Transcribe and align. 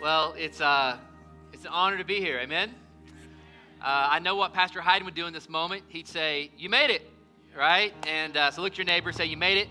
Well, 0.00 0.34
it's, 0.38 0.62
uh, 0.62 0.96
it's 1.52 1.66
an 1.66 1.72
honor 1.72 1.98
to 1.98 2.04
be 2.04 2.20
here. 2.20 2.38
Amen. 2.38 2.74
Uh, 3.82 4.08
I 4.12 4.18
know 4.18 4.34
what 4.34 4.54
Pastor 4.54 4.80
Hayden 4.80 5.04
would 5.04 5.14
do 5.14 5.26
in 5.26 5.34
this 5.34 5.46
moment. 5.46 5.82
He'd 5.88 6.08
say, 6.08 6.50
You 6.56 6.70
made 6.70 6.88
it, 6.88 7.02
right? 7.54 7.92
And 8.06 8.34
uh, 8.34 8.50
so 8.50 8.62
look 8.62 8.72
at 8.72 8.78
your 8.78 8.86
neighbor, 8.86 9.12
say, 9.12 9.26
You 9.26 9.36
made 9.36 9.58
it. 9.58 9.68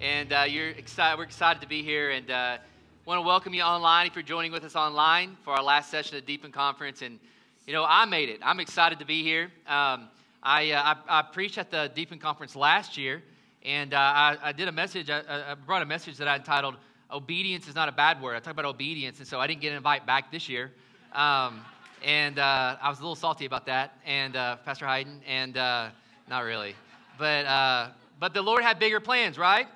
And 0.00 0.32
uh, 0.32 0.44
you're 0.48 0.70
excited, 0.70 1.18
we're 1.18 1.24
excited 1.24 1.60
to 1.60 1.68
be 1.68 1.82
here. 1.82 2.12
And 2.12 2.30
uh, 2.30 2.56
want 3.04 3.18
to 3.18 3.26
welcome 3.26 3.52
you 3.52 3.60
online 3.60 4.06
if 4.06 4.14
you're 4.14 4.22
joining 4.22 4.52
with 4.52 4.64
us 4.64 4.74
online 4.74 5.36
for 5.44 5.52
our 5.52 5.62
last 5.62 5.90
session 5.90 6.16
of 6.16 6.24
Deepen 6.24 6.50
Conference. 6.50 7.02
And, 7.02 7.18
you 7.66 7.74
know, 7.74 7.84
I 7.86 8.06
made 8.06 8.30
it. 8.30 8.40
I'm 8.42 8.60
excited 8.60 8.98
to 9.00 9.04
be 9.04 9.22
here. 9.22 9.52
Um, 9.66 10.08
I, 10.42 10.70
uh, 10.70 10.94
I, 11.10 11.18
I, 11.18 11.22
preached 11.22 11.58
at 11.58 11.70
the 11.70 11.92
Deepen 11.94 12.18
Conference 12.18 12.56
last 12.56 12.96
year, 12.96 13.22
and 13.62 13.92
uh, 13.92 13.98
I, 13.98 14.38
I, 14.44 14.52
did 14.52 14.68
a 14.68 14.72
message, 14.72 15.10
I, 15.10 15.20
I 15.50 15.54
brought 15.56 15.82
a 15.82 15.86
message 15.86 16.16
that 16.16 16.26
I 16.26 16.36
entitled, 16.36 16.76
obedience 17.10 17.68
is 17.68 17.74
not 17.74 17.88
a 17.88 17.92
bad 17.92 18.20
word. 18.20 18.36
I 18.36 18.40
talk 18.40 18.52
about 18.52 18.64
obedience, 18.64 19.18
and 19.18 19.26
so 19.26 19.40
I 19.40 19.46
didn't 19.46 19.60
get 19.60 19.70
an 19.70 19.76
invite 19.76 20.06
back 20.06 20.30
this 20.30 20.48
year. 20.48 20.72
Um, 21.12 21.64
and 22.04 22.38
uh, 22.38 22.76
I 22.80 22.88
was 22.88 22.98
a 22.98 23.02
little 23.02 23.16
salty 23.16 23.46
about 23.46 23.66
that, 23.66 23.98
and 24.04 24.36
uh, 24.36 24.56
Pastor 24.56 24.86
Hayden, 24.86 25.20
and 25.26 25.56
uh, 25.56 25.88
not 26.28 26.40
really. 26.44 26.74
But, 27.18 27.46
uh, 27.46 27.88
but 28.20 28.34
the 28.34 28.42
Lord 28.42 28.62
had 28.62 28.78
bigger 28.78 29.00
plans, 29.00 29.38
right? 29.38 29.66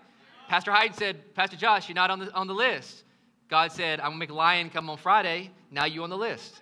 Pastor 0.49 0.73
Hayden 0.73 0.97
said, 0.97 1.35
Pastor 1.35 1.57
Josh, 1.57 1.89
you're 1.89 1.95
not 1.95 2.11
on 2.11 2.19
the, 2.21 2.33
on 2.35 2.47
the 2.47 2.55
list. 2.55 3.05
God 3.49 3.73
said, 3.73 4.01
I'm 4.01 4.11
going 4.11 4.21
to 4.21 4.27
make 4.27 4.31
lion 4.31 4.71
come 4.71 4.89
on 4.89 4.97
Friday. 4.97 5.51
Now 5.71 5.85
you 5.85 6.03
on 6.05 6.11
the 6.11 6.17
list. 6.17 6.61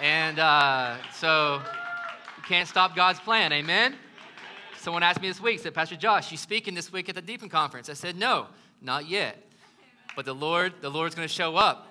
And 0.00 0.38
uh, 0.38 0.96
so 1.12 1.60
you 2.36 2.42
can't 2.44 2.68
stop 2.68 2.94
God's 2.94 3.20
plan. 3.20 3.52
Amen? 3.52 3.96
Someone 4.78 5.02
asked 5.02 5.20
me 5.20 5.28
this 5.28 5.40
week, 5.40 5.60
said, 5.60 5.74
Pastor 5.74 5.96
Josh, 5.96 6.30
you 6.30 6.36
speaking 6.36 6.74
this 6.74 6.92
week 6.92 7.08
at 7.08 7.14
the 7.14 7.22
Deepen 7.22 7.48
Conference? 7.48 7.88
I 7.88 7.94
said, 7.94 8.16
no, 8.16 8.46
not 8.80 9.08
yet. 9.08 9.42
But 10.14 10.26
the 10.26 10.34
Lord, 10.34 10.74
the 10.82 10.90
Lord's 10.90 11.14
going 11.14 11.26
to 11.26 11.32
show 11.32 11.56
up. 11.56 11.88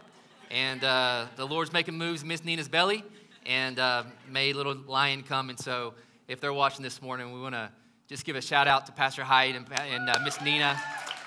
And 0.51 0.83
uh, 0.83 1.25
the 1.37 1.47
Lord's 1.47 1.73
making 1.73 1.97
moves 1.97 2.23
Miss 2.23 2.43
Nina's 2.43 2.67
belly 2.67 3.03
and 3.47 3.79
uh, 3.79 4.03
made 4.29 4.55
little 4.55 4.75
lion 4.75 5.23
come. 5.23 5.49
And 5.49 5.57
so 5.57 5.95
if 6.27 6.39
they're 6.39 6.53
watching 6.53 6.83
this 6.83 7.01
morning, 7.01 7.33
we 7.33 7.41
want 7.41 7.55
to 7.55 7.71
just 8.07 8.25
give 8.25 8.35
a 8.35 8.41
shout 8.41 8.67
out 8.67 8.85
to 8.85 8.91
Pastor 8.91 9.23
Hyde 9.23 9.55
and, 9.55 9.65
and 9.71 10.09
uh, 10.09 10.19
Miss 10.23 10.39
Nina. 10.41 10.79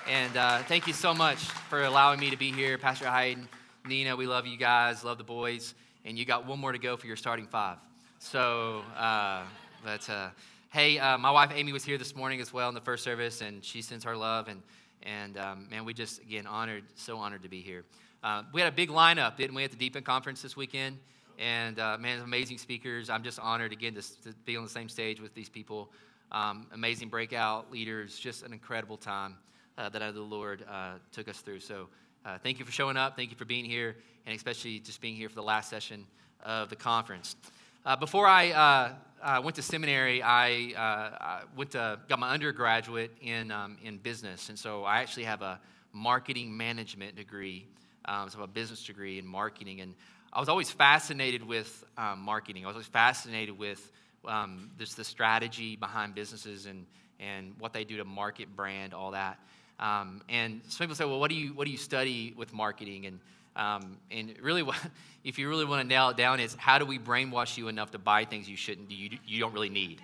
And 0.08 0.36
uh, 0.36 0.58
thank 0.64 0.86
you 0.86 0.92
so 0.92 1.12
much 1.12 1.38
for 1.38 1.82
allowing 1.82 2.20
me 2.20 2.30
to 2.30 2.36
be 2.36 2.52
here, 2.52 2.78
Pastor 2.78 3.06
Hyde 3.06 3.38
and 3.38 3.48
Nina. 3.88 4.14
We 4.14 4.26
love 4.26 4.46
you 4.46 4.56
guys, 4.56 5.02
love 5.02 5.18
the 5.18 5.24
boys. 5.24 5.74
And 6.04 6.16
you 6.16 6.24
got 6.24 6.46
one 6.46 6.60
more 6.60 6.70
to 6.70 6.78
go 6.78 6.96
for 6.96 7.08
your 7.08 7.16
starting 7.16 7.46
five. 7.46 7.78
So, 8.20 8.82
uh, 8.96 9.42
but 9.82 10.08
uh, 10.08 10.28
hey, 10.70 10.98
my 11.18 11.30
wife 11.30 11.50
Amy 11.54 11.72
was 11.72 11.82
here 11.82 11.98
this 11.98 12.14
morning 12.14 12.40
as 12.40 12.52
well 12.52 12.68
in 12.68 12.74
the 12.74 12.80
first 12.82 13.02
service, 13.02 13.40
and 13.40 13.64
she 13.64 13.82
sends 13.82 14.04
her 14.04 14.16
love. 14.16 14.48
And 14.48 14.62
and 15.04 15.38
um, 15.38 15.68
man, 15.70 15.84
we 15.84 15.92
just, 15.92 16.20
again, 16.22 16.46
honored, 16.46 16.84
so 16.94 17.18
honored 17.18 17.42
to 17.42 17.48
be 17.48 17.60
here. 17.60 17.84
Uh, 18.22 18.42
we 18.52 18.60
had 18.60 18.72
a 18.72 18.74
big 18.74 18.88
lineup, 18.88 19.36
didn't 19.36 19.54
we, 19.54 19.64
at 19.64 19.70
the 19.70 19.76
Deepen 19.76 20.02
Conference 20.02 20.40
this 20.40 20.56
weekend? 20.56 20.98
And 21.38 21.78
uh, 21.78 21.98
man, 21.98 22.20
amazing 22.20 22.58
speakers. 22.58 23.10
I'm 23.10 23.22
just 23.22 23.38
honored, 23.38 23.72
again, 23.72 23.94
to, 23.94 24.02
to 24.22 24.34
be 24.44 24.56
on 24.56 24.64
the 24.64 24.70
same 24.70 24.88
stage 24.88 25.20
with 25.20 25.34
these 25.34 25.48
people. 25.48 25.90
Um, 26.32 26.66
amazing 26.72 27.08
breakout 27.08 27.70
leaders, 27.70 28.18
just 28.18 28.44
an 28.44 28.52
incredible 28.52 28.96
time 28.96 29.36
uh, 29.76 29.88
that 29.90 30.14
the 30.14 30.20
Lord 30.20 30.64
uh, 30.70 30.94
took 31.12 31.28
us 31.28 31.38
through. 31.38 31.60
So 31.60 31.88
uh, 32.24 32.38
thank 32.42 32.58
you 32.58 32.64
for 32.64 32.72
showing 32.72 32.96
up. 32.96 33.16
Thank 33.16 33.30
you 33.30 33.36
for 33.36 33.44
being 33.44 33.64
here, 33.64 33.96
and 34.26 34.34
especially 34.34 34.78
just 34.78 35.00
being 35.00 35.16
here 35.16 35.28
for 35.28 35.34
the 35.34 35.42
last 35.42 35.68
session 35.68 36.06
of 36.42 36.70
the 36.70 36.76
conference. 36.76 37.36
Uh, 37.84 37.94
before 37.94 38.26
I 38.26 38.94
uh, 39.24 39.40
went 39.42 39.56
to 39.56 39.62
seminary, 39.62 40.22
I, 40.22 40.74
uh, 40.76 40.80
I, 40.80 41.40
went 41.56 41.70
to 41.70 41.98
got 42.08 42.18
my 42.18 42.30
undergraduate 42.30 43.10
in 43.22 43.50
um, 43.50 43.78
in 43.82 43.96
business, 43.96 44.50
and 44.50 44.58
so 44.58 44.84
I 44.84 44.98
actually 44.98 45.24
have 45.24 45.40
a 45.40 45.58
marketing 45.94 46.54
management 46.54 47.16
degree, 47.16 47.66
um, 48.04 48.28
so 48.28 48.42
a 48.42 48.46
business 48.46 48.84
degree 48.84 49.18
in 49.18 49.26
marketing. 49.26 49.80
And 49.80 49.94
I 50.30 50.40
was 50.40 50.50
always 50.50 50.70
fascinated 50.70 51.42
with 51.42 51.84
um, 51.96 52.20
marketing. 52.20 52.64
I 52.64 52.68
was 52.68 52.74
always 52.74 52.86
fascinated 52.86 53.58
with 53.58 53.90
um, 54.26 54.70
this 54.76 54.92
the 54.92 55.04
strategy 55.04 55.74
behind 55.74 56.14
businesses 56.14 56.66
and 56.66 56.84
and 57.18 57.54
what 57.58 57.72
they 57.72 57.84
do 57.84 57.96
to 57.96 58.04
market 58.04 58.54
brand, 58.54 58.92
all 58.92 59.12
that. 59.12 59.38
Um, 59.80 60.22
and 60.28 60.60
some 60.68 60.84
people 60.84 60.96
say, 60.96 61.06
well, 61.06 61.18
what 61.18 61.30
do 61.30 61.36
you 61.36 61.54
what 61.54 61.64
do 61.64 61.70
you 61.70 61.78
study 61.78 62.34
with 62.36 62.52
marketing? 62.52 63.06
And 63.06 63.20
um, 63.56 63.98
and 64.10 64.34
really, 64.40 64.64
if 65.24 65.38
you 65.38 65.48
really 65.48 65.64
want 65.64 65.82
to 65.82 65.86
nail 65.86 66.10
it 66.10 66.16
down, 66.16 66.40
is 66.40 66.54
how 66.54 66.78
do 66.78 66.86
we 66.86 66.98
brainwash 66.98 67.56
you 67.56 67.68
enough 67.68 67.90
to 67.92 67.98
buy 67.98 68.24
things 68.24 68.48
you 68.48 68.56
shouldn't, 68.56 68.90
you, 68.90 69.18
you 69.26 69.40
don't 69.40 69.52
really 69.52 69.68
need? 69.68 70.00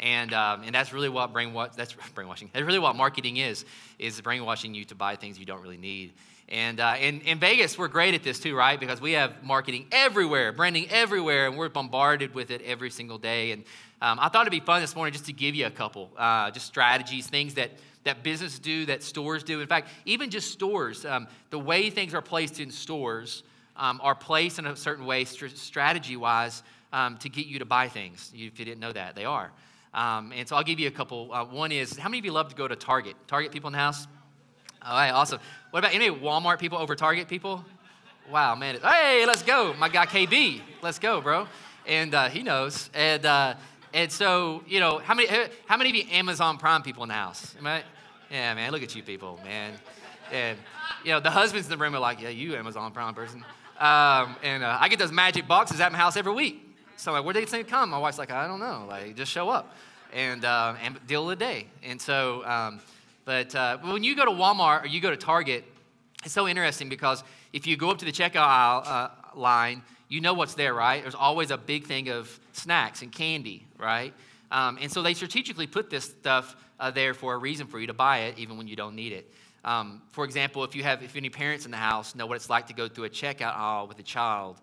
And, 0.00 0.34
um, 0.34 0.62
and 0.64 0.74
that's 0.74 0.92
really 0.92 1.08
what 1.08 1.32
brainwash, 1.32 1.74
that's 1.74 1.94
brainwashing. 2.14 2.50
That's 2.52 2.64
really 2.64 2.78
what 2.78 2.96
marketing 2.96 3.36
is, 3.36 3.64
is 3.98 4.20
brainwashing 4.20 4.74
you 4.74 4.84
to 4.86 4.94
buy 4.94 5.16
things 5.16 5.38
you 5.38 5.46
don't 5.46 5.62
really 5.62 5.76
need. 5.76 6.12
And 6.48 6.80
uh, 6.80 6.96
in, 7.00 7.20
in 7.22 7.38
Vegas, 7.38 7.78
we're 7.78 7.88
great 7.88 8.14
at 8.14 8.22
this 8.22 8.38
too, 8.38 8.54
right? 8.54 8.78
Because 8.78 9.00
we 9.00 9.12
have 9.12 9.42
marketing 9.42 9.86
everywhere, 9.90 10.52
branding 10.52 10.86
everywhere, 10.90 11.46
and 11.46 11.56
we're 11.56 11.70
bombarded 11.70 12.34
with 12.34 12.50
it 12.50 12.60
every 12.62 12.90
single 12.90 13.16
day. 13.16 13.52
And 13.52 13.64
um, 14.02 14.18
I 14.20 14.28
thought 14.28 14.42
it'd 14.42 14.50
be 14.50 14.60
fun 14.60 14.82
this 14.82 14.94
morning 14.94 15.12
just 15.12 15.26
to 15.26 15.32
give 15.32 15.54
you 15.54 15.66
a 15.66 15.70
couple, 15.70 16.10
uh, 16.18 16.50
just 16.50 16.66
strategies, 16.66 17.26
things 17.26 17.54
that 17.54 17.70
that 18.04 18.22
businesses 18.22 18.58
do, 18.58 18.86
that 18.86 19.02
stores 19.02 19.42
do. 19.42 19.60
In 19.60 19.66
fact, 19.66 19.88
even 20.04 20.30
just 20.30 20.50
stores, 20.50 21.04
um, 21.04 21.28
the 21.50 21.58
way 21.58 21.90
things 21.90 22.14
are 22.14 22.22
placed 22.22 22.60
in 22.60 22.70
stores 22.70 23.42
um, 23.76 24.00
are 24.02 24.14
placed 24.14 24.58
in 24.58 24.66
a 24.66 24.76
certain 24.76 25.06
way, 25.06 25.24
st- 25.24 25.56
strategy 25.56 26.16
wise, 26.16 26.62
um, 26.92 27.16
to 27.18 27.28
get 27.28 27.46
you 27.46 27.58
to 27.58 27.64
buy 27.64 27.88
things. 27.88 28.30
If 28.34 28.58
you 28.58 28.64
didn't 28.64 28.80
know 28.80 28.92
that, 28.92 29.14
they 29.14 29.24
are. 29.24 29.50
Um, 29.94 30.32
and 30.34 30.48
so 30.48 30.56
I'll 30.56 30.62
give 30.62 30.80
you 30.80 30.88
a 30.88 30.92
couple. 30.92 31.32
Uh, 31.32 31.44
one 31.44 31.72
is 31.72 31.96
how 31.96 32.08
many 32.08 32.18
of 32.18 32.24
you 32.24 32.32
love 32.32 32.48
to 32.48 32.56
go 32.56 32.66
to 32.66 32.76
Target? 32.76 33.14
Target 33.26 33.52
people 33.52 33.68
in 33.68 33.72
the 33.72 33.78
house? 33.78 34.06
All 34.84 34.94
right, 34.94 35.10
awesome. 35.10 35.38
What 35.70 35.80
about 35.80 35.94
any 35.94 36.10
Walmart 36.10 36.58
people 36.58 36.78
over 36.78 36.96
Target 36.96 37.28
people? 37.28 37.64
Wow, 38.30 38.54
man. 38.54 38.78
Hey, 38.82 39.24
let's 39.26 39.42
go. 39.42 39.74
My 39.74 39.88
guy 39.88 40.06
KB. 40.06 40.60
Let's 40.80 40.98
go, 40.98 41.20
bro. 41.20 41.46
And 41.86 42.14
uh, 42.14 42.28
he 42.28 42.42
knows. 42.42 42.90
And, 42.94 43.26
uh, 43.26 43.54
and 43.94 44.10
so, 44.10 44.62
you 44.66 44.80
know, 44.80 44.98
how 44.98 45.14
many, 45.14 45.28
how 45.66 45.76
many 45.76 45.90
of 45.90 45.96
you 45.96 46.04
Amazon 46.10 46.58
Prime 46.58 46.82
people 46.82 47.02
in 47.02 47.08
the 47.08 47.14
house? 47.14 47.54
Am 47.58 47.66
I, 47.66 47.82
yeah, 48.30 48.54
man, 48.54 48.72
look 48.72 48.82
at 48.82 48.94
you 48.94 49.02
people, 49.02 49.38
man. 49.44 49.72
And, 50.32 50.58
you 51.04 51.10
know, 51.10 51.20
the 51.20 51.30
husbands 51.30 51.66
in 51.66 51.70
the 51.70 51.76
room 51.76 51.94
are 51.94 52.00
like, 52.00 52.20
yeah, 52.20 52.30
you 52.30 52.54
Amazon 52.56 52.92
Prime 52.92 53.14
person. 53.14 53.44
Um, 53.78 54.36
and 54.42 54.62
uh, 54.62 54.78
I 54.80 54.88
get 54.88 54.98
those 54.98 55.12
magic 55.12 55.46
boxes 55.46 55.80
at 55.80 55.92
my 55.92 55.98
house 55.98 56.16
every 56.16 56.32
week. 56.32 56.74
So 56.96 57.10
I'm 57.10 57.18
like, 57.18 57.24
where 57.24 57.34
do 57.34 57.44
they 57.44 57.64
come? 57.64 57.90
My 57.90 57.98
wife's 57.98 58.18
like, 58.18 58.30
I 58.30 58.46
don't 58.46 58.60
know. 58.60 58.86
Like, 58.88 59.16
just 59.16 59.30
show 59.30 59.50
up 59.50 59.74
and, 60.12 60.44
uh, 60.44 60.74
and 60.82 61.04
deal 61.06 61.26
with 61.26 61.38
the 61.38 61.44
day. 61.44 61.66
And 61.82 62.00
so, 62.00 62.44
um, 62.46 62.80
but 63.24 63.54
uh, 63.54 63.78
when 63.78 64.02
you 64.04 64.16
go 64.16 64.24
to 64.24 64.30
Walmart 64.30 64.84
or 64.84 64.86
you 64.86 65.00
go 65.00 65.10
to 65.10 65.16
Target, 65.16 65.64
it's 66.24 66.32
so 66.32 66.48
interesting 66.48 66.88
because 66.88 67.24
if 67.52 67.66
you 67.66 67.76
go 67.76 67.90
up 67.90 67.98
to 67.98 68.04
the 68.04 68.12
checkout 68.12 68.36
aisle 68.36 68.82
uh, 68.86 69.08
line, 69.38 69.82
you 70.08 70.20
know 70.20 70.34
what's 70.34 70.54
there, 70.54 70.74
right? 70.74 71.02
There's 71.02 71.14
always 71.14 71.50
a 71.50 71.58
big 71.58 71.84
thing 71.84 72.08
of 72.08 72.38
snacks 72.52 73.02
and 73.02 73.12
candy, 73.12 73.66
right? 73.78 74.12
Um, 74.50 74.78
and 74.80 74.92
so 74.92 75.02
they 75.02 75.14
strategically 75.14 75.66
put 75.66 75.90
this 75.90 76.04
stuff 76.04 76.56
uh, 76.78 76.90
there 76.90 77.14
for 77.14 77.34
a 77.34 77.38
reason 77.38 77.66
for 77.66 77.80
you 77.80 77.86
to 77.86 77.94
buy 77.94 78.18
it, 78.20 78.38
even 78.38 78.58
when 78.58 78.68
you 78.68 78.76
don't 78.76 78.94
need 78.94 79.12
it. 79.12 79.30
Um, 79.64 80.02
for 80.10 80.24
example, 80.24 80.64
if 80.64 80.74
you 80.74 80.82
have 80.82 81.02
if 81.02 81.16
any 81.16 81.30
parents 81.30 81.64
in 81.64 81.70
the 81.70 81.76
house 81.76 82.14
know 82.14 82.26
what 82.26 82.36
it's 82.36 82.50
like 82.50 82.66
to 82.66 82.74
go 82.74 82.88
through 82.88 83.04
a 83.04 83.10
checkout 83.10 83.56
aisle 83.56 83.86
with 83.86 83.98
a 83.98 84.02
child 84.02 84.56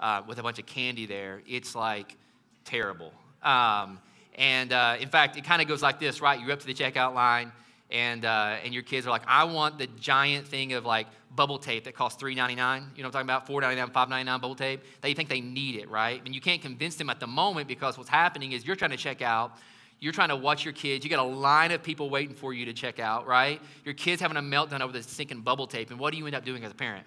uh, 0.00 0.22
with 0.26 0.38
a 0.38 0.42
bunch 0.42 0.58
of 0.58 0.66
candy 0.66 1.06
there, 1.06 1.42
it's 1.46 1.74
like 1.74 2.16
terrible. 2.64 3.12
Um, 3.42 3.98
and 4.36 4.72
uh, 4.72 4.96
in 5.00 5.08
fact, 5.08 5.36
it 5.36 5.44
kind 5.44 5.60
of 5.60 5.68
goes 5.68 5.82
like 5.82 5.98
this, 6.00 6.20
right? 6.20 6.40
You're 6.40 6.52
up 6.52 6.60
to 6.60 6.66
the 6.66 6.74
checkout 6.74 7.14
line, 7.14 7.52
and 7.94 8.24
uh, 8.24 8.56
and 8.64 8.74
your 8.74 8.82
kids 8.82 9.06
are 9.06 9.10
like, 9.10 9.22
I 9.26 9.44
want 9.44 9.78
the 9.78 9.86
giant 9.86 10.48
thing 10.48 10.72
of 10.72 10.84
like 10.84 11.06
bubble 11.34 11.58
tape 11.58 11.84
that 11.84 11.94
costs 11.94 12.20
$3.99. 12.22 12.36
You 12.36 13.02
know 13.02 13.08
what 13.08 13.16
I'm 13.16 13.26
talking 13.26 13.54
about? 13.54 13.92
$4.99, 13.92 13.92
$5.99 13.92 14.40
bubble 14.40 14.54
tape. 14.56 14.82
They 15.00 15.14
think 15.14 15.28
they 15.28 15.40
need 15.40 15.76
it, 15.76 15.88
right? 15.88 16.20
And 16.24 16.34
you 16.34 16.40
can't 16.40 16.60
convince 16.60 16.96
them 16.96 17.08
at 17.08 17.20
the 17.20 17.26
moment 17.26 17.68
because 17.68 17.96
what's 17.96 18.10
happening 18.10 18.52
is 18.52 18.66
you're 18.66 18.76
trying 18.76 18.90
to 18.90 18.96
check 18.96 19.22
out. 19.22 19.56
You're 20.00 20.12
trying 20.12 20.28
to 20.28 20.36
watch 20.36 20.64
your 20.64 20.74
kids. 20.74 21.04
You 21.04 21.10
got 21.10 21.20
a 21.20 21.28
line 21.28 21.70
of 21.70 21.82
people 21.82 22.10
waiting 22.10 22.34
for 22.34 22.52
you 22.52 22.64
to 22.66 22.72
check 22.72 22.98
out, 22.98 23.26
right? 23.26 23.60
Your 23.84 23.94
kid's 23.94 24.20
having 24.20 24.36
a 24.36 24.42
meltdown 24.42 24.80
over 24.80 24.92
the 24.92 25.02
sinking 25.02 25.40
bubble 25.40 25.66
tape. 25.66 25.90
And 25.90 25.98
what 25.98 26.12
do 26.12 26.18
you 26.18 26.26
end 26.26 26.34
up 26.34 26.44
doing 26.44 26.64
as 26.64 26.72
a 26.72 26.74
parent? 26.74 27.06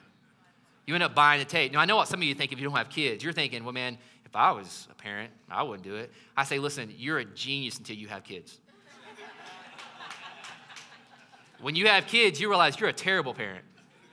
You 0.85 0.93
end 0.95 1.03
up 1.03 1.13
buying 1.13 1.39
the 1.39 1.45
tape. 1.45 1.73
Now, 1.73 1.79
I 1.81 1.85
know 1.85 1.97
what 1.97 2.07
some 2.07 2.21
of 2.21 2.23
you 2.23 2.33
think 2.33 2.53
if 2.53 2.59
you 2.59 2.63
don't 2.63 2.77
have 2.77 2.89
kids. 2.89 3.23
You're 3.23 3.33
thinking, 3.33 3.65
well, 3.65 3.73
man, 3.73 3.97
if 4.25 4.35
I 4.35 4.51
was 4.51 4.87
a 4.89 4.95
parent, 4.95 5.31
I 5.49 5.63
wouldn't 5.63 5.83
do 5.83 5.95
it. 5.95 6.11
I 6.35 6.45
say, 6.45 6.59
listen, 6.59 6.93
you're 6.97 7.19
a 7.19 7.25
genius 7.25 7.77
until 7.77 7.97
you 7.97 8.07
have 8.07 8.23
kids. 8.23 8.59
When 11.61 11.75
you 11.75 11.87
have 11.87 12.07
kids, 12.07 12.39
you 12.39 12.49
realize 12.49 12.79
you're 12.79 12.89
a 12.89 12.93
terrible 12.93 13.33
parent, 13.33 13.65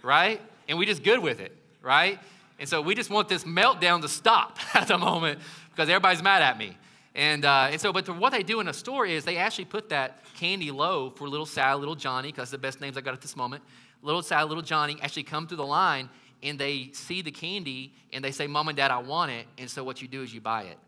right? 0.02 0.41
and 0.69 0.79
we 0.79 0.87
just 0.87 1.02
good 1.02 1.20
with 1.20 1.41
it, 1.41 1.56
right? 1.82 2.19
And 2.58 2.69
so 2.69 2.81
we 2.81 2.94
just 2.94 3.11
want 3.11 3.29
this 3.29 3.44
meltdown 3.44 4.02
to 4.02 4.08
stop 4.08 4.58
at 4.75 4.88
the 4.88 4.99
moment 4.99 5.41
because 5.70 5.88
everybody's 5.88 6.23
mad 6.23 6.43
at 6.43 6.58
me. 6.58 6.76
And, 7.14 7.44
uh, 7.44 7.69
and 7.70 7.81
so, 7.81 7.93
but 7.93 8.08
what 8.08 8.32
they 8.32 8.43
do 8.43 8.61
in 8.61 8.69
a 8.69 8.73
store 8.73 9.06
is 9.06 9.25
they 9.25 9.37
actually 9.37 9.67
put 9.67 9.88
that 9.91 10.23
candy 10.35 10.70
low 10.70 11.11
for 11.11 11.29
little 11.29 11.46
sad 11.46 11.75
little 11.75 11.94
Johnny, 11.94 12.32
because 12.32 12.50
the 12.50 12.58
best 12.58 12.81
names 12.81 12.96
I 12.96 13.02
got 13.02 13.14
at 13.14 13.20
this 13.20 13.37
moment. 13.37 13.62
Little 14.02 14.23
sad 14.23 14.44
little 14.44 14.62
Johnny 14.62 14.99
actually 15.00 15.23
come 15.23 15.47
through 15.47 15.58
the 15.58 15.67
line 15.67 16.11
and 16.43 16.58
they 16.58 16.90
see 16.93 17.23
the 17.23 17.31
candy 17.31 17.94
and 18.12 18.25
they 18.25 18.32
say, 18.32 18.47
Mom 18.47 18.69
and 18.69 18.76
Dad, 18.76 18.90
I 18.90 18.99
want 18.99 19.31
it. 19.31 19.47
And 19.58 19.70
so 19.70 19.85
what 19.85 20.02
you 20.02 20.08
do 20.08 20.23
is 20.23 20.35
you 20.35 20.40
buy 20.40 20.64
it. 20.64 20.79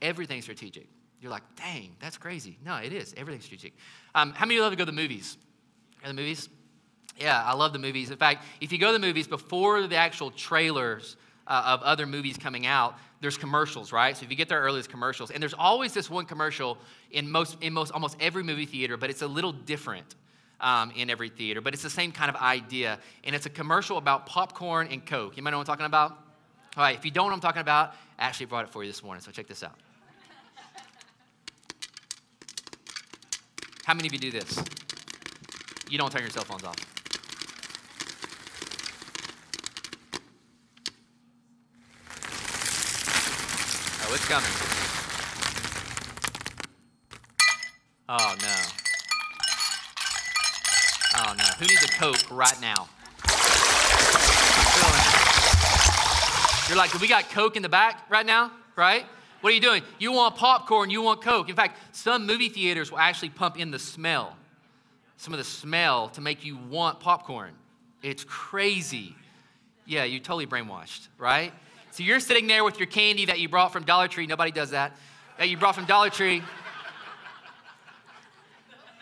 Everything's 0.00 0.44
strategic. 0.44 0.86
You're 1.20 1.30
like, 1.30 1.42
dang, 1.56 1.96
that's 2.00 2.16
crazy. 2.16 2.58
No, 2.64 2.76
it 2.76 2.92
is. 2.92 3.14
Everything's 3.16 3.44
strategic. 3.44 3.74
Um, 4.14 4.32
how 4.32 4.46
many 4.46 4.54
of 4.54 4.58
you 4.58 4.62
love 4.62 4.72
to 4.72 4.76
go 4.76 4.84
to 4.84 4.90
the 4.90 4.96
movies? 4.96 5.36
The 6.04 6.12
movies? 6.12 6.48
Yeah, 7.18 7.42
I 7.42 7.54
love 7.54 7.72
the 7.72 7.78
movies. 7.78 8.10
In 8.10 8.16
fact, 8.16 8.44
if 8.60 8.72
you 8.72 8.78
go 8.78 8.88
to 8.88 8.92
the 8.92 8.98
movies 8.98 9.26
before 9.26 9.86
the 9.86 9.96
actual 9.96 10.30
trailers 10.30 11.16
uh, 11.46 11.62
of 11.66 11.82
other 11.82 12.06
movies 12.06 12.36
coming 12.36 12.66
out, 12.66 12.96
there's 13.20 13.38
commercials, 13.38 13.92
right? 13.92 14.16
So 14.16 14.24
if 14.24 14.30
you 14.30 14.36
get 14.36 14.48
there 14.48 14.60
early, 14.60 14.76
there's 14.76 14.88
commercials. 14.88 15.30
And 15.30 15.40
there's 15.40 15.54
always 15.54 15.94
this 15.94 16.10
one 16.10 16.26
commercial 16.26 16.76
in 17.12 17.30
most, 17.30 17.56
in 17.60 17.72
most, 17.72 17.92
almost 17.92 18.16
every 18.20 18.42
movie 18.42 18.66
theater, 18.66 18.96
but 18.96 19.10
it's 19.10 19.22
a 19.22 19.26
little 19.26 19.52
different 19.52 20.16
um, 20.60 20.92
in 20.96 21.08
every 21.08 21.28
theater. 21.28 21.60
But 21.60 21.74
it's 21.74 21.82
the 21.82 21.90
same 21.90 22.10
kind 22.10 22.28
of 22.28 22.36
idea. 22.36 22.98
And 23.22 23.36
it's 23.36 23.46
a 23.46 23.50
commercial 23.50 23.96
about 23.96 24.26
popcorn 24.26 24.88
and 24.90 25.04
Coke. 25.06 25.36
You 25.36 25.42
might 25.42 25.50
know 25.50 25.58
what 25.58 25.68
I'm 25.68 25.72
talking 25.72 25.86
about? 25.86 26.10
All 26.76 26.82
right, 26.82 26.96
if 26.96 27.04
you 27.04 27.10
don't 27.10 27.26
know 27.26 27.30
what 27.30 27.34
I'm 27.34 27.40
talking 27.40 27.60
about, 27.60 27.94
I 28.18 28.24
actually 28.24 28.46
brought 28.46 28.64
it 28.64 28.70
for 28.70 28.82
you 28.82 28.90
this 28.90 29.02
morning, 29.02 29.22
so 29.22 29.30
check 29.30 29.46
this 29.46 29.62
out. 29.62 29.74
How 33.84 33.94
many 33.94 34.08
of 34.08 34.14
you 34.14 34.18
do 34.18 34.30
this? 34.30 34.58
You 35.88 35.98
don't 35.98 36.10
turn 36.10 36.22
your 36.22 36.30
cell 36.30 36.44
phones 36.44 36.64
off. 36.64 36.76
Oh, 44.04 44.14
it's 44.14 44.26
coming. 44.26 44.50
Oh, 48.08 48.36
no. 48.40 48.56
Oh, 51.14 51.34
no. 51.36 51.44
Who 51.58 51.66
needs 51.66 51.84
a 51.84 51.88
Coke 51.88 52.30
right 52.30 52.60
now? 52.60 52.88
You're 56.68 56.78
like, 56.78 56.98
we 57.00 57.06
got 57.06 57.28
Coke 57.28 57.56
in 57.56 57.62
the 57.62 57.68
back 57.68 58.06
right 58.08 58.24
now, 58.24 58.50
right? 58.76 59.04
What 59.42 59.50
are 59.50 59.54
you 59.54 59.60
doing? 59.60 59.82
You 59.98 60.12
want 60.12 60.36
popcorn, 60.36 60.88
you 60.88 61.02
want 61.02 61.20
Coke. 61.20 61.50
In 61.50 61.56
fact, 61.56 61.78
some 61.94 62.26
movie 62.26 62.48
theaters 62.48 62.90
will 62.90 62.98
actually 62.98 63.28
pump 63.28 63.58
in 63.58 63.70
the 63.70 63.78
smell, 63.78 64.36
some 65.22 65.32
of 65.32 65.38
the 65.38 65.44
smell 65.44 66.08
to 66.08 66.20
make 66.20 66.44
you 66.44 66.56
want 66.68 66.98
popcorn. 66.98 67.52
It's 68.02 68.24
crazy. 68.24 69.14
Yeah, 69.86 70.02
you're 70.02 70.18
totally 70.18 70.48
brainwashed, 70.48 71.06
right? 71.16 71.52
So 71.92 72.02
you're 72.02 72.18
sitting 72.18 72.48
there 72.48 72.64
with 72.64 72.80
your 72.80 72.88
candy 72.88 73.26
that 73.26 73.38
you 73.38 73.48
brought 73.48 73.72
from 73.72 73.84
Dollar 73.84 74.08
Tree. 74.08 74.26
Nobody 74.26 74.50
does 74.50 74.70
that. 74.70 74.96
That 75.38 75.48
you 75.48 75.56
brought 75.56 75.76
from 75.76 75.84
Dollar 75.84 76.10
Tree. 76.10 76.42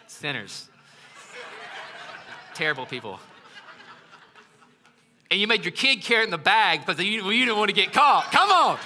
Sinners. 0.09 0.69
Terrible 2.53 2.85
people. 2.85 3.19
And 5.31 5.41
you 5.41 5.47
made 5.47 5.65
your 5.65 5.73
kid 5.73 6.03
carry 6.03 6.21
it 6.21 6.25
in 6.25 6.31
the 6.31 6.37
bag 6.37 6.85
because 6.85 7.03
you, 7.03 7.31
you 7.31 7.47
didn't 7.47 7.57
want 7.57 7.71
to 7.71 7.75
get 7.75 7.95
caught. 7.95 8.31
Come 8.31 8.51
on. 8.51 8.79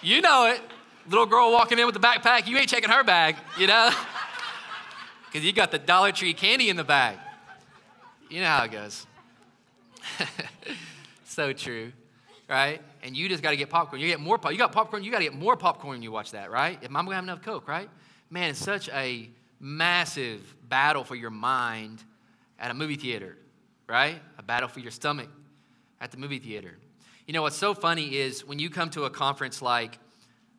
You 0.00 0.20
know 0.20 0.46
it. 0.46 0.60
Little 1.08 1.26
girl 1.26 1.50
walking 1.50 1.80
in 1.80 1.86
with 1.86 1.94
the 1.96 2.00
backpack, 2.00 2.46
you 2.46 2.56
ain't 2.56 2.68
checking 2.68 2.90
her 2.90 3.02
bag, 3.02 3.34
you 3.58 3.66
know? 3.66 3.90
Because 5.30 5.44
you 5.44 5.52
got 5.52 5.70
the 5.70 5.78
Dollar 5.78 6.12
Tree 6.12 6.34
candy 6.34 6.70
in 6.70 6.76
the 6.76 6.84
bag. 6.84 7.16
You 8.28 8.40
know 8.40 8.46
how 8.46 8.64
it 8.64 8.72
goes. 8.72 9.06
so 11.24 11.52
true 11.52 11.92
right? 12.50 12.82
And 13.04 13.16
you 13.16 13.28
just 13.28 13.42
got 13.42 13.50
to 13.50 13.56
get 13.56 13.70
popcorn. 13.70 14.02
You 14.02 14.08
get 14.08 14.20
more 14.20 14.36
pop. 14.36 14.50
You 14.50 14.58
got 14.58 14.72
popcorn. 14.72 15.04
You 15.04 15.12
got 15.12 15.18
to 15.18 15.24
get 15.24 15.34
more 15.34 15.56
popcorn 15.56 15.92
when 15.92 16.02
you 16.02 16.10
watch 16.10 16.32
that, 16.32 16.50
right? 16.50 16.76
If 16.82 16.88
I'm 16.88 17.04
gonna 17.04 17.14
have 17.14 17.24
enough 17.24 17.42
Coke, 17.42 17.68
right? 17.68 17.88
Man, 18.28 18.50
it's 18.50 18.58
such 18.58 18.88
a 18.90 19.30
massive 19.60 20.54
battle 20.68 21.04
for 21.04 21.14
your 21.14 21.30
mind 21.30 22.02
at 22.58 22.70
a 22.70 22.74
movie 22.74 22.96
theater, 22.96 23.36
right? 23.88 24.20
A 24.36 24.42
battle 24.42 24.68
for 24.68 24.80
your 24.80 24.90
stomach 24.90 25.28
at 26.00 26.10
the 26.10 26.16
movie 26.16 26.40
theater. 26.40 26.76
You 27.26 27.32
know 27.32 27.42
what's 27.42 27.56
so 27.56 27.72
funny 27.72 28.16
is 28.16 28.44
when 28.44 28.58
you 28.58 28.68
come 28.68 28.90
to 28.90 29.04
a 29.04 29.10
conference 29.10 29.62
like 29.62 29.98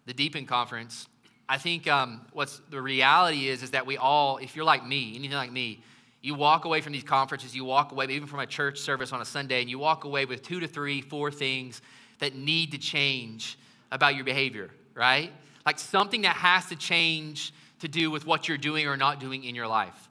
the 0.05 0.13
Deepen 0.13 0.45
Conference. 0.45 1.07
I 1.51 1.57
think 1.57 1.85
um, 1.85 2.21
what's 2.31 2.61
the 2.69 2.81
reality 2.81 3.49
is 3.49 3.61
is 3.61 3.71
that 3.71 3.85
we 3.85 3.97
all, 3.97 4.37
if 4.37 4.55
you're 4.55 4.63
like 4.63 4.87
me, 4.87 5.17
anything 5.17 5.35
like 5.35 5.51
me, 5.51 5.83
you 6.21 6.33
walk 6.33 6.63
away 6.63 6.79
from 6.79 6.93
these 6.93 7.03
conferences, 7.03 7.53
you 7.53 7.65
walk 7.65 7.91
away 7.91 8.05
even 8.05 8.25
from 8.25 8.39
a 8.39 8.45
church 8.45 8.79
service 8.79 9.11
on 9.11 9.19
a 9.19 9.25
Sunday, 9.25 9.59
and 9.59 9.69
you 9.69 9.77
walk 9.77 10.05
away 10.05 10.23
with 10.23 10.43
two 10.43 10.61
to 10.61 10.67
three, 10.69 11.01
four 11.01 11.29
things 11.29 11.81
that 12.19 12.35
need 12.35 12.71
to 12.71 12.77
change 12.77 13.59
about 13.91 14.15
your 14.15 14.23
behavior, 14.23 14.69
right? 14.95 15.29
Like 15.65 15.77
something 15.77 16.21
that 16.21 16.37
has 16.37 16.67
to 16.67 16.77
change 16.77 17.53
to 17.79 17.89
do 17.89 18.09
with 18.09 18.25
what 18.25 18.47
you're 18.47 18.57
doing 18.57 18.87
or 18.87 18.95
not 18.95 19.19
doing 19.19 19.43
in 19.43 19.53
your 19.53 19.67
life. 19.67 20.07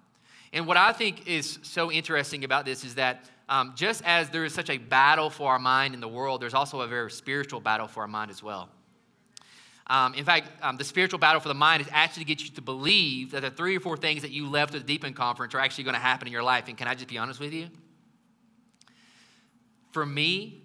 And 0.53 0.67
what 0.67 0.77
I 0.77 0.93
think 0.93 1.27
is 1.27 1.59
so 1.63 1.91
interesting 1.91 2.45
about 2.45 2.67
this 2.67 2.85
is 2.85 2.97
that 2.97 3.31
um, 3.49 3.73
just 3.75 4.03
as 4.05 4.29
there 4.29 4.45
is 4.45 4.53
such 4.53 4.69
a 4.69 4.77
battle 4.77 5.31
for 5.31 5.51
our 5.51 5.59
mind 5.59 5.95
in 5.95 6.01
the 6.01 6.09
world, 6.09 6.43
there's 6.43 6.53
also 6.53 6.83
a 6.83 6.87
very 6.87 7.11
spiritual 7.11 7.61
battle 7.61 7.89
for 7.89 8.03
our 8.03 8.09
mind 8.09 8.31
as 8.31 8.43
well. 8.43 8.69
Um, 9.91 10.15
in 10.15 10.25
fact, 10.25 10.49
um, 10.63 10.77
the 10.77 10.85
spiritual 10.85 11.19
battle 11.19 11.41
for 11.41 11.49
the 11.49 11.55
mind 11.55 11.83
is 11.83 11.89
actually 11.91 12.23
to 12.23 12.29
get 12.29 12.45
you 12.45 12.51
to 12.51 12.63
believe 12.63 13.33
that 13.33 13.41
the 13.41 13.51
three 13.51 13.77
or 13.77 13.81
four 13.81 13.97
things 13.97 14.23
that 14.23 14.31
you 14.31 14.49
left 14.49 14.73
at 14.73 14.83
the 14.83 14.87
Deepen 14.87 15.15
Conference 15.15 15.53
are 15.53 15.59
actually 15.59 15.83
going 15.83 15.95
to 15.95 16.01
happen 16.01 16.29
in 16.29 16.33
your 16.33 16.45
life. 16.45 16.69
And 16.69 16.79
can 16.79 16.87
I 16.87 16.95
just 16.95 17.09
be 17.09 17.19
honest 17.19 17.41
with 17.41 17.53
you? 17.53 17.67
For 19.91 20.07
me, 20.07 20.63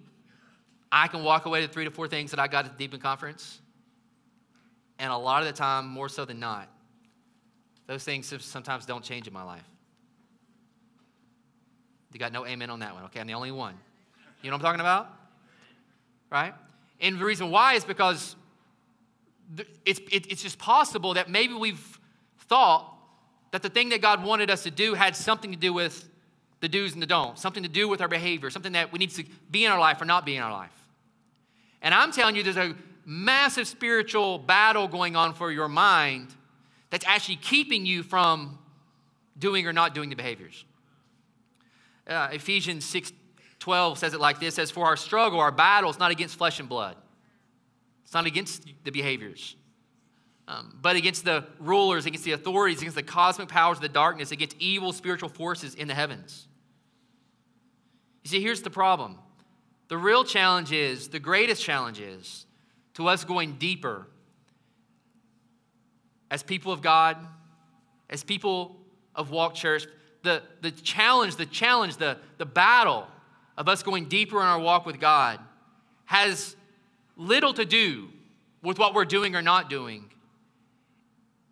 I 0.92 1.08
can 1.08 1.24
walk 1.24 1.48
away 1.48 1.62
to 1.62 1.68
three 1.68 1.86
to 1.86 1.90
four 1.90 2.08
things 2.08 2.30
that 2.30 2.40
I 2.40 2.48
got 2.48 2.66
at 2.66 2.74
the 2.74 2.78
Deepen 2.78 3.00
Conference. 3.00 3.60
And 5.00 5.12
a 5.12 5.18
lot 5.18 5.42
of 5.42 5.48
the 5.48 5.56
time, 5.56 5.88
more 5.88 6.08
so 6.08 6.24
than 6.24 6.40
not, 6.40 6.70
those 7.88 8.04
things 8.04 8.32
sometimes 8.46 8.86
don't 8.86 9.04
change 9.04 9.26
in 9.26 9.34
my 9.34 9.44
life. 9.44 9.68
You 12.14 12.20
got 12.20 12.32
no 12.32 12.46
amen 12.46 12.70
on 12.70 12.80
that 12.82 12.94
one. 12.94 13.06
Okay, 13.06 13.20
I'm 13.20 13.28
the 13.28 13.34
only 13.34 13.52
one. 13.52 13.74
You 14.44 14.52
know 14.52 14.58
what 14.58 14.60
I'm 14.60 14.66
talking 14.66 14.82
about? 14.82 15.10
Right? 16.32 16.54
And 17.02 17.20
the 17.20 17.26
reason 17.26 17.50
why 17.50 17.74
is 17.74 17.84
because 17.84 18.36
it's, 19.86 20.00
it's 20.10 20.42
just 20.42 20.58
possible 20.58 21.14
that 21.14 21.30
maybe 21.30 21.54
we've 21.54 22.00
thought 22.48 22.92
that 23.52 23.62
the 23.62 23.70
thing 23.70 23.90
that 23.90 24.02
God 24.02 24.24
wanted 24.24 24.50
us 24.50 24.64
to 24.64 24.72
do 24.72 24.94
had 24.94 25.16
something 25.16 25.52
to 25.52 25.58
do 25.58 25.74
with 25.74 26.08
the 26.62 26.68
do's 26.68 26.94
and 26.94 27.02
the 27.02 27.08
don'ts, 27.08 27.42
something 27.42 27.64
to 27.64 27.70
do 27.70 27.88
with 27.88 28.02
our 28.02 28.08
behavior, 28.08 28.50
something 28.50 28.74
that 28.74 28.92
we 28.92 29.00
need 29.00 29.12
to 29.12 29.24
be 29.52 29.66
in 29.66 29.72
our 29.72 29.80
life 29.80 30.02
or 30.02 30.06
not 30.06 30.26
be 30.26 30.36
in 30.36 30.44
our 30.44 30.52
life. 30.52 30.72
And 31.82 31.94
I'm 31.94 32.12
telling 32.12 32.36
you, 32.36 32.44
there's 32.44 32.58
a 32.58 32.76
massive 33.06 33.68
spiritual 33.68 34.40
battle 34.40 34.88
going 34.88 35.16
on 35.16 35.34
for 35.34 35.52
your 35.52 35.68
mind 35.68 36.30
that's 36.90 37.06
actually 37.06 37.36
keeping 37.36 37.86
you 37.86 38.02
from 38.02 38.58
doing 39.38 39.68
or 39.68 39.74
not 39.74 39.94
doing 39.94 40.10
the 40.10 40.16
behaviors. 40.16 40.66
Uh, 42.08 42.30
Ephesians 42.32 42.86
6 42.86 43.12
12 43.60 43.98
says 43.98 44.14
it 44.14 44.20
like 44.20 44.40
this 44.40 44.56
says, 44.56 44.70
For 44.70 44.86
our 44.86 44.98
struggle, 44.98 45.40
our 45.40 45.52
battle 45.52 45.90
is 45.90 45.98
not 45.98 46.12
against 46.12 46.38
flesh 46.38 46.60
and 46.60 46.70
blood 46.70 46.96
it's 48.06 48.14
not 48.14 48.26
against 48.26 48.64
the 48.84 48.92
behaviors, 48.92 49.58
um, 50.48 50.78
but 50.80 50.96
against 50.96 51.26
the 51.26 51.44
rulers, 51.60 52.06
against 52.06 52.24
the 52.24 52.34
authorities, 52.34 52.78
against 52.78 52.96
the 52.96 53.04
cosmic 53.04 53.50
powers 53.50 53.80
of 53.80 53.82
the 53.82 53.90
darkness, 53.90 54.32
against 54.32 54.56
evil 54.60 54.94
spiritual 54.94 55.28
forces 55.28 55.74
in 55.76 55.88
the 55.88 55.96
heavens. 55.96 56.48
You 58.24 58.30
see, 58.30 58.42
here's 58.42 58.62
the 58.62 58.70
problem. 58.70 59.18
The 59.88 59.98
real 59.98 60.24
challenge 60.24 60.72
is, 60.72 61.10
the 61.10 61.20
greatest 61.20 61.64
challenge 61.64 62.00
is, 62.00 62.46
to 62.94 63.08
us 63.08 63.24
going 63.24 63.58
deeper 63.58 64.08
as 66.32 66.44
people 66.44 66.72
of 66.72 66.82
God, 66.82 67.18
as 68.10 68.24
people 68.24 68.78
of 69.16 69.32
Walk 69.32 69.56
Church, 69.56 69.86
the, 70.24 70.44
the 70.62 70.72
challenge, 70.72 71.38
the 71.38 71.46
challenge, 71.46 71.98
the, 71.98 72.18
the 72.38 72.46
battle 72.46 73.08
of 73.58 73.68
us 73.68 73.84
going 73.84 74.06
deeper 74.06 74.40
in 74.40 74.46
our 74.46 74.60
walk 74.60 74.86
with 74.86 75.00
God 75.00 75.40
has 76.06 76.56
little 77.16 77.54
to 77.54 77.66
do 77.66 78.10
with 78.62 78.80
what 78.80 78.94
we're 78.94 79.06
doing 79.06 79.36
or 79.36 79.42
not 79.42 79.70
doing. 79.70 80.10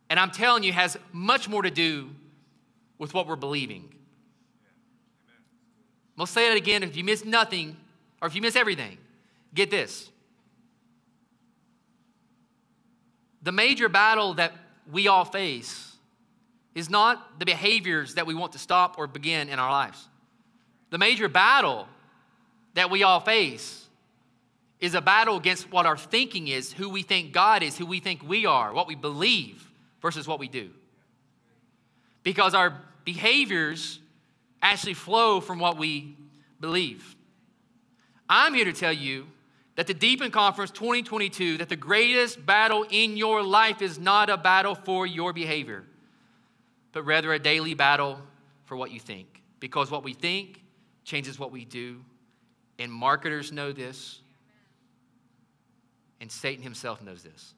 And 0.10 0.20
I'm 0.20 0.32
telling 0.32 0.64
you, 0.64 0.74
has 0.74 0.98
much 1.12 1.48
more 1.48 1.62
to 1.62 1.72
do 1.72 2.10
with 2.98 3.14
what 3.14 3.28
we're 3.28 3.36
believing. 3.36 3.94
I'll 6.18 6.26
say 6.26 6.52
it 6.52 6.58
again 6.58 6.84
if 6.84 6.96
you 6.96 7.04
miss 7.04 7.26
nothing 7.26 7.76
or 8.22 8.28
if 8.28 8.36
you 8.36 8.42
miss 8.42 8.56
everything, 8.56 8.98
get 9.54 9.72
this. 9.72 10.10
The 13.42 13.52
major 13.52 13.90
battle 13.90 14.36
that 14.36 14.54
we 14.92 15.08
all 15.08 15.26
face 15.26 15.96
is 16.76 16.90
not 16.90 17.40
the 17.40 17.46
behaviors 17.46 18.16
that 18.16 18.26
we 18.26 18.34
want 18.34 18.54
to 18.54 18.60
stop 18.60 18.98
or 18.98 19.08
begin 19.08 19.50
in 19.50 19.60
our 19.60 19.72
lives. 19.72 20.08
The 20.92 20.98
major 20.98 21.28
battle 21.28 21.88
that 22.76 22.90
we 22.90 23.04
all 23.04 23.20
face 23.20 23.83
is 24.84 24.96
a 24.96 25.02
battle 25.02 25.38
against 25.38 25.72
what 25.72 25.86
our 25.86 25.96
thinking 25.96 26.50
is, 26.50 26.74
who 26.74 26.90
we 26.90 27.04
think 27.04 27.32
God 27.32 27.64
is, 27.64 27.78
who 27.78 27.86
we 27.86 28.02
think 28.02 28.22
we 28.22 28.46
are, 28.46 28.74
what 28.74 28.86
we 28.86 28.96
believe 28.96 29.66
versus 30.02 30.28
what 30.28 30.40
we 30.40 30.50
do. 30.50 30.72
Because 32.22 32.54
our 32.54 32.82
behaviors 33.06 34.00
actually 34.62 34.96
flow 34.96 35.40
from 35.40 35.58
what 35.58 35.78
we 35.78 36.18
believe. 36.60 37.16
I'm 38.28 38.54
here 38.54 38.66
to 38.66 38.74
tell 38.74 38.92
you 38.92 39.28
that 39.76 39.88
the 39.88 39.94
Deepen 39.94 40.32
Conference 40.32 40.70
2022, 40.72 41.60
that 41.60 41.70
the 41.70 41.78
greatest 41.78 42.46
battle 42.46 42.86
in 42.90 43.16
your 43.16 43.42
life 43.42 43.82
is 43.82 43.98
not 43.98 44.30
a 44.30 44.36
battle 44.36 44.76
for 44.76 45.08
your 45.08 45.32
behavior, 45.32 45.86
but 46.92 47.04
rather 47.04 47.32
a 47.32 47.40
daily 47.40 47.74
battle 47.74 48.20
for 48.66 48.76
what 48.76 48.92
you 48.92 49.00
think. 49.00 49.44
Because 49.62 49.90
what 49.90 50.04
we 50.04 50.12
think 50.12 50.62
changes 51.06 51.40
what 51.40 51.54
we 51.54 51.64
do. 51.64 52.02
And 52.80 52.92
marketers 52.92 53.54
know 53.54 53.72
this, 53.72 54.20
and 56.24 56.32
Satan 56.32 56.64
himself 56.64 57.02
knows 57.02 57.22
this. 57.22 57.54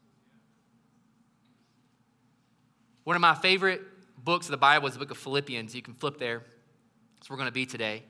One 3.04 3.16
of 3.16 3.22
my 3.22 3.36
favorite 3.36 3.80
books 4.18 4.48
of 4.48 4.52
the 4.52 4.58
Bible 4.58 4.88
is 4.88 4.96
the 4.96 5.00
book 5.00 5.12
of 5.12 5.20
Philippians. 5.20 5.76
You 5.76 5.84
can 5.84 5.94
flip 5.94 6.18
there. 6.18 6.42
That's 7.16 7.30
where 7.30 7.36
we're 7.36 7.42
going 7.42 7.50
to 7.50 7.54
be 7.54 7.68
today. 7.68 8.02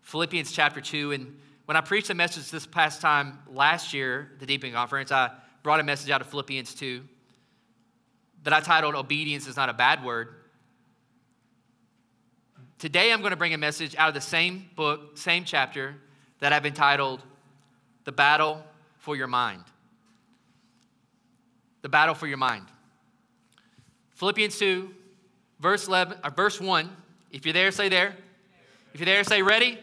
Philippians 0.00 0.52
chapter 0.52 0.80
2. 0.80 1.12
And 1.12 1.38
When 1.66 1.76
I 1.76 1.82
preached 1.82 2.08
a 2.08 2.14
message 2.14 2.50
this 2.50 2.64
past 2.64 3.02
time 3.02 3.40
last 3.46 3.92
year, 3.92 4.32
the 4.38 4.46
Deepening 4.46 4.72
Conference, 4.72 5.12
I 5.12 5.32
brought 5.62 5.80
a 5.80 5.82
message 5.82 6.10
out 6.10 6.22
of 6.22 6.28
Philippians 6.28 6.74
2 6.76 7.02
that 8.44 8.54
I 8.54 8.60
titled 8.60 8.94
Obedience 8.94 9.46
is 9.46 9.56
Not 9.56 9.68
a 9.68 9.74
Bad 9.74 10.02
Word. 10.02 10.28
Today, 12.78 13.12
I'm 13.12 13.20
going 13.20 13.32
to 13.32 13.36
bring 13.36 13.52
a 13.52 13.58
message 13.58 13.94
out 13.96 14.08
of 14.08 14.14
the 14.14 14.22
same 14.22 14.70
book, 14.76 15.18
same 15.18 15.44
chapter, 15.44 15.96
that 16.38 16.54
I've 16.54 16.64
entitled 16.64 17.22
The 18.04 18.12
Battle 18.12 18.64
for 18.96 19.14
Your 19.14 19.26
Mind. 19.26 19.64
The 21.82 21.88
Battle 21.88 22.14
for 22.14 22.26
Your 22.26 22.36
Mind. 22.36 22.66
Philippians 24.14 24.58
2, 24.58 24.90
verse, 25.60 25.88
11, 25.88 26.18
or 26.18 26.26
uh, 26.26 26.30
verse 26.30 26.60
1. 26.60 26.88
If 27.30 27.46
you're 27.46 27.52
there, 27.52 27.70
say 27.70 27.88
there. 27.88 28.14
If 28.92 29.00
you're 29.00 29.06
there, 29.06 29.24
say 29.24 29.42
ready. 29.42 29.78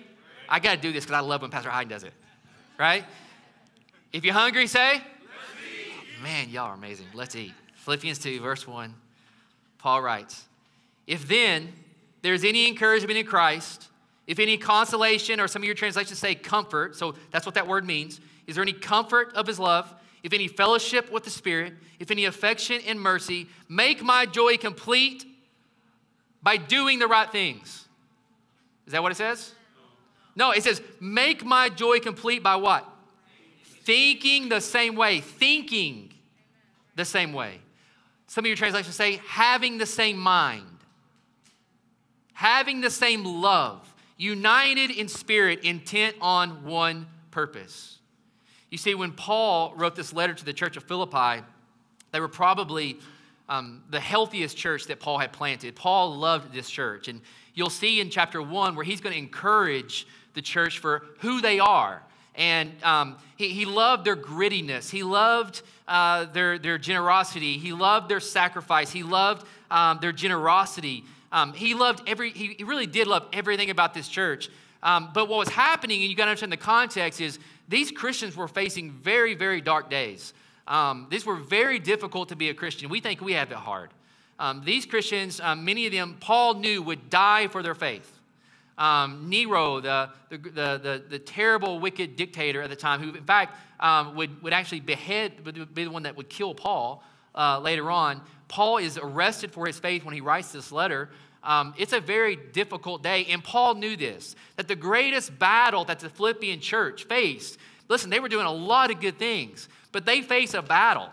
I 0.49 0.59
got 0.59 0.75
to 0.75 0.81
do 0.81 0.91
this 0.91 1.05
because 1.05 1.17
I 1.17 1.21
love 1.21 1.41
when 1.41 1.51
Pastor 1.51 1.69
Hyden 1.69 1.89
does 1.89 2.03
it. 2.03 2.13
Right? 2.77 3.03
If 4.13 4.23
you're 4.23 4.33
hungry, 4.33 4.67
say. 4.67 5.01
Man, 6.21 6.49
y'all 6.49 6.67
are 6.67 6.73
amazing. 6.73 7.07
Let's 7.13 7.35
eat. 7.35 7.53
Philippians 7.75 8.19
2, 8.19 8.41
verse 8.41 8.67
1. 8.67 8.93
Paul 9.77 10.01
writes 10.01 10.45
If 11.05 11.27
then 11.27 11.73
there's 12.21 12.43
any 12.43 12.67
encouragement 12.67 13.17
in 13.17 13.25
Christ, 13.25 13.87
if 14.25 14.39
any 14.39 14.57
consolation, 14.57 15.39
or 15.39 15.47
some 15.47 15.61
of 15.61 15.65
your 15.65 15.75
translations 15.75 16.19
say 16.19 16.35
comfort, 16.35 16.95
so 16.95 17.15
that's 17.31 17.45
what 17.45 17.55
that 17.55 17.67
word 17.67 17.85
means. 17.85 18.19
Is 18.45 18.55
there 18.55 18.61
any 18.61 18.73
comfort 18.73 19.33
of 19.33 19.47
his 19.47 19.59
love? 19.59 19.93
If 20.27 20.33
any 20.33 20.49
fellowship 20.49 21.09
with 21.09 21.23
the 21.23 21.29
Spirit, 21.29 21.71
if 22.01 22.11
any 22.11 22.25
affection 22.25 22.81
and 22.85 22.99
mercy, 22.99 23.47
make 23.69 24.03
my 24.03 24.25
joy 24.25 24.57
complete 24.57 25.23
by 26.43 26.57
doing 26.57 26.99
the 26.99 27.07
right 27.07 27.31
things. 27.31 27.87
Is 28.85 28.91
that 28.91 29.01
what 29.01 29.13
it 29.13 29.15
says? 29.15 29.53
No, 30.35 30.51
it 30.51 30.63
says, 30.65 30.81
make 30.99 31.45
my 31.45 31.69
joy 31.69 32.01
complete 32.01 32.43
by 32.43 32.57
what? 32.57 32.85
Thinking 33.83 34.49
the 34.49 34.59
same 34.59 34.97
way. 34.97 35.21
Thinking 35.21 36.11
the 36.97 37.05
same 37.05 37.31
way. 37.31 37.61
Some 38.27 38.43
of 38.43 38.47
your 38.47 38.57
translations 38.57 38.95
say, 38.95 39.21
having 39.27 39.77
the 39.77 39.85
same 39.85 40.17
mind, 40.17 40.77
having 42.33 42.81
the 42.81 42.89
same 42.89 43.23
love, 43.23 43.95
united 44.17 44.91
in 44.91 45.07
spirit, 45.07 45.61
intent 45.63 46.17
on 46.19 46.65
one 46.65 47.07
purpose. 47.31 47.96
You 48.69 48.77
see, 48.77 48.95
when 48.95 49.13
Paul 49.13 49.73
wrote 49.75 49.95
this 49.95 50.13
letter 50.13 50.33
to 50.33 50.45
the 50.45 50.53
church 50.53 50.77
of 50.77 50.83
Philippi, 50.83 51.43
they 52.11 52.19
were 52.19 52.27
probably 52.27 52.99
um, 53.49 53.83
the 53.89 53.99
healthiest 53.99 54.57
church 54.57 54.85
that 54.85 54.99
Paul 54.99 55.17
had 55.19 55.31
planted. 55.31 55.75
Paul 55.75 56.15
loved 56.15 56.53
this 56.53 56.69
church. 56.69 57.07
And 57.07 57.21
you'll 57.53 57.69
see 57.69 57.99
in 57.99 58.09
chapter 58.09 58.41
one 58.41 58.75
where 58.75 58.83
he's 58.83 59.01
going 59.01 59.13
to 59.13 59.19
encourage 59.19 60.05
the 60.33 60.41
church 60.41 60.79
for 60.79 61.05
who 61.19 61.41
they 61.41 61.59
are. 61.59 62.03
And 62.35 62.71
um, 62.83 63.17
he, 63.35 63.49
he 63.49 63.65
loved 63.65 64.05
their 64.05 64.15
grittiness. 64.15 64.89
He 64.89 65.01
loved 65.01 65.63
uh, 65.87 66.25
their, 66.25 66.59
their 66.59 66.77
generosity. 66.77 67.57
He 67.57 67.73
loved 67.73 68.09
their 68.09 68.19
sacrifice. 68.19 68.91
He 68.91 69.01
loved 69.01 69.47
um, 69.71 69.97
their 70.01 70.11
generosity. 70.11 71.03
Um, 71.31 71.53
he 71.53 71.73
loved 71.73 72.07
every, 72.07 72.31
he, 72.31 72.55
he, 72.57 72.63
really 72.63 72.85
did 72.85 73.07
love 73.07 73.27
everything 73.33 73.69
about 73.69 73.93
this 73.93 74.07
church. 74.07 74.49
Um, 74.83 75.09
but 75.13 75.27
what 75.27 75.39
was 75.39 75.49
happening, 75.49 76.01
and 76.01 76.09
you 76.09 76.15
got 76.15 76.25
to 76.25 76.31
understand 76.31 76.51
the 76.51 76.57
context, 76.57 77.19
is 77.19 77.39
these 77.67 77.91
Christians 77.91 78.35
were 78.35 78.47
facing 78.47 78.91
very, 78.91 79.33
very 79.35 79.61
dark 79.61 79.89
days. 79.89 80.33
Um, 80.67 81.07
these 81.09 81.25
were 81.25 81.35
very 81.35 81.79
difficult 81.79 82.29
to 82.29 82.35
be 82.35 82.49
a 82.49 82.53
Christian. 82.53 82.89
We 82.89 82.99
think 82.99 83.21
we 83.21 83.33
have 83.33 83.51
it 83.51 83.57
hard. 83.57 83.89
Um, 84.39 84.61
these 84.63 84.85
Christians, 84.85 85.41
many 85.57 85.85
of 85.85 85.91
them, 85.91 86.17
Paul 86.19 86.55
knew 86.55 86.81
would 86.81 87.09
die 87.09 87.47
for 87.47 87.63
their 87.63 87.75
faith 87.75 88.17
um, 88.77 89.27
Nero, 89.27 89.79
the, 89.79 90.09
the, 90.29 90.37
the, 90.37 91.03
the, 91.09 91.19
terrible, 91.19 91.79
wicked 91.79 92.15
dictator 92.15 92.61
at 92.61 92.69
the 92.69 92.75
time, 92.75 93.01
who, 93.01 93.15
in 93.15 93.23
fact, 93.23 93.55
um, 93.79 94.15
would, 94.15 94.41
would 94.43 94.53
actually 94.53 94.81
behead, 94.81 95.45
would 95.45 95.73
be 95.73 95.85
the 95.85 95.89
one 95.89 96.03
that 96.03 96.15
would 96.15 96.29
kill 96.29 96.53
Paul 96.53 97.03
uh, 97.33 97.59
later 97.59 97.89
on. 97.89 98.21
Paul 98.47 98.77
is 98.77 98.97
arrested 98.97 99.51
for 99.51 99.65
his 99.65 99.79
faith 99.79 100.05
when 100.05 100.13
he 100.13 100.21
writes 100.21 100.51
this 100.51 100.71
letter. 100.71 101.09
Um, 101.47 101.73
it's 101.77 101.93
a 101.93 102.01
very 102.01 102.35
difficult 102.35 103.01
day, 103.01 103.25
and 103.29 103.41
Paul 103.41 103.75
knew 103.75 103.95
this 103.95 104.35
that 104.57 104.67
the 104.67 104.75
greatest 104.75 105.39
battle 105.39 105.85
that 105.85 105.99
the 105.99 106.09
Philippian 106.09 106.59
church 106.59 107.05
faced, 107.05 107.57
listen, 107.87 108.09
they 108.09 108.19
were 108.19 108.27
doing 108.27 108.45
a 108.45 108.51
lot 108.51 108.91
of 108.91 108.99
good 108.99 109.17
things, 109.17 109.69
but 109.93 110.05
they 110.05 110.21
faced 110.21 110.53
a 110.53 110.61
battle. 110.61 111.09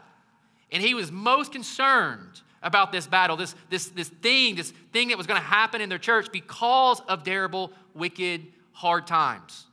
And 0.72 0.82
he 0.82 0.92
was 0.92 1.12
most 1.12 1.52
concerned 1.52 2.42
about 2.64 2.90
this 2.90 3.06
battle, 3.06 3.36
this, 3.36 3.54
this, 3.70 3.86
this 3.88 4.08
thing, 4.08 4.56
this 4.56 4.72
thing 4.92 5.08
that 5.08 5.18
was 5.18 5.28
going 5.28 5.40
to 5.40 5.46
happen 5.46 5.80
in 5.80 5.88
their 5.88 5.98
church 5.98 6.32
because 6.32 7.00
of 7.02 7.22
terrible, 7.22 7.70
wicked, 7.94 8.44
hard 8.72 9.06
times. 9.06 9.66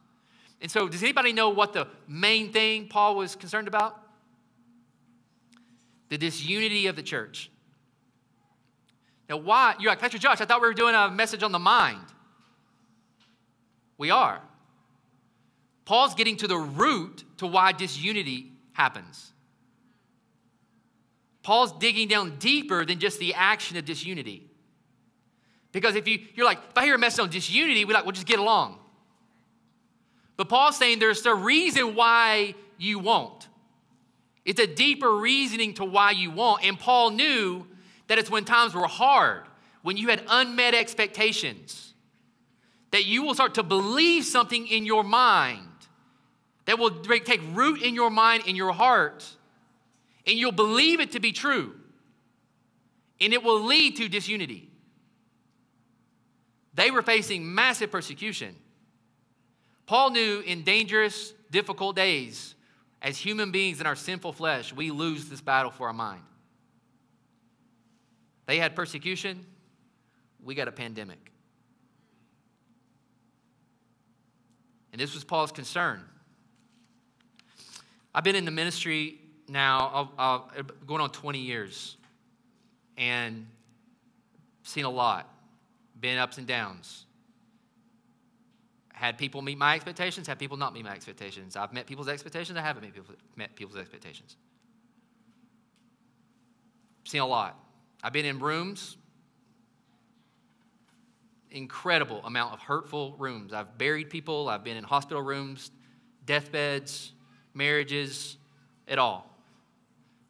And 0.62 0.70
so, 0.70 0.88
does 0.88 1.02
anybody 1.02 1.34
know 1.34 1.50
what 1.50 1.74
the 1.74 1.88
main 2.08 2.54
thing 2.54 2.88
Paul 2.88 3.16
was 3.16 3.36
concerned 3.36 3.68
about? 3.68 3.98
The 6.10 6.20
disunity 6.20 6.86
of 6.86 6.96
the 6.96 7.04
church. 7.04 7.51
Now, 9.32 9.38
why? 9.38 9.76
You're 9.80 9.90
like, 9.90 10.00
Pastor 10.00 10.18
Josh, 10.18 10.42
I 10.42 10.46
thought 10.46 10.62
we 10.62 10.68
were 10.68 10.74
doing 10.74 10.94
a 10.94 11.10
message 11.10 11.42
on 11.42 11.54
the 11.54 11.60
mind. 11.60 12.04
We 13.98 14.12
are. 14.12 14.42
Paul's 15.86 16.16
getting 16.16 16.36
to 16.38 16.50
the 16.50 16.58
root 16.58 17.24
to 17.38 17.48
why 17.48 17.72
disunity 17.72 18.52
happens. 18.74 19.32
Paul's 21.44 21.72
digging 21.72 22.10
down 22.10 22.40
deeper 22.40 22.84
than 22.84 23.00
just 23.00 23.20
the 23.20 23.34
action 23.34 23.78
of 23.78 23.86
disunity. 23.86 24.50
Because 25.72 25.96
if 25.96 26.10
you, 26.10 26.20
you're 26.36 26.46
like, 26.46 26.60
if 26.70 26.78
I 26.78 26.84
hear 26.84 26.96
a 26.96 27.00
message 27.00 27.22
on 27.22 27.30
disunity, 27.30 27.86
we're 27.86 27.94
like, 27.94 28.04
we'll 28.04 28.12
just 28.12 28.28
get 28.28 28.38
along. 28.38 28.80
But 30.36 30.50
Paul's 30.50 30.76
saying 30.76 31.00
there's 31.00 31.26
a 31.26 31.34
reason 31.34 31.96
why 31.96 32.54
you 32.78 33.00
won't. 33.00 33.48
It's 34.44 34.60
a 34.60 34.68
deeper 34.68 35.16
reasoning 35.16 35.76
to 35.76 35.86
why 35.86 36.12
you 36.12 36.32
won't. 36.32 36.66
And 36.66 36.78
Paul 36.78 37.12
knew 37.12 37.66
that 38.12 38.20
it's 38.20 38.30
when 38.30 38.44
times 38.44 38.74
were 38.74 38.88
hard, 38.88 39.44
when 39.84 39.96
you 39.96 40.10
had 40.10 40.22
unmet 40.28 40.74
expectations, 40.74 41.94
that 42.92 43.06
you 43.06 43.24
will 43.24 43.34
start 43.34 43.54
to 43.54 43.64
believe 43.64 44.26
something 44.26 44.68
in 44.68 44.86
your 44.86 45.02
mind 45.02 45.66
that 46.66 46.78
will 46.78 46.92
take 46.92 47.40
root 47.54 47.82
in 47.82 47.96
your 47.96 48.10
mind, 48.10 48.44
in 48.46 48.58
your 48.58 48.74
heart, 48.74 49.26
and 50.28 50.38
you'll 50.38 50.52
believe 50.52 51.00
it 51.00 51.14
to 51.14 51.22
be 51.22 51.32
true, 51.32 51.74
and 53.22 53.32
it 53.32 53.42
will 53.42 53.62
lead 53.62 53.96
to 53.96 54.10
disunity. 54.10 54.68
They 56.74 56.92
were 56.92 57.04
facing 57.04 57.56
massive 57.56 57.92
persecution. 57.94 58.58
Paul 59.86 60.10
knew 60.10 60.42
in 60.42 60.64
dangerous, 60.64 61.32
difficult 61.50 61.96
days, 61.96 62.56
as 63.02 63.18
human 63.18 63.54
beings 63.54 63.80
in 63.80 63.88
our 63.88 63.96
sinful 63.96 64.34
flesh, 64.34 64.74
we 64.74 64.92
lose 64.92 65.30
this 65.30 65.40
battle 65.40 65.72
for 65.72 65.88
our 65.88 65.94
mind. 65.94 66.24
They 68.46 68.58
had 68.58 68.76
persecution, 68.76 69.46
we 70.44 70.56
got 70.56 70.68
a 70.68 70.72
pandemic. 70.72 71.32
And 74.92 75.00
this 75.00 75.14
was 75.14 75.24
Paul's 75.24 75.52
concern. 75.52 76.04
I've 78.14 78.26
been 78.26 78.36
in 78.36 78.44
the 78.44 78.52
ministry 78.52 79.20
now, 79.48 80.50
going 80.86 81.02
on 81.02 81.12
20 81.12 81.40
years, 81.40 81.96
and 82.98 83.48
seen 84.64 84.86
a 84.86 84.90
lot, 84.90 85.30
been 86.00 86.18
ups 86.18 86.38
and 86.38 86.46
downs. 86.46 87.06
Had 88.94 89.18
people 89.18 89.42
meet 89.42 89.58
my 89.58 89.76
expectations, 89.76 90.28
had 90.28 90.38
people 90.40 90.58
not 90.58 90.74
meet 90.74 90.84
my 90.84 90.92
expectations. 90.92 91.56
I've 91.56 91.74
met 91.74 91.88
people's 91.88 92.10
expectations, 92.10 92.58
I 92.58 92.62
haven't 92.62 92.86
met 93.36 93.56
people's 93.56 93.78
expectations. 93.78 94.36
Seen 97.06 97.22
a 97.22 97.26
lot. 97.26 97.58
I've 98.04 98.14
been 98.14 98.26
in 98.26 98.40
rooms, 98.40 98.98
incredible 101.52 102.22
amount 102.26 102.54
of 102.54 102.62
hurtful 102.62 103.16
rooms. 103.18 103.54
I've 103.54 103.78
buried 103.78 104.10
people, 104.10 104.50
I've 104.50 104.64
been 104.64 104.78
in 104.78 104.84
hospital 104.84 105.22
rooms, 105.22 105.72
deathbeds, 106.26 107.14
marriages, 107.54 108.38
it 108.88 108.98
all. 108.98 109.28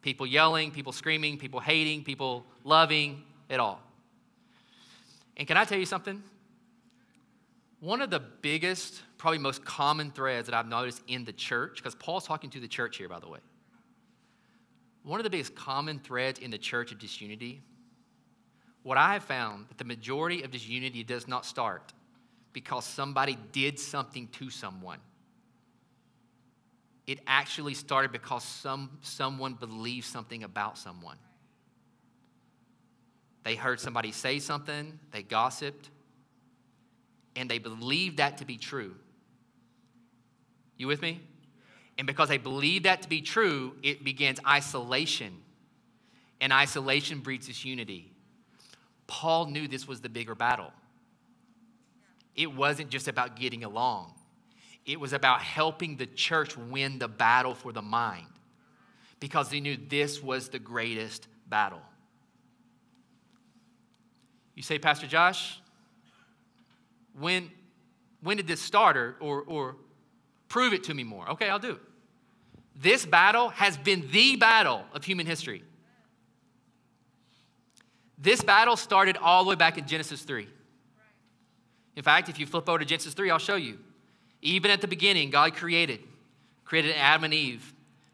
People 0.02 0.26
yelling, 0.26 0.72
people 0.72 0.92
screaming, 0.92 1.38
people 1.38 1.60
hating, 1.60 2.02
people 2.04 2.44
loving, 2.64 3.22
it 3.48 3.60
all. 3.60 3.80
And 5.36 5.46
can 5.46 5.56
I 5.56 5.64
tell 5.64 5.78
you 5.78 5.86
something? 5.86 6.22
One 7.80 8.02
of 8.02 8.10
the 8.10 8.20
biggest, 8.20 9.02
probably 9.16 9.38
most 9.38 9.64
common 9.64 10.10
threads 10.10 10.46
that 10.46 10.54
I've 10.54 10.68
noticed 10.68 11.02
in 11.06 11.24
the 11.24 11.32
church, 11.32 11.76
because 11.76 11.94
Paul's 11.94 12.26
talking 12.26 12.50
to 12.50 12.60
the 12.60 12.68
church 12.68 12.96
here, 12.96 13.08
by 13.08 13.18
the 13.18 13.28
way. 13.28 13.38
One 15.02 15.18
of 15.18 15.24
the 15.24 15.30
biggest 15.30 15.54
common 15.54 15.98
threads 15.98 16.38
in 16.38 16.50
the 16.50 16.58
church 16.58 16.92
of 16.92 16.98
disunity, 16.98 17.62
what 18.82 18.98
I 18.98 19.14
have 19.14 19.24
found 19.24 19.68
that 19.68 19.78
the 19.78 19.84
majority 19.84 20.42
of 20.42 20.50
disunity 20.50 21.02
does 21.02 21.26
not 21.26 21.44
start 21.44 21.92
because 22.52 22.84
somebody 22.84 23.36
did 23.52 23.78
something 23.78 24.28
to 24.28 24.50
someone 24.50 24.98
it 27.06 27.20
actually 27.26 27.74
started 27.74 28.12
because 28.12 28.44
some, 28.44 28.90
someone 29.00 29.54
believed 29.54 30.06
something 30.06 30.44
about 30.44 30.78
someone. 30.78 31.16
They 33.44 33.56
heard 33.56 33.80
somebody 33.80 34.12
say 34.12 34.38
something, 34.38 34.98
they 35.10 35.22
gossiped, 35.22 35.90
and 37.34 37.50
they 37.50 37.58
believed 37.58 38.18
that 38.18 38.38
to 38.38 38.44
be 38.44 38.56
true. 38.56 38.94
You 40.76 40.86
with 40.86 41.02
me? 41.02 41.20
And 42.02 42.06
because 42.08 42.28
they 42.28 42.38
believe 42.38 42.82
that 42.82 43.02
to 43.02 43.08
be 43.08 43.20
true, 43.20 43.76
it 43.80 44.02
begins 44.02 44.40
isolation. 44.44 45.32
And 46.40 46.52
isolation 46.52 47.20
breeds 47.20 47.46
disunity. 47.46 48.10
Paul 49.06 49.46
knew 49.46 49.68
this 49.68 49.86
was 49.86 50.00
the 50.00 50.08
bigger 50.08 50.34
battle. 50.34 50.72
It 52.34 52.52
wasn't 52.52 52.90
just 52.90 53.06
about 53.06 53.36
getting 53.36 53.62
along, 53.62 54.14
it 54.84 54.98
was 54.98 55.12
about 55.12 55.42
helping 55.42 55.96
the 55.96 56.06
church 56.06 56.56
win 56.56 56.98
the 56.98 57.06
battle 57.06 57.54
for 57.54 57.72
the 57.72 57.82
mind 57.82 58.26
because 59.20 59.48
he 59.52 59.60
knew 59.60 59.76
this 59.76 60.20
was 60.20 60.48
the 60.48 60.58
greatest 60.58 61.28
battle. 61.46 61.82
You 64.56 64.64
say, 64.64 64.80
Pastor 64.80 65.06
Josh, 65.06 65.60
when, 67.16 67.48
when 68.22 68.38
did 68.38 68.48
this 68.48 68.60
start 68.60 68.96
or, 68.96 69.14
or, 69.20 69.42
or 69.42 69.76
prove 70.48 70.72
it 70.72 70.82
to 70.82 70.94
me 70.94 71.04
more? 71.04 71.30
Okay, 71.30 71.48
I'll 71.48 71.60
do 71.60 71.74
it. 71.74 71.80
This 72.74 73.04
battle 73.06 73.50
has 73.50 73.76
been 73.76 74.08
the 74.10 74.36
battle 74.36 74.84
of 74.94 75.04
human 75.04 75.26
history. 75.26 75.62
This 78.18 78.42
battle 78.42 78.76
started 78.76 79.16
all 79.16 79.44
the 79.44 79.50
way 79.50 79.56
back 79.56 79.78
in 79.78 79.86
Genesis 79.86 80.22
3. 80.22 80.48
In 81.96 82.02
fact, 82.02 82.28
if 82.28 82.38
you 82.38 82.46
flip 82.46 82.68
over 82.68 82.78
to 82.78 82.84
Genesis 82.84 83.14
3, 83.14 83.30
I'll 83.30 83.38
show 83.38 83.56
you. 83.56 83.78
Even 84.40 84.70
at 84.70 84.80
the 84.80 84.88
beginning, 84.88 85.30
God 85.30 85.54
created, 85.54 86.00
created 86.64 86.94
Adam 86.96 87.24
and 87.24 87.34
Eve, 87.34 87.72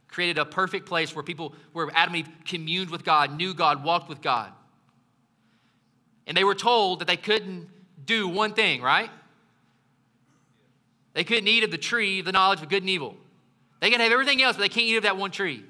created 0.09 0.39
a 0.39 0.45
perfect 0.45 0.87
place 0.87 1.15
where 1.15 1.23
people, 1.23 1.55
where 1.73 1.89
Adam 1.95 2.15
and 2.15 2.27
Eve 2.27 2.35
communed 2.45 2.91
with 2.91 3.05
God, 3.05 3.37
knew 3.37 3.55
God, 3.55 3.85
walked 3.85 4.09
with 4.09 4.21
God. 4.21 4.51
And 6.27 6.37
they 6.37 6.45
were 6.45 6.55
told 6.55 7.01
that 7.01 7.07
they 7.07 7.17
couldn't 7.17 7.69
do 8.05 8.29
one 8.29 8.55
thing, 8.55 8.83
right? 8.83 9.11
They 11.15 11.25
couldn't 11.25 11.49
eat 11.49 11.65
of 11.65 11.71
the 11.71 11.79
tree 11.79 12.21
the 12.21 12.33
knowledge 12.33 12.63
of 12.63 12.69
good 12.69 12.83
and 12.83 12.91
evil. 12.91 13.17
They 13.81 13.91
can 13.91 14.01
have 14.01 14.13
everything 14.13 14.43
else, 14.43 14.57
but 14.57 14.63
they 14.63 14.69
can't 14.69 14.87
eat 14.87 14.97
of 14.97 15.03
that 15.05 15.17
one 15.17 15.31
tree. 15.31 15.65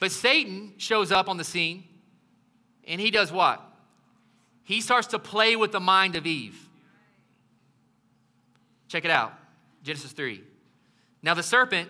But 0.00 0.12
Satan 0.12 0.74
shows 0.78 1.12
up 1.12 1.28
on 1.28 1.36
the 1.36 1.44
scene, 1.44 1.84
and 2.86 3.00
he 3.00 3.10
does 3.10 3.32
what? 3.32 3.62
He 4.64 4.80
starts 4.80 5.08
to 5.08 5.18
play 5.18 5.56
with 5.56 5.72
the 5.72 5.80
mind 5.80 6.16
of 6.16 6.26
Eve. 6.26 6.68
Check 8.88 9.04
it 9.04 9.10
out 9.10 9.32
Genesis 9.82 10.12
3. 10.12 10.42
Now 11.22 11.34
the 11.34 11.42
serpent 11.42 11.88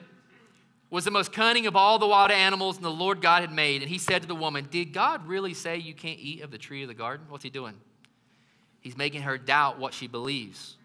was 0.90 1.04
the 1.04 1.10
most 1.10 1.32
cunning 1.32 1.66
of 1.66 1.74
all 1.74 1.98
the 1.98 2.06
wild 2.06 2.30
animals 2.30 2.78
the 2.78 2.90
Lord 2.90 3.20
God 3.20 3.42
had 3.42 3.52
made. 3.52 3.82
And 3.82 3.90
he 3.90 3.98
said 3.98 4.22
to 4.22 4.28
the 4.28 4.34
woman, 4.34 4.68
Did 4.70 4.92
God 4.92 5.26
really 5.26 5.54
say 5.54 5.78
you 5.78 5.94
can't 5.94 6.18
eat 6.18 6.42
of 6.42 6.50
the 6.50 6.58
tree 6.58 6.82
of 6.82 6.88
the 6.88 6.94
garden? 6.94 7.26
What's 7.28 7.44
he 7.44 7.50
doing? 7.50 7.74
He's 8.80 8.96
making 8.96 9.22
her 9.22 9.36
doubt 9.36 9.78
what 9.78 9.94
she 9.94 10.06
believes. 10.06 10.76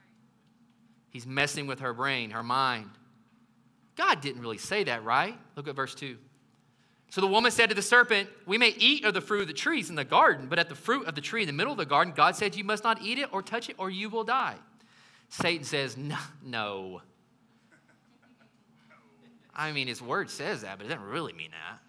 He's 1.12 1.28
messing 1.28 1.68
with 1.68 1.82
her 1.82 1.94
brain, 1.94 2.32
her 2.32 2.44
mind. 2.44 2.90
God 3.96 4.22
didn't 4.22 4.42
really 4.42 4.58
say 4.58 4.84
that, 4.86 5.04
right? 5.04 5.38
Look 5.56 5.68
at 5.68 5.76
verse 5.76 5.96
2. 5.96 6.18
So 7.10 7.20
the 7.20 7.28
woman 7.28 7.52
said 7.52 7.68
to 7.70 7.76
the 7.76 7.82
serpent, 7.82 8.30
We 8.46 8.58
may 8.58 8.70
eat 8.70 9.04
of 9.04 9.14
the 9.14 9.22
fruit 9.22 9.42
of 9.42 9.48
the 9.48 9.54
trees 9.54 9.90
in 9.90 9.96
the 9.96 10.06
garden, 10.06 10.48
but 10.48 10.60
at 10.60 10.70
the 10.70 10.76
fruit 10.76 11.08
of 11.08 11.16
the 11.16 11.22
tree 11.22 11.42
in 11.42 11.48
the 11.48 11.54
middle 11.54 11.74
of 11.74 11.78
the 11.78 11.86
garden, 11.86 12.14
God 12.16 12.36
said, 12.36 12.56
You 12.56 12.64
must 12.64 12.86
not 12.86 13.02
eat 13.02 13.20
it 13.20 13.34
or 13.34 13.42
touch 13.42 13.70
it, 13.70 13.76
or 13.78 13.90
you 13.90 14.10
will 14.10 14.24
die. 14.24 14.56
Satan 15.28 15.66
says, 15.66 15.98
No. 16.42 17.02
I 19.54 19.74
mean, 19.74 19.88
his 19.88 20.02
word 20.02 20.30
says 20.30 20.62
that, 20.62 20.78
but 20.78 20.86
it 20.86 20.90
doesn't 20.90 21.04
really 21.04 21.34
mean 21.34 21.52
that. 21.52 21.80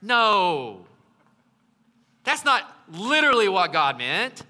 No. 0.00 0.86
That's 2.24 2.44
not 2.44 2.64
literally 2.90 3.48
what 3.48 3.72
God 3.72 3.98
meant. 3.98 4.42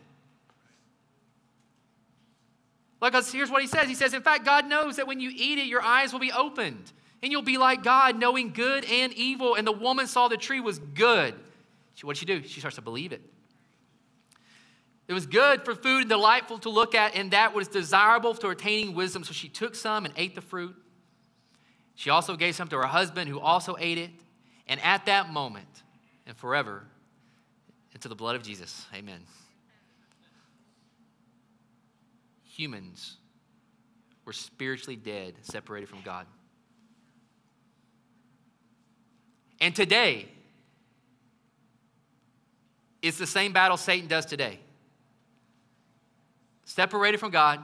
Like, 3.00 3.14
uh, 3.14 3.22
here's 3.22 3.50
what 3.50 3.62
he 3.62 3.68
says 3.68 3.88
He 3.88 3.94
says, 3.94 4.14
In 4.14 4.22
fact, 4.22 4.44
God 4.44 4.66
knows 4.68 4.96
that 4.96 5.06
when 5.06 5.20
you 5.20 5.30
eat 5.34 5.58
it, 5.58 5.66
your 5.66 5.82
eyes 5.82 6.12
will 6.12 6.20
be 6.20 6.32
opened, 6.32 6.92
and 7.22 7.30
you'll 7.32 7.42
be 7.42 7.58
like 7.58 7.82
God, 7.82 8.18
knowing 8.18 8.52
good 8.52 8.84
and 8.84 9.12
evil. 9.12 9.54
And 9.54 9.66
the 9.66 9.72
woman 9.72 10.06
saw 10.06 10.28
the 10.28 10.36
tree 10.36 10.60
was 10.60 10.78
good. 10.78 11.34
What 12.02 12.16
did 12.16 12.20
she 12.20 12.26
do? 12.26 12.42
She 12.46 12.60
starts 12.60 12.76
to 12.76 12.82
believe 12.82 13.12
it. 13.12 13.22
It 15.06 15.12
was 15.12 15.26
good 15.26 15.64
for 15.64 15.74
food 15.74 16.00
and 16.00 16.08
delightful 16.08 16.58
to 16.60 16.70
look 16.70 16.94
at, 16.94 17.14
and 17.14 17.30
that 17.32 17.54
was 17.54 17.68
desirable 17.68 18.34
to 18.34 18.48
attaining 18.48 18.94
wisdom. 18.94 19.22
So 19.22 19.32
she 19.32 19.48
took 19.48 19.74
some 19.74 20.04
and 20.04 20.14
ate 20.16 20.34
the 20.34 20.40
fruit. 20.40 20.74
She 21.94 22.10
also 22.10 22.36
gave 22.36 22.54
some 22.54 22.68
to 22.68 22.76
her 22.76 22.86
husband, 22.86 23.28
who 23.28 23.38
also 23.38 23.76
ate 23.78 23.98
it. 23.98 24.10
And 24.66 24.80
at 24.80 25.06
that 25.06 25.30
moment 25.30 25.68
and 26.26 26.36
forever, 26.36 26.84
into 27.92 28.08
the 28.08 28.14
blood 28.14 28.34
of 28.34 28.42
Jesus. 28.42 28.86
Amen. 28.94 29.20
Humans 32.56 33.16
were 34.24 34.32
spiritually 34.32 34.94
dead, 34.94 35.34
separated 35.42 35.88
from 35.88 36.02
God. 36.02 36.26
And 39.60 39.74
today, 39.74 40.28
it's 43.02 43.18
the 43.18 43.26
same 43.26 43.52
battle 43.52 43.76
Satan 43.76 44.06
does 44.06 44.24
today. 44.24 44.60
Separated 46.64 47.18
from 47.18 47.32
God, 47.32 47.60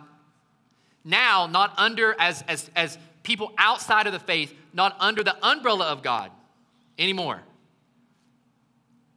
now 1.05 1.47
not 1.47 1.73
under 1.79 2.17
as, 2.19 2.43
as, 2.49 2.69
as 2.75 2.99
people 3.23 3.53
outside 3.59 4.09
of 4.09 4.13
the 4.13 4.19
faith, 4.19 4.53
not 4.73 4.97
under 4.99 5.23
the 5.23 5.37
umbrella 5.47 5.87
of 5.87 6.03
God 6.03 6.33
anymore, 6.99 7.41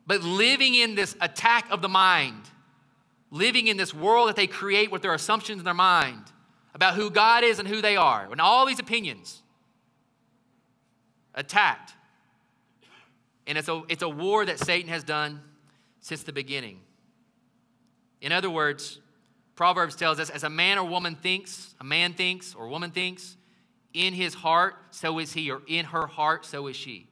but 0.05 0.21
living 0.21 0.75
in 0.75 0.93
this 0.93 1.15
attack 1.19 1.65
of 1.71 1.81
the 1.81 1.89
mind, 1.89 2.43
living 3.33 3.65
in 3.65 3.77
this 3.77 3.95
world 3.95 4.29
that 4.29 4.35
they 4.35 4.45
create 4.45 4.91
with 4.91 5.01
their 5.01 5.13
assumptions 5.13 5.57
in 5.57 5.65
their 5.65 5.73
mind 5.73 6.21
about 6.75 6.93
who 6.93 7.09
God 7.09 7.43
is 7.43 7.57
and 7.57 7.67
who 7.67 7.81
they 7.81 7.95
are, 7.95 8.27
and 8.31 8.39
all 8.39 8.67
these 8.67 8.79
opinions 8.79 9.41
attacked. 11.33 11.93
And 13.47 13.57
it's 13.57 13.67
a, 13.67 13.81
it's 13.89 14.03
a 14.03 14.09
war 14.09 14.45
that 14.45 14.59
Satan 14.59 14.87
has 14.89 15.03
done 15.03 15.41
since 15.99 16.21
the 16.21 16.31
beginning. 16.31 16.79
In 18.21 18.31
other 18.31 18.51
words, 18.51 18.99
Proverbs 19.55 19.95
tells 19.95 20.19
us 20.19 20.29
as 20.29 20.43
a 20.43 20.49
man 20.49 20.77
or 20.77 20.85
woman 20.85 21.15
thinks, 21.15 21.73
a 21.81 21.83
man 21.83 22.13
thinks 22.13 22.53
or 22.53 22.67
woman 22.67 22.91
thinks, 22.91 23.35
in 23.93 24.13
his 24.13 24.35
heart, 24.35 24.75
so 24.91 25.17
is 25.17 25.33
he, 25.33 25.49
or 25.49 25.61
in 25.67 25.85
her 25.85 26.05
heart, 26.05 26.45
so 26.45 26.67
is 26.67 26.75
she. 26.75 27.07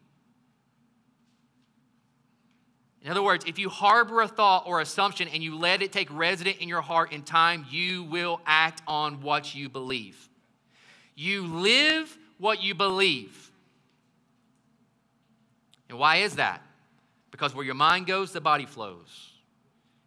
In 3.03 3.09
other 3.09 3.23
words, 3.23 3.45
if 3.47 3.57
you 3.57 3.69
harbor 3.69 4.21
a 4.21 4.27
thought 4.27 4.67
or 4.67 4.79
assumption 4.79 5.27
and 5.27 5.41
you 5.43 5.57
let 5.57 5.81
it 5.81 5.91
take 5.91 6.07
resident 6.11 6.57
in 6.57 6.69
your 6.69 6.81
heart 6.81 7.11
in 7.11 7.23
time, 7.23 7.65
you 7.69 8.03
will 8.03 8.39
act 8.45 8.81
on 8.87 9.21
what 9.21 9.55
you 9.55 9.69
believe. 9.69 10.29
You 11.15 11.47
live 11.47 12.15
what 12.37 12.61
you 12.61 12.75
believe. 12.75 13.51
And 15.89 15.97
why 15.97 16.17
is 16.17 16.35
that? 16.35 16.61
Because 17.31 17.55
where 17.55 17.65
your 17.65 17.75
mind 17.75 18.05
goes, 18.05 18.31
the 18.31 18.41
body 18.41 18.65
flows. 18.65 19.31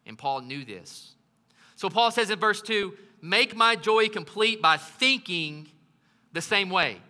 And 0.07 0.17
Paul 0.17 0.43
knew 0.43 0.65
this. 0.65 1.15
So 1.77 1.91
Paul 1.91 2.11
says 2.11 2.31
in 2.31 2.39
verse 2.39 2.63
2 2.63 2.95
Make 3.21 3.57
my 3.57 3.75
joy 3.75 4.09
complete 4.09 4.61
by 4.61 4.77
thinking 4.77 5.67
the 6.33 6.43
same 6.43 6.69
way. 6.69 7.01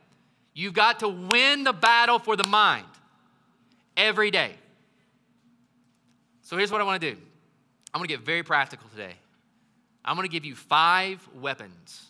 You've 0.54 0.74
got 0.74 1.00
to 1.00 1.08
win 1.08 1.64
the 1.64 1.72
battle 1.72 2.20
for 2.20 2.36
the 2.36 2.46
mind 2.46 2.86
every 3.96 4.30
day. 4.30 4.54
So 6.44 6.59
here's 6.59 6.70
what 6.70 6.83
I 6.83 6.85
want 6.85 7.00
to 7.00 7.11
do 7.11 7.16
I'm 7.92 7.98
going 7.98 8.09
to 8.09 8.14
get 8.14 8.24
very 8.24 8.42
practical 8.42 8.88
today. 8.90 9.14
I'm 10.04 10.14
going 10.16 10.28
to 10.28 10.33
give 10.33 10.44
you 10.44 10.54
five 10.54 11.26
weapons 11.40 12.07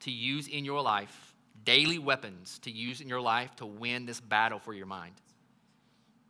to 0.00 0.10
use 0.10 0.48
in 0.48 0.64
your 0.64 0.80
life, 0.80 1.34
daily 1.64 1.98
weapons 1.98 2.58
to 2.60 2.70
use 2.70 3.02
in 3.02 3.08
your 3.08 3.20
life 3.20 3.54
to 3.56 3.66
win 3.66 4.06
this 4.06 4.18
battle 4.18 4.58
for 4.58 4.72
your 4.72 4.86
mind. 4.86 5.12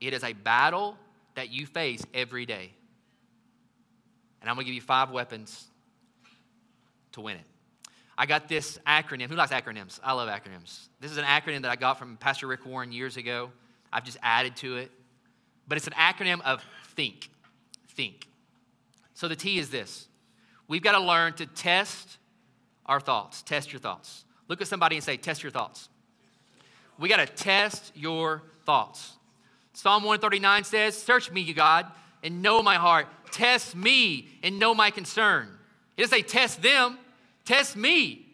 It 0.01 0.12
is 0.12 0.25
a 0.25 0.33
battle 0.33 0.97
that 1.37 1.51
you 1.51 1.66
face 1.66 2.05
every 2.12 2.47
day. 2.47 2.73
And 4.40 4.51
I'm 4.51 4.57
going 4.57 4.64
to 4.64 4.73
give 4.73 4.75
you 4.75 4.81
five 4.81 5.11
weapons 5.11 5.69
to 7.12 7.21
win 7.21 7.37
it. 7.37 7.45
I 8.19 8.27
got 8.27 8.49
this 8.49 8.79
acronym. 8.87 9.29
Who 9.29 9.37
likes 9.37 9.53
acronyms? 9.53 10.01
I 10.03 10.12
love 10.14 10.29
acronyms. 10.29 10.88
This 10.99 11.12
is 11.12 11.16
an 11.16 11.25
acronym 11.25 11.62
that 11.62 11.71
I 11.71 11.77
got 11.77 11.97
from 11.99 12.16
Pastor 12.16 12.49
Rick 12.49 12.66
Warren 12.66 12.90
years 12.90 13.16
ago. 13.16 13.53
I've 13.93 14.05
just 14.05 14.19
added 14.21 14.57
to 14.57 14.79
it. 14.79 14.90
But 15.69 15.77
it's 15.77 15.87
an 15.87 15.93
acronym 15.93 16.40
of 16.40 16.64
think. 16.90 17.31
Think. 17.88 18.26
So 19.14 19.29
the 19.29 19.37
T 19.37 19.59
is 19.59 19.70
this 19.70 20.09
we've 20.68 20.83
got 20.83 20.92
to 20.92 21.00
learn 21.00 21.35
to 21.35 21.46
test 21.46 22.18
our 22.87 23.00
thoughts. 23.00 23.42
Test 23.42 23.72
your 23.72 23.81
thoughts. 23.81 24.24
Look 24.48 24.61
at 24.61 24.66
somebody 24.66 24.96
and 24.96 25.05
say, 25.05 25.16
Test 25.16 25.42
your 25.42 25.53
thoughts. 25.53 25.88
We 26.98 27.09
got 27.09 27.16
to 27.16 27.26
test 27.26 27.92
your 27.94 28.42
thoughts. 28.64 29.12
Psalm 29.72 30.03
139 30.03 30.64
says, 30.64 31.00
Search 31.00 31.31
me, 31.31 31.40
you 31.40 31.55
God, 31.55 31.87
and 32.22 32.42
know 32.42 32.62
my 32.62 32.74
heart. 32.74 33.07
Test 33.31 33.74
me 33.76 34.29
and 34.42 34.59
know 34.59 34.74
my 34.74 34.90
concern. 34.90 35.48
It 35.96 36.03
doesn't 36.03 36.16
say 36.16 36.22
test 36.22 36.62
them, 36.62 36.98
Test 37.44 37.76
me. 37.76 38.26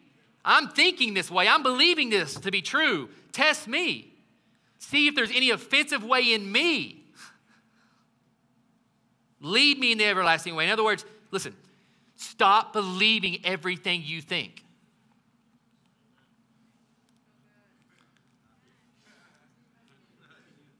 I'm 0.43 0.69
thinking 0.69 1.13
this 1.13 1.29
way. 1.29 1.47
I'm 1.47 1.63
believing 1.63 2.09
this 2.09 2.35
to 2.35 2.51
be 2.51 2.61
true. 2.61 3.09
Test 3.31 3.67
me. 3.67 4.13
See 4.79 5.07
if 5.07 5.15
there's 5.15 5.31
any 5.31 5.49
offensive 5.49 6.03
way 6.03 6.33
in 6.33 6.51
me. 6.51 7.03
Lead 9.39 9.79
me 9.79 9.91
in 9.91 9.97
the 9.97 10.05
everlasting 10.05 10.55
way. 10.55 10.65
In 10.65 10.71
other 10.71 10.83
words, 10.83 11.05
listen, 11.31 11.55
stop 12.15 12.73
believing 12.73 13.39
everything 13.43 14.01
you 14.03 14.21
think. 14.21 14.63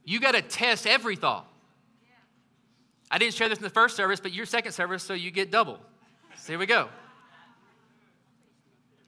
You 0.04 0.20
got 0.22 0.36
to 0.36 0.42
test 0.42 0.88
every 0.88 1.18
thought. 1.18 1.46
I 3.12 3.18
didn't 3.18 3.34
share 3.34 3.50
this 3.50 3.58
in 3.58 3.64
the 3.64 3.70
first 3.70 3.96
service, 3.96 4.20
but 4.20 4.34
your 4.34 4.46
second 4.46 4.72
service, 4.72 5.04
so 5.04 5.14
you 5.14 5.32
get 5.32 5.52
double. 5.52 5.80
So 6.38 6.54
here 6.54 6.60
we 6.60 6.66
go. 6.66 6.90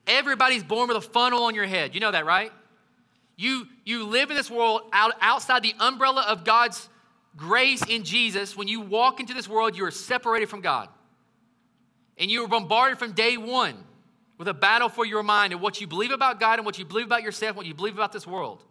Everybody's 0.07 0.63
born 0.63 0.88
with 0.88 0.97
a 0.97 1.01
funnel 1.01 1.43
on 1.43 1.55
your 1.55 1.65
head. 1.65 1.93
You 1.93 2.01
know 2.01 2.12
that, 2.12 2.25
right? 2.25 2.51
You, 3.38 3.67
you 3.85 4.05
live 4.05 4.29
in 4.29 4.35
this 4.35 4.51
world 4.51 4.81
out, 4.91 5.13
outside 5.21 5.63
the 5.63 5.73
umbrella 5.79 6.25
of 6.27 6.43
God's 6.43 6.89
grace 7.39 7.82
in 7.88 8.04
Jesus. 8.04 8.56
When 8.56 8.67
you 8.67 8.82
walk 8.82 9.19
into 9.19 9.34
this 9.34 9.47
world, 9.47 9.75
you 9.75 9.86
are 9.86 9.91
separated 9.91 10.49
from 10.49 10.62
God. 10.62 10.89
And 12.17 12.30
you 12.30 12.43
are 12.43 12.47
bombarded 12.47 12.99
from 12.99 13.13
day 13.13 13.38
one 13.38 13.75
with 14.38 14.47
a 14.47 14.54
battle 14.54 14.89
for 14.89 15.06
your 15.06 15.23
mind 15.23 15.54
and 15.54 15.62
what 15.62 15.80
you 15.80 15.88
believe 15.88 16.12
about 16.12 16.39
God 16.39 16.60
and 16.60 16.65
what 16.65 16.78
you 16.78 16.86
believe 16.86 17.06
about 17.06 17.23
yourself, 17.23 17.52
and 17.52 17.58
what 17.58 17.65
you 17.65 17.73
believe 17.73 17.93
about 17.93 18.12
this 18.12 18.28
world. 18.28 18.63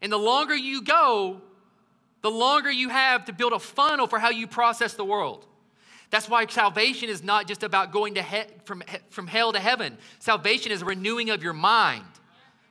And 0.00 0.10
the 0.10 0.18
longer 0.18 0.54
you 0.54 0.82
go, 0.82 1.40
the 2.22 2.30
longer 2.30 2.70
you 2.70 2.88
have 2.88 3.24
to 3.26 3.32
build 3.32 3.52
a 3.52 3.58
funnel 3.58 4.06
for 4.06 4.18
how 4.18 4.30
you 4.30 4.46
process 4.46 4.94
the 4.94 5.04
world. 5.04 5.46
That's 6.10 6.28
why 6.28 6.46
salvation 6.46 7.08
is 7.08 7.22
not 7.22 7.46
just 7.46 7.62
about 7.62 7.92
going 7.92 8.14
to 8.14 8.22
he- 8.22 8.42
from, 8.64 8.82
he- 8.88 8.98
from 9.10 9.26
hell 9.26 9.52
to 9.52 9.60
heaven. 9.60 9.96
Salvation 10.18 10.72
is 10.72 10.82
a 10.82 10.84
renewing 10.84 11.30
of 11.30 11.42
your 11.42 11.52
mind 11.52 12.04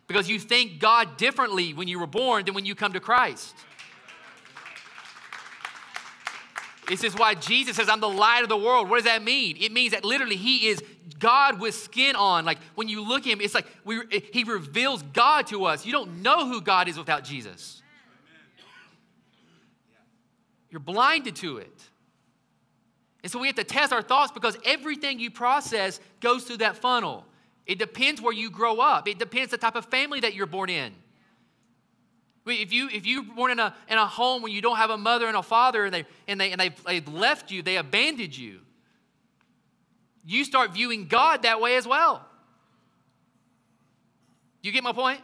because 0.07 0.29
you 0.29 0.39
think 0.39 0.79
God 0.79 1.17
differently 1.17 1.73
when 1.73 1.87
you 1.87 1.99
were 1.99 2.07
born 2.07 2.45
than 2.45 2.53
when 2.53 2.65
you 2.65 2.75
come 2.75 2.93
to 2.93 2.99
Christ. 2.99 3.55
This 6.89 7.03
is 7.03 7.15
why 7.15 7.35
Jesus 7.35 7.75
says, 7.75 7.87
I'm 7.87 7.99
the 7.99 8.09
light 8.09 8.41
of 8.41 8.49
the 8.49 8.57
world. 8.57 8.89
What 8.89 8.97
does 8.97 9.05
that 9.05 9.23
mean? 9.23 9.57
It 9.59 9.71
means 9.71 9.93
that 9.93 10.03
literally 10.03 10.35
He 10.35 10.67
is 10.67 10.83
God 11.19 11.59
with 11.59 11.75
skin 11.75 12.15
on. 12.15 12.45
Like 12.45 12.57
when 12.73 12.89
you 12.89 13.07
look 13.07 13.27
at 13.27 13.33
Him, 13.33 13.41
it's 13.41 13.53
like 13.53 13.67
we, 13.85 14.01
He 14.33 14.43
reveals 14.43 15.03
God 15.03 15.45
to 15.47 15.65
us. 15.65 15.85
You 15.85 15.91
don't 15.91 16.23
know 16.23 16.47
who 16.47 16.61
God 16.61 16.87
is 16.87 16.97
without 16.97 17.23
Jesus. 17.23 17.83
You're 20.71 20.79
blinded 20.79 21.35
to 21.37 21.57
it. 21.57 21.89
And 23.21 23.31
so 23.31 23.39
we 23.39 23.47
have 23.47 23.55
to 23.57 23.63
test 23.63 23.93
our 23.93 24.01
thoughts 24.01 24.31
because 24.31 24.57
everything 24.65 25.19
you 25.19 25.29
process 25.29 25.99
goes 26.21 26.45
through 26.45 26.57
that 26.57 26.77
funnel. 26.77 27.25
It 27.65 27.77
depends 27.77 28.21
where 28.21 28.33
you 28.33 28.49
grow 28.49 28.79
up. 28.79 29.07
It 29.07 29.19
depends 29.19 29.51
the 29.51 29.57
type 29.57 29.75
of 29.75 29.85
family 29.85 30.21
that 30.21 30.33
you're 30.33 30.47
born 30.47 30.69
in. 30.69 30.93
If 32.45 32.73
you 32.73 32.89
if 32.89 33.05
you're 33.05 33.23
born 33.23 33.51
in 33.51 33.59
a 33.59 33.75
in 33.87 33.97
a 33.97 34.07
home 34.07 34.41
where 34.41 34.51
you 34.51 34.61
don't 34.61 34.77
have 34.77 34.89
a 34.89 34.97
mother 34.97 35.27
and 35.27 35.37
a 35.37 35.43
father 35.43 35.85
and 35.85 35.93
they 35.93 36.05
and 36.27 36.39
they 36.39 36.51
and 36.51 36.59
they've, 36.59 36.83
they've 36.83 37.07
left 37.07 37.51
you, 37.51 37.61
they 37.61 37.77
abandoned 37.77 38.35
you, 38.35 38.61
you 40.25 40.43
start 40.43 40.73
viewing 40.73 41.07
God 41.07 41.43
that 41.43 41.61
way 41.61 41.75
as 41.75 41.87
well. 41.87 42.25
You 44.61 44.71
get 44.71 44.83
my 44.83 44.93
point? 44.93 45.21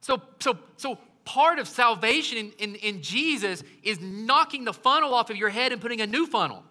So 0.00 0.20
so 0.40 0.58
so 0.76 0.98
part 1.24 1.58
of 1.58 1.68
salvation 1.68 2.38
in, 2.38 2.52
in, 2.58 2.74
in 2.76 3.02
Jesus 3.02 3.62
is 3.82 4.00
knocking 4.00 4.64
the 4.64 4.72
funnel 4.72 5.14
off 5.14 5.30
of 5.30 5.36
your 5.36 5.50
head 5.50 5.72
and 5.72 5.80
putting 5.80 6.00
a 6.00 6.06
new 6.06 6.26
funnel 6.26 6.64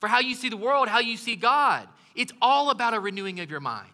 for 0.00 0.08
how 0.08 0.20
you 0.20 0.34
see 0.34 0.48
the 0.48 0.56
world, 0.56 0.88
how 0.88 1.00
you 1.00 1.16
see 1.16 1.36
God. 1.36 1.88
It's 2.14 2.32
all 2.40 2.70
about 2.70 2.94
a 2.94 3.00
renewing 3.00 3.40
of 3.40 3.50
your 3.50 3.60
mind. 3.60 3.90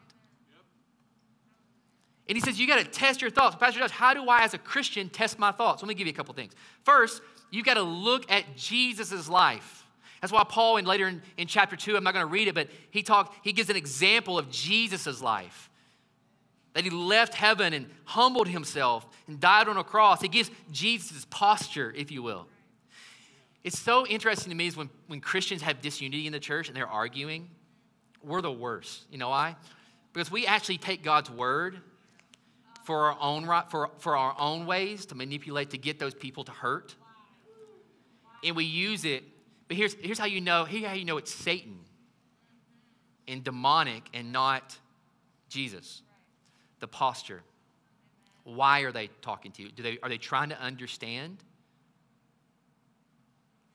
And 2.31 2.37
he 2.37 2.41
says, 2.41 2.61
You 2.61 2.69
got 2.69 2.79
to 2.79 2.85
test 2.85 3.21
your 3.21 3.31
thoughts. 3.31 3.57
Pastor 3.57 3.81
Josh, 3.81 3.91
how 3.91 4.15
do 4.15 4.29
I, 4.29 4.45
as 4.45 4.55
a 4.55 4.59
Christian, 4.59 5.09
test 5.09 5.41
my 5.41 5.51
thoughts? 5.51 5.83
Let 5.83 5.89
me 5.89 5.95
give 5.95 6.07
you 6.07 6.13
a 6.13 6.17
couple 6.17 6.33
things. 6.33 6.53
First, 6.85 7.23
you 7.51 7.65
got 7.65 7.75
to 7.75 7.83
look 7.83 8.31
at 8.31 8.57
Jesus' 8.57 9.29
life. 9.29 9.85
That's 10.21 10.33
why 10.33 10.45
Paul, 10.45 10.77
and 10.77 10.87
later 10.87 11.09
in, 11.09 11.23
in 11.37 11.49
chapter 11.49 11.75
two, 11.75 11.97
I'm 11.97 12.05
not 12.05 12.15
going 12.15 12.25
to 12.25 12.31
read 12.31 12.47
it, 12.47 12.55
but 12.55 12.69
he 12.93 13.03
talked, 13.03 13.35
he 13.45 13.53
gives 13.53 13.69
an 13.69 13.75
example 13.75 14.39
of 14.39 14.49
Jesus' 14.49 15.21
life. 15.21 15.71
That 16.75 16.85
he 16.85 16.91
left 16.91 17.35
heaven 17.35 17.73
and 17.73 17.87
humbled 18.05 18.47
himself 18.47 19.09
and 19.27 19.41
died 19.41 19.67
on 19.67 19.77
a 19.77 19.83
cross. 19.83 20.23
He 20.23 20.29
gives 20.29 20.53
Jesus' 20.71 21.27
posture, 21.31 21.93
if 21.97 22.13
you 22.13 22.23
will. 22.23 22.47
It's 23.65 23.79
so 23.79 24.07
interesting 24.07 24.51
to 24.51 24.57
me 24.57 24.69
is 24.69 24.77
when, 24.77 24.89
when 25.09 25.21
Christians 25.21 25.63
have 25.63 25.83
disunity 25.83 26.29
in 26.29 26.33
the 26.33 26.39
church 26.39 26.69
and 26.69 26.77
they're 26.77 26.87
arguing, 26.87 27.51
we're 28.23 28.41
the 28.41 28.53
worst. 28.53 29.07
You 29.11 29.19
know 29.19 29.31
why? 29.31 29.57
Because 30.13 30.31
we 30.31 30.47
actually 30.47 30.79
take 30.79 31.03
God's 31.03 31.29
word 31.29 31.81
for 32.91 33.05
our 33.05 33.17
own 33.21 33.47
right, 33.47 33.71
for, 33.71 33.89
for 33.99 34.17
our 34.17 34.35
own 34.37 34.67
ways 34.67 35.07
to 35.07 35.15
manipulate 35.15 35.71
to 35.71 35.79
get 35.79 36.01
those 36.01 36.13
people 36.13 36.43
to 36.43 36.51
hurt. 36.51 36.97
And 38.45 38.57
we 38.57 38.65
use 38.65 39.05
it. 39.05 39.23
But 39.69 39.77
here's, 39.77 39.95
here's 39.95 40.19
how 40.19 40.25
you 40.25 40.41
know, 40.41 40.65
here's 40.65 40.85
how 40.85 40.95
you 40.95 41.05
know 41.05 41.17
it's 41.17 41.33
Satan 41.33 41.79
and 43.29 43.45
demonic 43.45 44.09
and 44.13 44.33
not 44.33 44.77
Jesus. 45.49 46.03
The 46.81 46.89
posture. 46.89 47.43
Why 48.43 48.81
are 48.81 48.91
they 48.91 49.09
talking 49.23 49.53
to 49.53 49.63
you? 49.63 49.71
Do 49.71 49.85
they, 49.85 49.99
are 50.03 50.09
they 50.09 50.19
trying 50.19 50.49
to 50.49 50.61
understand? 50.61 51.37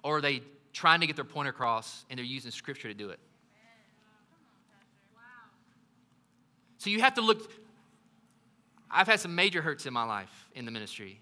Or 0.03 0.17
are 0.17 0.21
they 0.21 0.41
trying 0.73 0.99
to 0.99 1.07
get 1.07 1.15
their 1.15 1.23
point 1.23 1.47
across 1.47 2.03
and 2.09 2.17
they're 2.17 2.25
using 2.25 2.51
scripture 2.51 2.89
to 2.89 2.93
do 2.93 3.11
it? 3.11 3.19
So 6.79 6.89
you 6.89 6.99
have 6.99 7.13
to 7.13 7.21
look. 7.21 7.49
I've 8.89 9.07
had 9.07 9.19
some 9.19 9.35
major 9.35 9.61
hurts 9.61 9.85
in 9.85 9.93
my 9.93 10.03
life 10.03 10.49
in 10.53 10.65
the 10.65 10.71
ministry. 10.71 11.19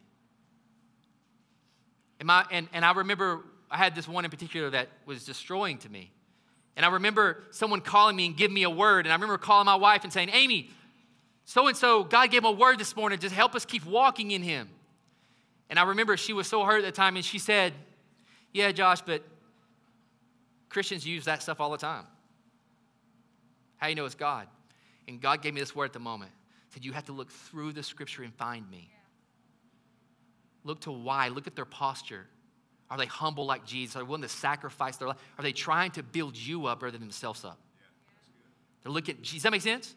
And, 2.19 2.27
my, 2.27 2.45
and, 2.51 2.67
and 2.73 2.85
I 2.85 2.91
remember 2.91 3.43
I 3.69 3.77
had 3.77 3.95
this 3.95 4.07
one 4.07 4.25
in 4.25 4.31
particular 4.31 4.69
that 4.69 4.89
was 5.05 5.25
destroying 5.25 5.77
to 5.79 5.89
me. 5.89 6.11
And 6.75 6.85
I 6.85 6.89
remember 6.89 7.43
someone 7.51 7.81
calling 7.81 8.15
me 8.15 8.27
and 8.27 8.37
giving 8.37 8.53
me 8.53 8.63
a 8.63 8.69
word. 8.69 9.05
And 9.05 9.13
I 9.13 9.15
remember 9.15 9.37
calling 9.37 9.65
my 9.65 9.75
wife 9.75 10.03
and 10.03 10.13
saying, 10.13 10.29
Amy, 10.31 10.69
so 11.45 11.67
and 11.67 11.75
so, 11.75 12.03
God 12.03 12.31
gave 12.31 12.43
him 12.43 12.49
a 12.49 12.51
word 12.51 12.79
this 12.79 12.95
morning. 12.95 13.19
Just 13.19 13.35
help 13.35 13.55
us 13.55 13.65
keep 13.65 13.85
walking 13.85 14.31
in 14.31 14.41
him. 14.41 14.69
And 15.69 15.77
I 15.77 15.83
remember 15.83 16.15
she 16.17 16.33
was 16.33 16.47
so 16.47 16.63
hurt 16.63 16.79
at 16.79 16.85
the 16.85 16.91
time, 16.91 17.15
and 17.15 17.25
she 17.25 17.39
said, 17.39 17.73
yeah, 18.53 18.71
Josh, 18.71 19.01
but 19.01 19.23
Christians 20.69 21.05
use 21.05 21.25
that 21.25 21.41
stuff 21.41 21.59
all 21.59 21.71
the 21.71 21.77
time. 21.77 22.05
How 23.77 23.87
you 23.87 23.95
know 23.95 24.05
it's 24.05 24.15
God? 24.15 24.47
And 25.07 25.19
God 25.19 25.41
gave 25.41 25.53
me 25.53 25.59
this 25.59 25.75
word 25.75 25.85
at 25.85 25.93
the 25.93 25.99
moment. 25.99 26.31
Said 26.73 26.83
you 26.83 26.91
have 26.93 27.05
to 27.05 27.11
look 27.11 27.29
through 27.29 27.73
the 27.73 27.83
scripture 27.83 28.23
and 28.23 28.33
find 28.33 28.69
me. 28.71 28.89
Look 30.63 30.81
to 30.81 30.91
why. 30.91 31.27
Look 31.27 31.45
at 31.45 31.55
their 31.55 31.65
posture. 31.65 32.25
Are 32.89 32.97
they 32.97 33.05
humble 33.05 33.45
like 33.45 33.63
Jesus? 33.63 33.95
Are 33.95 33.99
they 33.99 34.05
willing 34.05 34.23
to 34.23 34.29
sacrifice 34.29 34.97
their 34.97 35.07
life? 35.09 35.17
Are 35.37 35.43
they 35.43 35.51
trying 35.51 35.91
to 35.91 36.03
build 36.03 36.35
you 36.35 36.65
up 36.65 36.81
rather 36.81 36.93
than 36.93 37.01
themselves 37.01 37.45
up? 37.45 37.59
They're 38.81 38.91
looking. 38.91 39.17
Does 39.21 39.43
that 39.43 39.51
make 39.51 39.61
sense? 39.61 39.95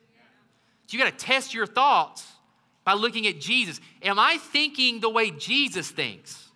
So 0.87 0.97
you 0.97 1.03
got 1.03 1.19
to 1.19 1.25
test 1.25 1.55
your 1.55 1.67
thoughts 1.67 2.31
by 2.85 2.93
looking 2.93 3.27
at 3.27 3.41
Jesus. 3.41 3.81
Am 4.03 4.19
I 4.19 4.37
thinking 4.39 5.01
the 5.01 5.11
way 5.11 5.31
Jesus 5.31 5.91
thinks? 5.91 6.49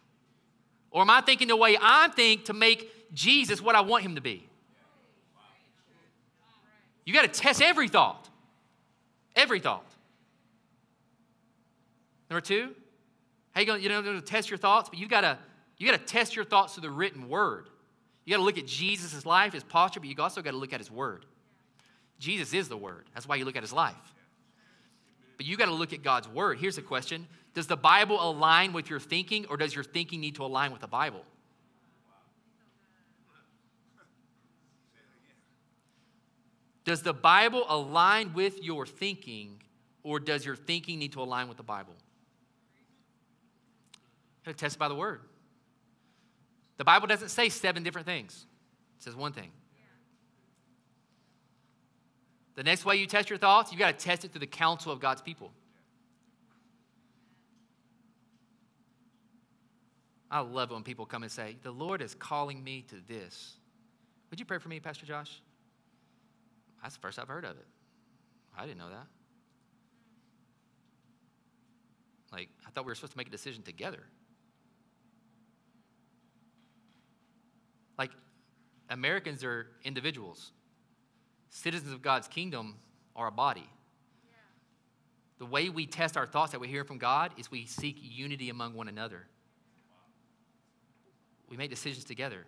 Or 0.90 1.02
am 1.02 1.11
I 1.11 1.22
thinking 1.22 1.48
the 1.48 1.56
way 1.56 1.78
I 1.80 2.09
think 2.14 2.44
to 2.44 2.52
make 2.52 2.92
Jesus 3.14 3.62
what 3.62 3.74
I 3.74 3.80
want 3.80 4.04
him 4.04 4.16
to 4.16 4.20
be? 4.20 4.46
You 7.06 7.14
got 7.14 7.22
to 7.22 7.40
test 7.40 7.62
every 7.62 7.88
thought. 7.88 8.28
Every 9.35 9.61
thought. 9.61 9.89
Number 12.31 12.40
two, 12.40 12.71
how 13.53 13.61
you 13.61 13.66
going? 13.66 13.83
You 13.83 13.88
know, 13.88 14.03
to 14.03 14.21
test 14.23 14.49
your 14.49 14.59
thoughts, 14.59 14.88
but 14.88 14.99
you 14.99 15.09
got 15.09 15.23
to 15.23 15.37
you 15.77 15.90
got 15.90 15.99
to 15.99 16.07
test 16.07 16.37
your 16.37 16.45
thoughts 16.45 16.75
through 16.75 16.83
the 16.83 16.90
written 16.90 17.29
word. 17.29 17.69
You 18.25 18.33
got 18.35 18.38
to 18.38 18.45
look 18.45 18.59
at 18.59 18.66
Jesus' 18.66 19.27
life, 19.27 19.53
his 19.53 19.64
posture, 19.64 19.99
but 19.99 20.09
you 20.09 20.14
also 20.19 20.40
got 20.43 20.53
to 20.53 20.57
look 20.57 20.73
at 20.73 20.79
his 20.79 20.90
word. 20.90 21.27
Jesus 22.19 22.53
is 22.53 22.69
the 22.69 22.77
word. 22.77 23.07
That's 23.14 23.27
why 23.27 23.37
you 23.37 23.45
look 23.45 23.57
at 23.57 23.62
his 23.62 23.73
life. 23.73 23.97
But 25.37 25.47
you 25.47 25.57
got 25.57 25.66
to 25.66 25.73
look 25.73 25.93
at 25.93 26.03
God's 26.03 26.29
word. 26.29 26.59
Here's 26.59 26.77
the 26.77 26.83
question 26.83 27.27
Does 27.55 27.66
the 27.66 27.77
Bible 27.77 28.23
align 28.23 28.73
with 28.73 28.90
your 28.90 29.01
thinking, 29.01 29.47
or 29.47 29.57
does 29.57 29.75
your 29.75 29.83
thinking 29.83 30.21
need 30.21 30.37
to 30.37 30.45
align 30.45 30.71
with 30.71 30.83
the 30.83 30.87
Bible? 30.87 31.25
Does 36.85 37.03
the 37.03 37.12
Bible 37.12 37.64
align 37.69 38.35
with 38.35 38.62
your 38.62 38.87
thinking, 38.87 39.62
or 40.03 40.21
does 40.21 40.45
your 40.45 40.57
thinking 40.57 40.99
need 40.99 41.12
to 41.12 41.23
align 41.23 41.49
with 41.49 41.57
the 41.57 41.62
Bible? 41.62 41.95
You 44.50 44.54
test 44.54 44.80
by 44.80 44.88
the 44.88 44.96
word. 44.96 45.20
The 46.76 46.84
Bible 46.84 47.06
doesn't 47.06 47.28
say 47.28 47.50
seven 47.50 47.84
different 47.84 48.04
things, 48.04 48.46
it 48.98 49.04
says 49.04 49.14
one 49.14 49.32
thing. 49.32 49.52
The 52.56 52.64
next 52.64 52.84
way 52.84 52.96
you 52.96 53.06
test 53.06 53.30
your 53.30 53.38
thoughts, 53.38 53.70
you've 53.70 53.78
got 53.78 53.96
to 53.96 54.04
test 54.04 54.24
it 54.24 54.32
through 54.32 54.40
the 54.40 54.46
counsel 54.48 54.90
of 54.90 54.98
God's 54.98 55.22
people. 55.22 55.52
I 60.32 60.40
love 60.40 60.72
when 60.72 60.82
people 60.82 61.06
come 61.06 61.22
and 61.22 61.30
say, 61.30 61.56
The 61.62 61.70
Lord 61.70 62.02
is 62.02 62.16
calling 62.16 62.62
me 62.62 62.84
to 62.88 62.96
this. 63.06 63.54
Would 64.30 64.40
you 64.40 64.44
pray 64.44 64.58
for 64.58 64.68
me, 64.68 64.80
Pastor 64.80 65.06
Josh? 65.06 65.40
That's 66.82 66.96
the 66.96 67.00
first 67.00 67.20
I've 67.20 67.28
heard 67.28 67.44
of 67.44 67.52
it. 67.52 67.66
I 68.58 68.66
didn't 68.66 68.78
know 68.78 68.90
that. 68.90 69.06
Like, 72.32 72.48
I 72.66 72.70
thought 72.70 72.84
we 72.84 72.90
were 72.90 72.96
supposed 72.96 73.12
to 73.12 73.18
make 73.18 73.28
a 73.28 73.30
decision 73.30 73.62
together. 73.62 74.02
Like, 78.00 78.12
Americans 78.88 79.44
are 79.44 79.66
individuals 79.84 80.52
citizens 81.50 81.92
of 81.92 82.00
God's 82.00 82.28
kingdom 82.28 82.76
are 83.14 83.26
a 83.26 83.32
body. 83.32 83.68
The 85.38 85.44
way 85.44 85.68
we 85.68 85.86
test 85.86 86.16
our 86.16 86.26
thoughts 86.26 86.52
that 86.52 86.60
we 86.60 86.68
hear 86.68 86.84
from 86.84 86.96
God 86.96 87.32
is 87.36 87.50
we 87.50 87.66
seek 87.66 87.98
unity 88.00 88.48
among 88.48 88.74
one 88.74 88.88
another. 88.88 89.26
we 91.48 91.56
make 91.56 91.68
decisions 91.68 92.04
together. 92.04 92.46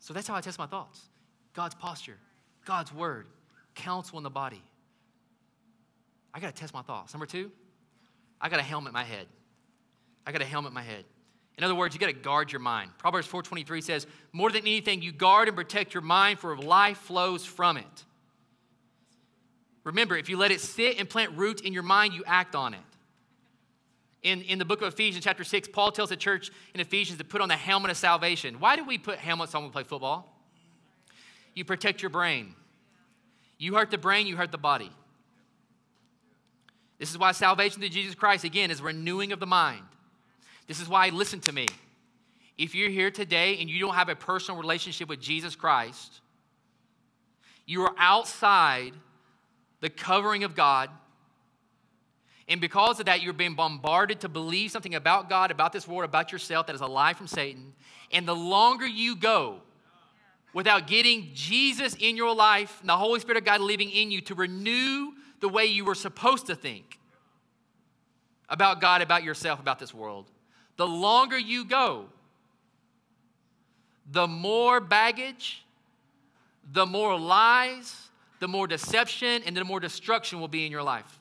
So 0.00 0.14
that's 0.14 0.26
how 0.26 0.34
I 0.34 0.40
test 0.40 0.58
my 0.58 0.66
thoughts 0.66 1.08
God's 1.54 1.74
posture, 1.74 2.18
God's 2.64 2.92
word, 2.92 3.26
counsel 3.74 4.18
in 4.18 4.24
the 4.24 4.30
body. 4.30 4.62
I 6.32 6.40
got 6.40 6.54
to 6.54 6.60
test 6.60 6.72
my 6.74 6.82
thoughts. 6.82 7.12
Number 7.14 7.26
two, 7.26 7.52
I 8.40 8.48
got 8.48 8.58
a 8.58 8.62
helmet 8.62 8.90
in 8.90 8.94
my 8.94 9.04
head. 9.04 9.26
I 10.26 10.32
got 10.32 10.40
a 10.40 10.46
helmet 10.46 10.70
in 10.70 10.74
my 10.74 10.82
head. 10.82 11.04
In 11.58 11.64
other 11.64 11.74
words, 11.74 11.92
you 11.92 11.98
got 12.00 12.06
to 12.06 12.12
guard 12.12 12.52
your 12.52 12.60
mind. 12.60 12.92
Proverbs 12.98 13.26
4:23 13.26 13.80
says, 13.82 14.06
"More 14.32 14.50
than 14.50 14.62
anything, 14.62 15.02
you 15.02 15.10
guard 15.10 15.48
and 15.48 15.56
protect 15.56 15.92
your 15.92 16.02
mind, 16.02 16.38
for 16.38 16.56
life 16.56 16.98
flows 16.98 17.44
from 17.44 17.76
it." 17.76 18.04
Remember, 19.82 20.16
if 20.16 20.28
you 20.28 20.36
let 20.36 20.52
it 20.52 20.60
sit 20.60 20.98
and 20.98 21.10
plant 21.10 21.32
roots 21.32 21.60
in 21.60 21.72
your 21.72 21.82
mind, 21.82 22.14
you 22.14 22.22
act 22.26 22.54
on 22.54 22.74
it. 22.74 22.80
In, 24.22 24.42
in 24.42 24.58
the 24.58 24.64
book 24.64 24.82
of 24.82 24.92
Ephesians, 24.92 25.24
chapter 25.24 25.42
6, 25.44 25.68
Paul 25.72 25.90
tells 25.90 26.10
the 26.10 26.16
church 26.16 26.50
in 26.74 26.80
Ephesians 26.80 27.18
to 27.18 27.24
put 27.24 27.40
on 27.40 27.48
the 27.48 27.56
helmet 27.56 27.90
of 27.90 27.96
salvation. 27.96 28.60
Why 28.60 28.76
do 28.76 28.84
we 28.84 28.98
put 28.98 29.18
helmets 29.18 29.54
on 29.54 29.62
when 29.62 29.70
we 29.70 29.72
play 29.72 29.84
football? 29.84 30.32
You 31.54 31.64
protect 31.64 32.02
your 32.02 32.10
brain. 32.10 32.54
You 33.56 33.74
hurt 33.74 33.90
the 33.90 33.98
brain, 33.98 34.26
you 34.26 34.36
hurt 34.36 34.52
the 34.52 34.58
body. 34.58 34.92
This 36.98 37.10
is 37.10 37.18
why 37.18 37.32
salvation 37.32 37.80
through 37.80 37.88
Jesus 37.88 38.14
Christ, 38.14 38.44
again, 38.44 38.70
is 38.70 38.80
renewing 38.80 39.32
of 39.32 39.40
the 39.40 39.46
mind. 39.46 39.87
This 40.68 40.80
is 40.80 40.88
why, 40.88 41.08
listen 41.08 41.40
to 41.40 41.52
me. 41.52 41.66
If 42.56 42.74
you're 42.74 42.90
here 42.90 43.10
today 43.10 43.58
and 43.58 43.68
you 43.68 43.80
don't 43.80 43.94
have 43.94 44.08
a 44.08 44.14
personal 44.14 44.60
relationship 44.60 45.08
with 45.08 45.20
Jesus 45.20 45.56
Christ, 45.56 46.20
you 47.66 47.82
are 47.82 47.94
outside 47.98 48.92
the 49.80 49.88
covering 49.88 50.44
of 50.44 50.54
God. 50.54 50.90
And 52.48 52.60
because 52.60 53.00
of 53.00 53.06
that, 53.06 53.22
you're 53.22 53.32
being 53.32 53.54
bombarded 53.54 54.20
to 54.20 54.28
believe 54.28 54.70
something 54.70 54.94
about 54.94 55.28
God, 55.28 55.50
about 55.50 55.72
this 55.72 55.86
world, 55.86 56.04
about 56.04 56.32
yourself 56.32 56.66
that 56.66 56.74
is 56.74 56.80
a 56.80 56.86
lie 56.86 57.14
from 57.14 57.26
Satan. 57.26 57.72
And 58.10 58.26
the 58.26 58.34
longer 58.34 58.86
you 58.86 59.16
go 59.16 59.60
without 60.54 60.86
getting 60.86 61.30
Jesus 61.34 61.94
in 61.98 62.16
your 62.16 62.34
life 62.34 62.80
and 62.80 62.88
the 62.88 62.96
Holy 62.96 63.20
Spirit 63.20 63.38
of 63.38 63.44
God 63.44 63.60
living 63.60 63.90
in 63.90 64.10
you 64.10 64.20
to 64.22 64.34
renew 64.34 65.12
the 65.40 65.48
way 65.48 65.66
you 65.66 65.84
were 65.84 65.94
supposed 65.94 66.46
to 66.46 66.54
think 66.54 66.98
about 68.48 68.80
God, 68.80 69.02
about 69.02 69.22
yourself, 69.22 69.60
about 69.60 69.78
this 69.78 69.92
world, 69.92 70.26
the 70.78 70.86
longer 70.86 71.36
you 71.36 71.64
go, 71.64 72.06
the 74.10 74.26
more 74.26 74.80
baggage, 74.80 75.64
the 76.72 76.86
more 76.86 77.18
lies, 77.18 78.08
the 78.38 78.48
more 78.48 78.66
deception, 78.66 79.42
and 79.44 79.56
the 79.56 79.64
more 79.64 79.80
destruction 79.80 80.40
will 80.40 80.48
be 80.48 80.64
in 80.64 80.72
your 80.72 80.82
life. 80.82 81.18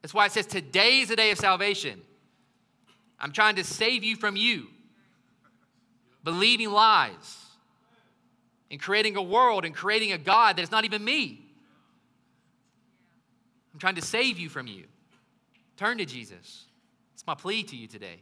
That's 0.00 0.14
why 0.14 0.26
it 0.26 0.32
says 0.32 0.46
today 0.46 1.00
is 1.00 1.08
the 1.08 1.16
day 1.16 1.30
of 1.30 1.38
salvation. 1.38 2.00
I'm 3.20 3.32
trying 3.32 3.56
to 3.56 3.64
save 3.64 4.02
you 4.02 4.16
from 4.16 4.34
you 4.34 4.68
believing 6.24 6.70
lies 6.70 7.44
and 8.70 8.80
creating 8.80 9.16
a 9.16 9.22
world 9.22 9.66
and 9.66 9.74
creating 9.74 10.12
a 10.12 10.18
God 10.18 10.56
that 10.56 10.62
is 10.62 10.70
not 10.70 10.86
even 10.86 11.04
me. 11.04 11.44
I'm 13.74 13.78
trying 13.78 13.96
to 13.96 14.02
save 14.02 14.38
you 14.38 14.48
from 14.48 14.66
you. 14.66 14.84
Turn 15.76 15.98
to 15.98 16.04
Jesus. 16.04 16.64
It's 17.14 17.26
my 17.26 17.34
plea 17.34 17.62
to 17.64 17.76
you 17.76 17.86
today. 17.86 18.20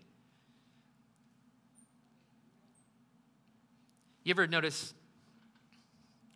You 4.25 4.31
ever 4.31 4.47
notice? 4.47 4.95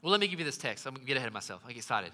Well, 0.02 0.10
let 0.10 0.20
me 0.20 0.28
give 0.28 0.38
you 0.38 0.44
this 0.44 0.58
text. 0.58 0.86
I'm 0.86 0.94
going 0.94 1.02
to 1.02 1.06
get 1.06 1.16
ahead 1.16 1.28
of 1.28 1.34
myself. 1.34 1.62
I 1.64 1.68
get 1.68 1.78
excited. 1.78 2.12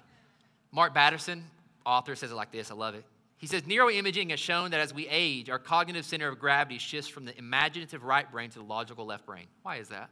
Mark 0.71 0.95
Batterson, 0.95 1.43
author, 1.85 2.15
says 2.15 2.31
it 2.31 2.35
like 2.35 2.53
this. 2.53 2.71
I 2.71 2.75
love 2.75 2.95
it. 2.95 3.05
He 3.38 3.47
says 3.47 3.62
neuroimaging 3.62 4.31
has 4.31 4.38
shown 4.38 4.71
that 4.71 4.81
as 4.81 4.95
we 4.95 5.09
age, 5.09 5.51
our 5.51 5.59
cognitive 5.59 6.05
center 6.05 6.29
of 6.29 6.38
gravity 6.38 6.79
shifts 6.79 7.09
from 7.09 7.25
the 7.25 7.37
imaginative 7.37 8.05
right 8.05 8.31
brain 8.31 8.51
to 8.51 8.61
the 8.61 8.65
logical 8.65 9.05
left 9.05 9.27
brain. 9.27 9.47
Why 9.62 9.77
is 9.77 9.88
that? 9.88 10.11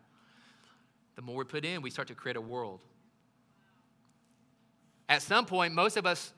The 1.14 1.22
more 1.22 1.36
we 1.36 1.44
put 1.44 1.64
in, 1.64 1.80
we 1.80 1.90
start 1.90 2.08
to 2.08 2.14
create 2.14 2.36
a 2.36 2.40
world. 2.40 2.80
At 5.08 5.22
some 5.22 5.46
point, 5.46 5.74
most 5.74 5.96
of 5.96 6.06
us 6.06 6.32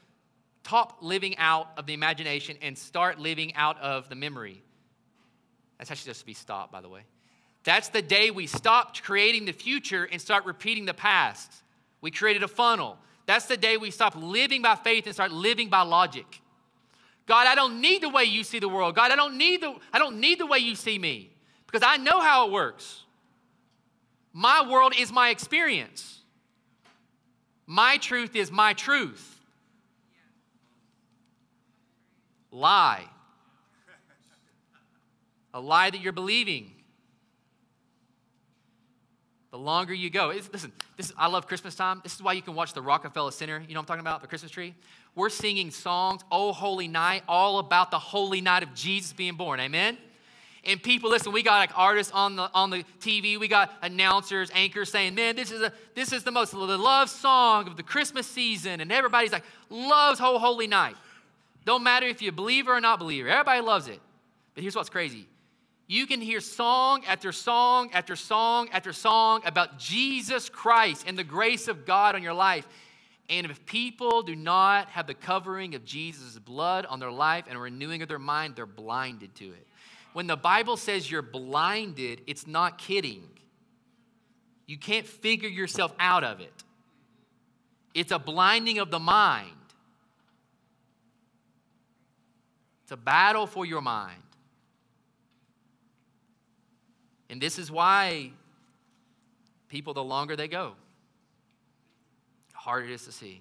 top 0.63 0.99
living 1.01 1.37
out 1.39 1.69
of 1.77 1.87
the 1.87 1.95
imagination 1.95 2.57
and 2.63 2.77
start 2.77 3.19
living 3.19 3.55
out 3.55 3.81
of 3.81 4.09
the 4.09 4.15
memory. 4.15 4.63
That's 5.79 5.91
actually 5.91 6.05
supposed 6.05 6.21
to 6.21 6.27
be 6.27 6.35
stopped, 6.35 6.73
by 6.73 6.81
the 6.81 6.89
way. 6.89 7.03
That's 7.65 7.89
the 7.89 8.03
day 8.03 8.31
we 8.31 8.47
stopped 8.47 9.03
creating 9.03 9.45
the 9.45 9.53
future 9.53 10.09
and 10.11 10.21
start 10.21 10.45
repeating 10.45 10.85
the 10.85 10.95
past. 10.95 11.51
We 12.01 12.11
created 12.11 12.43
a 12.43 12.49
funnel. 12.49 12.99
That's 13.27 13.47
the 13.47 13.57
day 13.57 13.77
we 13.77 13.91
stop 13.91 14.15
living 14.17 14.63
by 14.63 14.75
faith 14.75 15.07
and 15.07 15.15
start 15.15 15.33
living 15.33 15.69
by 15.69 15.83
logic. 15.83 16.41
God, 17.27 17.47
I 17.47 17.55
don't 17.55 17.81
need 17.81 18.03
the 18.03 18.09
way 18.09 18.25
you 18.25 18.43
see 18.43 18.59
the 18.59 18.69
world. 18.69 18.97
God, 18.97 19.13
I 19.13 19.17
don't 19.17 19.39
need 19.39 19.61
the, 19.61 19.75
I 19.93 19.99
don't 19.99 20.19
need 20.19 20.41
the 20.41 20.47
way 20.47 20.59
you 20.59 20.75
see 20.75 20.99
me 20.99 21.31
because 21.67 21.87
I 21.87 21.97
know 21.97 22.21
how 22.21 22.47
it 22.47 22.53
works. 22.53 23.05
My 24.33 24.69
world 24.69 24.95
is 24.99 25.13
my 25.13 25.31
experience. 25.31 26.21
My 27.67 27.97
truth 27.99 28.35
is 28.35 28.51
my 28.51 28.73
truth. 28.73 29.32
Lie. 32.53 33.05
A 35.55 35.61
lie 35.61 35.91
that 35.91 36.01
you're 36.01 36.13
believing. 36.13 36.71
The 39.51 39.59
longer 39.59 39.93
you 39.93 40.09
go, 40.09 40.29
listen, 40.51 40.73
this, 40.97 41.13
I 41.19 41.27
love 41.27 41.47
Christmas 41.47 41.75
time. 41.75 42.01
This 42.03 42.15
is 42.15 42.23
why 42.23 42.33
you 42.33 42.41
can 42.41 42.55
watch 42.55 42.73
the 42.73 42.81
Rockefeller 42.81 43.33
Center. 43.33 43.63
You 43.67 43.75
know 43.75 43.81
what 43.81 43.83
I'm 43.83 43.87
talking 43.87 44.01
about? 44.01 44.23
The 44.23 44.27
Christmas 44.27 44.51
tree. 44.51 44.75
We're 45.15 45.29
singing 45.29 45.71
songs, 45.71 46.23
Oh 46.31 46.53
Holy 46.53 46.89
Night, 46.89 47.23
all 47.29 47.59
about 47.59 47.91
the 47.91 47.99
holy 47.99 48.41
night 48.41 48.63
of 48.63 48.75
Jesus 48.75 49.13
being 49.13 49.35
born. 49.35 49.61
Amen? 49.61 49.99
And 50.65 50.83
people, 50.83 51.11
listen, 51.11 51.33
we 51.33 51.43
got 51.43 51.59
like 51.59 51.77
artists 51.77 52.13
on 52.13 52.37
the 52.37 52.49
on 52.55 52.71
the 52.71 52.85
TV, 53.01 53.39
we 53.39 53.49
got 53.49 53.73
announcers, 53.83 54.51
anchors 54.55 54.91
saying, 54.91 55.15
Man, 55.15 55.35
this 55.35 55.51
is 55.51 55.61
a 55.61 55.73
this 55.95 56.13
is 56.13 56.23
the 56.23 56.31
most 56.31 56.53
the 56.53 56.59
love 56.59 57.11
song 57.11 57.67
of 57.67 57.77
the 57.77 57.83
Christmas 57.83 58.27
season. 58.27 58.81
And 58.81 58.93
everybody's 58.93 59.33
like, 59.33 59.45
loves 59.69 60.21
Oh 60.23 60.39
Holy 60.39 60.69
Night. 60.69 60.95
Don't 61.65 61.83
matter 61.83 62.07
if 62.07 62.23
you 62.23 62.33
believe 62.33 62.69
or 62.69 62.81
not 62.81 62.99
believe, 62.99 63.27
everybody 63.27 63.61
loves 63.61 63.89
it. 63.89 64.01
But 64.55 64.63
here's 64.63 64.77
what's 64.77 64.91
crazy. 64.91 65.29
You 65.87 66.07
can 66.07 66.21
hear 66.21 66.41
song 66.41 67.05
after 67.07 67.33
song 67.33 67.91
after 67.93 68.17
song 68.17 68.69
after 68.73 68.93
song 68.93 69.43
about 69.45 69.79
Jesus 69.79 70.49
Christ 70.49 71.05
and 71.07 71.19
the 71.19 71.25
grace 71.25 71.69
of 71.69 71.85
God 71.85 72.15
on 72.15 72.23
your 72.23 72.33
life. 72.33 72.67
And 73.29 73.47
if 73.47 73.65
people 73.67 74.23
do 74.23 74.35
not 74.35 74.89
have 74.89 75.07
the 75.07 75.15
covering 75.15 75.75
of 75.75 75.85
Jesus' 75.85 76.39
blood 76.39 76.87
on 76.87 76.99
their 76.99 77.11
life 77.11 77.45
and 77.49 77.61
renewing 77.61 78.03
of 78.03 78.09
their 78.09 78.19
mind, 78.19 78.57
they're 78.57 78.67
blinded 78.67 79.35
to 79.37 79.47
it. 79.47 79.67
When 80.13 80.27
the 80.27 80.37
Bible 80.37 80.77
says 80.77 81.11
you're 81.11 81.23
blinded, 81.23 82.23
it's 82.27 82.47
not 82.47 82.79
kidding. 82.79 83.29
You 84.67 84.79
can't 84.79 85.07
figure 85.07 85.49
yourself 85.49 85.95
out 85.99 86.25
of 86.25 86.41
it. 86.41 86.53
It's 87.95 88.13
a 88.13 88.19
blinding 88.19 88.79
of 88.79 88.91
the 88.91 88.99
mind. 88.99 89.53
It's 92.93 93.01
a 93.01 93.03
battle 93.03 93.47
for 93.47 93.65
your 93.65 93.81
mind. 93.81 94.23
And 97.31 97.41
this 97.41 97.59
is 97.59 97.71
why 97.71 98.33
people, 99.71 99.95
the 99.95 100.05
longer 100.05 100.37
they 100.37 100.47
go, 100.47 100.75
harder 102.53 102.85
it 102.85 102.91
is 102.91 103.07
to 103.07 103.13
see. 103.13 103.41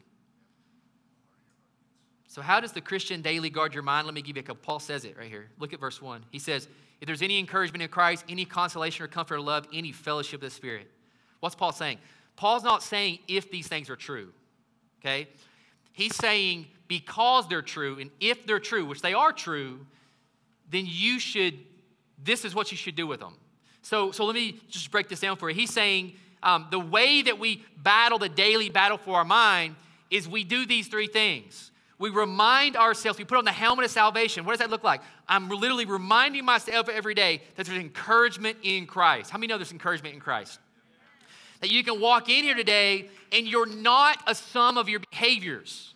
So, 2.29 2.41
how 2.41 2.61
does 2.61 2.71
the 2.71 2.79
Christian 2.79 3.21
daily 3.21 3.49
guard 3.49 3.73
your 3.73 3.83
mind? 3.83 4.07
Let 4.07 4.13
me 4.13 4.21
give 4.21 4.37
you 4.37 4.39
a 4.39 4.43
couple. 4.43 4.61
Paul 4.63 4.79
says 4.79 5.03
it 5.03 5.17
right 5.17 5.27
here. 5.27 5.49
Look 5.59 5.73
at 5.73 5.81
verse 5.81 6.01
1. 6.01 6.23
He 6.31 6.39
says, 6.39 6.69
If 7.01 7.07
there's 7.07 7.21
any 7.21 7.37
encouragement 7.37 7.83
in 7.83 7.89
Christ, 7.89 8.23
any 8.29 8.45
consolation 8.45 9.03
or 9.03 9.09
comfort 9.09 9.35
or 9.35 9.41
love, 9.41 9.67
any 9.73 9.91
fellowship 9.91 10.35
of 10.35 10.49
the 10.49 10.49
Spirit. 10.49 10.89
What's 11.41 11.55
Paul 11.55 11.73
saying? 11.73 11.97
Paul's 12.37 12.63
not 12.63 12.83
saying 12.83 13.19
if 13.27 13.51
these 13.51 13.67
things 13.67 13.89
are 13.89 13.97
true, 13.97 14.31
okay? 15.01 15.27
He's 15.91 16.15
saying 16.15 16.67
because 16.91 17.47
they're 17.47 17.61
true, 17.61 17.99
and 18.01 18.11
if 18.19 18.45
they're 18.45 18.59
true, 18.59 18.85
which 18.85 19.01
they 19.01 19.13
are 19.13 19.31
true, 19.31 19.79
then 20.69 20.83
you 20.85 21.21
should, 21.21 21.57
this 22.21 22.43
is 22.43 22.53
what 22.53 22.69
you 22.69 22.75
should 22.75 22.97
do 22.97 23.07
with 23.07 23.21
them. 23.21 23.33
So, 23.81 24.11
so 24.11 24.25
let 24.25 24.35
me 24.35 24.59
just 24.69 24.91
break 24.91 25.07
this 25.07 25.21
down 25.21 25.37
for 25.37 25.49
you. 25.49 25.55
He's 25.55 25.71
saying 25.71 26.11
um, 26.43 26.67
the 26.69 26.81
way 26.81 27.21
that 27.21 27.39
we 27.39 27.63
battle 27.77 28.19
the 28.19 28.27
daily 28.27 28.67
battle 28.67 28.97
for 28.97 29.15
our 29.15 29.23
mind 29.23 29.77
is 30.09 30.27
we 30.27 30.43
do 30.43 30.65
these 30.65 30.89
three 30.89 31.07
things. 31.07 31.71
We 31.97 32.09
remind 32.09 32.75
ourselves, 32.75 33.17
we 33.17 33.23
put 33.23 33.37
on 33.37 33.45
the 33.45 33.53
helmet 33.53 33.85
of 33.85 33.91
salvation. 33.91 34.43
What 34.43 34.51
does 34.51 34.59
that 34.59 34.69
look 34.69 34.83
like? 34.83 34.99
I'm 35.29 35.47
literally 35.47 35.85
reminding 35.85 36.43
myself 36.43 36.89
every 36.89 37.13
day 37.13 37.41
that 37.55 37.67
there's 37.67 37.79
encouragement 37.79 38.57
in 38.63 38.85
Christ. 38.85 39.29
How 39.29 39.37
many 39.37 39.47
know 39.47 39.57
there's 39.57 39.71
encouragement 39.71 40.13
in 40.13 40.19
Christ? 40.19 40.59
That 41.61 41.71
you 41.71 41.85
can 41.85 42.01
walk 42.01 42.27
in 42.27 42.43
here 42.43 42.55
today 42.55 43.07
and 43.31 43.47
you're 43.47 43.65
not 43.65 44.17
a 44.27 44.35
sum 44.35 44.77
of 44.77 44.89
your 44.89 44.99
behaviors. 45.09 45.93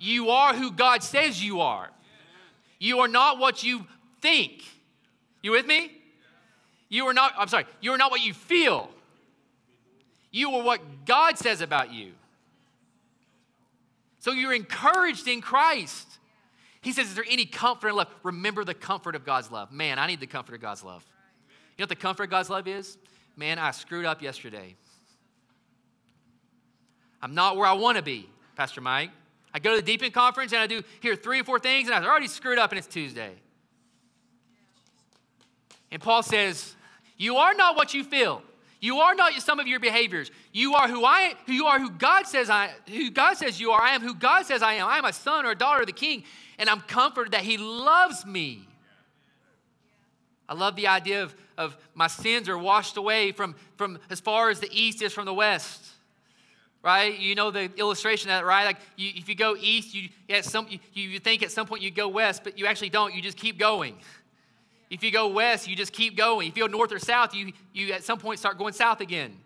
You 0.00 0.30
are 0.30 0.54
who 0.54 0.72
God 0.72 1.02
says 1.02 1.44
you 1.44 1.60
are. 1.60 1.90
You 2.78 3.00
are 3.00 3.08
not 3.08 3.38
what 3.38 3.62
you 3.62 3.86
think. 4.22 4.64
You 5.42 5.52
with 5.52 5.66
me? 5.66 5.92
You 6.88 7.06
are 7.06 7.14
not, 7.14 7.34
I'm 7.36 7.48
sorry, 7.48 7.66
you 7.82 7.92
are 7.92 7.98
not 7.98 8.10
what 8.10 8.24
you 8.24 8.32
feel. 8.32 8.88
You 10.32 10.52
are 10.52 10.62
what 10.62 10.80
God 11.04 11.36
says 11.38 11.60
about 11.60 11.92
you. 11.92 12.12
So 14.20 14.32
you're 14.32 14.54
encouraged 14.54 15.28
in 15.28 15.42
Christ. 15.42 16.06
He 16.80 16.92
says, 16.92 17.08
Is 17.08 17.14
there 17.14 17.24
any 17.28 17.44
comfort 17.44 17.88
in 17.88 17.96
love? 17.96 18.08
Remember 18.22 18.64
the 18.64 18.74
comfort 18.74 19.14
of 19.14 19.24
God's 19.26 19.50
love. 19.50 19.70
Man, 19.70 19.98
I 19.98 20.06
need 20.06 20.20
the 20.20 20.26
comfort 20.26 20.54
of 20.54 20.62
God's 20.62 20.82
love. 20.82 21.04
You 21.76 21.82
know 21.82 21.84
what 21.84 21.88
the 21.90 21.96
comfort 21.96 22.24
of 22.24 22.30
God's 22.30 22.48
love 22.48 22.66
is? 22.66 22.96
Man, 23.36 23.58
I 23.58 23.70
screwed 23.72 24.06
up 24.06 24.22
yesterday. 24.22 24.76
I'm 27.22 27.34
not 27.34 27.56
where 27.56 27.66
I 27.66 27.74
want 27.74 27.98
to 27.98 28.02
be, 28.02 28.28
Pastor 28.56 28.80
Mike. 28.80 29.10
I 29.52 29.58
go 29.58 29.70
to 29.70 29.76
the 29.76 29.82
Deep 29.82 30.02
End 30.02 30.14
Conference 30.14 30.52
and 30.52 30.60
I 30.60 30.66
do 30.66 30.82
here 31.00 31.16
three 31.16 31.40
or 31.40 31.44
four 31.44 31.58
things 31.58 31.88
and 31.88 31.94
I've 31.94 32.04
already 32.04 32.28
screwed 32.28 32.58
up 32.58 32.70
and 32.70 32.78
it's 32.78 32.86
Tuesday. 32.86 33.32
And 35.90 36.00
Paul 36.00 36.22
says, 36.22 36.76
You 37.16 37.36
are 37.36 37.54
not 37.54 37.76
what 37.76 37.94
you 37.94 38.04
feel. 38.04 38.42
You 38.80 38.98
are 39.00 39.14
not 39.14 39.34
some 39.34 39.60
of 39.60 39.66
your 39.66 39.78
behaviors. 39.78 40.30
You 40.52 40.74
are 40.74 40.88
who 40.88 41.04
I 41.04 41.34
who 41.46 41.52
you 41.52 41.66
are 41.66 41.78
who 41.78 41.90
God 41.90 42.26
says 42.26 42.48
I 42.48 42.70
who 42.88 43.10
God 43.10 43.36
says 43.36 43.60
you 43.60 43.72
are. 43.72 43.82
I 43.82 43.94
am 43.94 44.00
who 44.00 44.14
God 44.14 44.46
says 44.46 44.62
I 44.62 44.74
am. 44.74 44.88
I 44.88 44.98
am 44.98 45.04
a 45.04 45.12
son 45.12 45.44
or 45.44 45.50
a 45.50 45.54
daughter 45.54 45.80
of 45.80 45.86
the 45.86 45.92
king, 45.92 46.24
and 46.58 46.70
I'm 46.70 46.80
comforted 46.80 47.32
that 47.32 47.42
he 47.42 47.58
loves 47.58 48.24
me. 48.24 48.66
I 50.48 50.54
love 50.54 50.74
the 50.76 50.88
idea 50.88 51.22
of, 51.22 51.34
of 51.56 51.76
my 51.94 52.08
sins 52.08 52.48
are 52.48 52.58
washed 52.58 52.96
away 52.96 53.30
from, 53.30 53.54
from 53.76 53.98
as 54.10 54.18
far 54.18 54.50
as 54.50 54.58
the 54.58 54.68
east 54.72 55.00
is 55.00 55.12
from 55.12 55.24
the 55.24 55.34
west. 55.34 55.89
Right? 56.82 57.18
You 57.18 57.34
know 57.34 57.50
the 57.50 57.70
illustration 57.76 58.30
of 58.30 58.38
that, 58.38 58.46
right? 58.46 58.64
Like 58.64 58.78
you, 58.96 59.12
if 59.14 59.28
you 59.28 59.34
go 59.34 59.54
east, 59.58 59.94
you, 59.94 60.08
at 60.30 60.46
some, 60.46 60.66
you, 60.68 60.78
you 60.94 61.18
think 61.18 61.42
at 61.42 61.50
some 61.50 61.66
point 61.66 61.82
you 61.82 61.90
go 61.90 62.08
west, 62.08 62.42
but 62.42 62.58
you 62.58 62.66
actually 62.66 62.88
don't. 62.88 63.14
You 63.14 63.20
just 63.20 63.36
keep 63.36 63.58
going. 63.58 63.96
If 64.88 65.04
you 65.04 65.10
go 65.10 65.28
west, 65.28 65.68
you 65.68 65.76
just 65.76 65.92
keep 65.92 66.16
going. 66.16 66.48
If 66.48 66.56
you 66.56 66.66
go 66.66 66.72
north 66.72 66.90
or 66.90 66.98
south, 66.98 67.34
you, 67.34 67.52
you 67.72 67.92
at 67.92 68.02
some 68.02 68.18
point 68.18 68.38
start 68.38 68.58
going 68.58 68.72
south 68.72 69.00
again. 69.00 69.36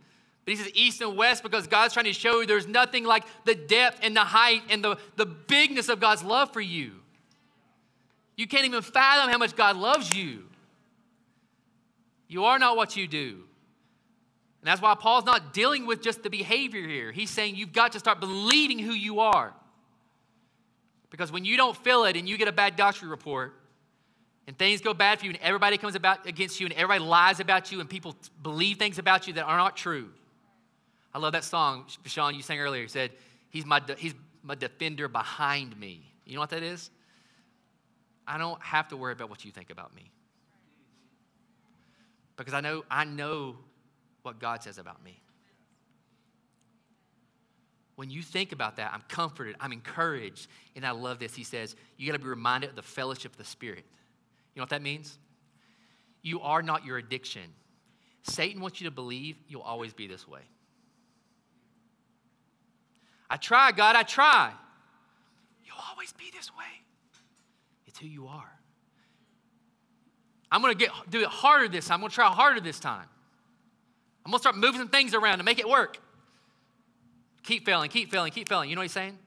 But 0.44 0.54
he 0.54 0.56
says 0.62 0.70
east 0.74 1.00
and 1.00 1.16
west 1.16 1.42
because 1.42 1.66
God's 1.66 1.94
trying 1.94 2.06
to 2.06 2.12
show 2.12 2.40
you 2.40 2.46
there's 2.46 2.66
nothing 2.66 3.04
like 3.04 3.24
the 3.44 3.54
depth 3.54 4.00
and 4.02 4.16
the 4.16 4.24
height 4.24 4.62
and 4.70 4.84
the, 4.84 4.96
the 5.16 5.26
bigness 5.26 5.88
of 5.88 6.00
God's 6.00 6.22
love 6.22 6.52
for 6.52 6.60
you. 6.60 6.92
You 8.36 8.46
can't 8.46 8.64
even 8.64 8.82
fathom 8.82 9.30
how 9.30 9.38
much 9.38 9.56
God 9.56 9.76
loves 9.76 10.14
you. 10.14 10.44
You 12.28 12.44
are 12.44 12.58
not 12.58 12.76
what 12.76 12.96
you 12.96 13.06
do. 13.06 13.44
And 14.64 14.70
that's 14.70 14.80
why 14.80 14.94
Paul's 14.94 15.26
not 15.26 15.52
dealing 15.52 15.84
with 15.84 16.00
just 16.00 16.22
the 16.22 16.30
behavior 16.30 16.88
here. 16.88 17.12
He's 17.12 17.28
saying 17.28 17.54
you've 17.54 17.74
got 17.74 17.92
to 17.92 17.98
start 17.98 18.18
believing 18.18 18.78
who 18.78 18.92
you 18.92 19.20
are. 19.20 19.52
Because 21.10 21.30
when 21.30 21.44
you 21.44 21.58
don't 21.58 21.76
feel 21.76 22.04
it 22.04 22.16
and 22.16 22.26
you 22.26 22.38
get 22.38 22.48
a 22.48 22.52
bad 22.52 22.74
doctor 22.74 23.06
report, 23.06 23.52
and 24.46 24.56
things 24.56 24.80
go 24.80 24.94
bad 24.94 25.18
for 25.18 25.26
you, 25.26 25.32
and 25.32 25.40
everybody 25.42 25.76
comes 25.76 25.96
about 25.96 26.26
against 26.26 26.60
you, 26.60 26.66
and 26.66 26.74
everybody 26.76 27.04
lies 27.04 27.40
about 27.40 27.72
you, 27.72 27.80
and 27.80 27.90
people 27.90 28.16
believe 28.42 28.78
things 28.78 28.98
about 28.98 29.26
you 29.26 29.34
that 29.34 29.42
are 29.42 29.58
not 29.58 29.76
true. 29.76 30.08
I 31.12 31.18
love 31.18 31.34
that 31.34 31.44
song, 31.44 31.84
Sean, 32.06 32.34
you 32.34 32.40
sang 32.40 32.58
earlier. 32.58 32.80
He 32.80 32.88
said, 32.88 33.10
He's 33.50 33.66
my, 33.66 33.80
de- 33.80 33.96
he's 33.96 34.14
my 34.42 34.54
defender 34.54 35.08
behind 35.08 35.78
me. 35.78 36.10
You 36.24 36.36
know 36.36 36.40
what 36.40 36.50
that 36.50 36.62
is? 36.62 36.90
I 38.26 38.38
don't 38.38 38.60
have 38.62 38.88
to 38.88 38.96
worry 38.96 39.12
about 39.12 39.28
what 39.28 39.44
you 39.44 39.50
think 39.50 39.68
about 39.68 39.94
me. 39.94 40.10
Because 42.38 42.54
I 42.54 42.62
know, 42.62 42.82
I 42.90 43.04
know 43.04 43.56
what 44.24 44.38
God 44.38 44.62
says 44.62 44.78
about 44.78 45.04
me. 45.04 45.20
When 47.96 48.10
you 48.10 48.22
think 48.22 48.52
about 48.52 48.76
that, 48.76 48.92
I'm 48.92 49.04
comforted, 49.08 49.54
I'm 49.60 49.72
encouraged, 49.72 50.48
and 50.74 50.84
I 50.84 50.90
love 50.90 51.20
this. 51.20 51.34
He 51.34 51.44
says, 51.44 51.76
You 51.96 52.06
got 52.06 52.14
to 52.14 52.22
be 52.22 52.28
reminded 52.28 52.70
of 52.70 52.76
the 52.76 52.82
fellowship 52.82 53.32
of 53.32 53.38
the 53.38 53.44
Spirit. 53.44 53.84
You 54.54 54.60
know 54.60 54.62
what 54.62 54.70
that 54.70 54.82
means? 54.82 55.16
You 56.22 56.40
are 56.40 56.62
not 56.62 56.84
your 56.84 56.98
addiction. 56.98 57.42
Satan 58.22 58.60
wants 58.60 58.80
you 58.80 58.86
to 58.86 58.90
believe 58.90 59.36
you'll 59.46 59.62
always 59.62 59.92
be 59.92 60.06
this 60.06 60.26
way. 60.26 60.40
I 63.28 63.36
try, 63.36 63.72
God, 63.72 63.94
I 63.94 64.02
try. 64.02 64.52
You'll 65.64 65.76
always 65.90 66.12
be 66.12 66.30
this 66.34 66.50
way. 66.56 66.64
It's 67.86 67.98
who 67.98 68.06
you 68.06 68.26
are. 68.26 68.50
I'm 70.50 70.60
gonna 70.60 70.74
get 70.74 70.90
do 71.10 71.20
it 71.20 71.26
harder 71.26 71.68
this 71.68 71.86
time. 71.86 71.96
I'm 71.96 72.00
gonna 72.02 72.12
try 72.12 72.26
harder 72.26 72.60
this 72.60 72.80
time. 72.80 73.06
I'm 74.24 74.30
gonna 74.30 74.40
start 74.40 74.56
moving 74.56 74.80
some 74.80 74.88
things 74.88 75.14
around 75.14 75.38
to 75.38 75.44
make 75.44 75.58
it 75.58 75.68
work. 75.68 75.98
Keep 77.42 77.66
failing, 77.66 77.90
keep 77.90 78.10
failing, 78.10 78.32
keep 78.32 78.48
failing. 78.48 78.70
You 78.70 78.76
know 78.76 78.80
what 78.80 78.84
he's 78.84 78.92
saying? 78.92 79.18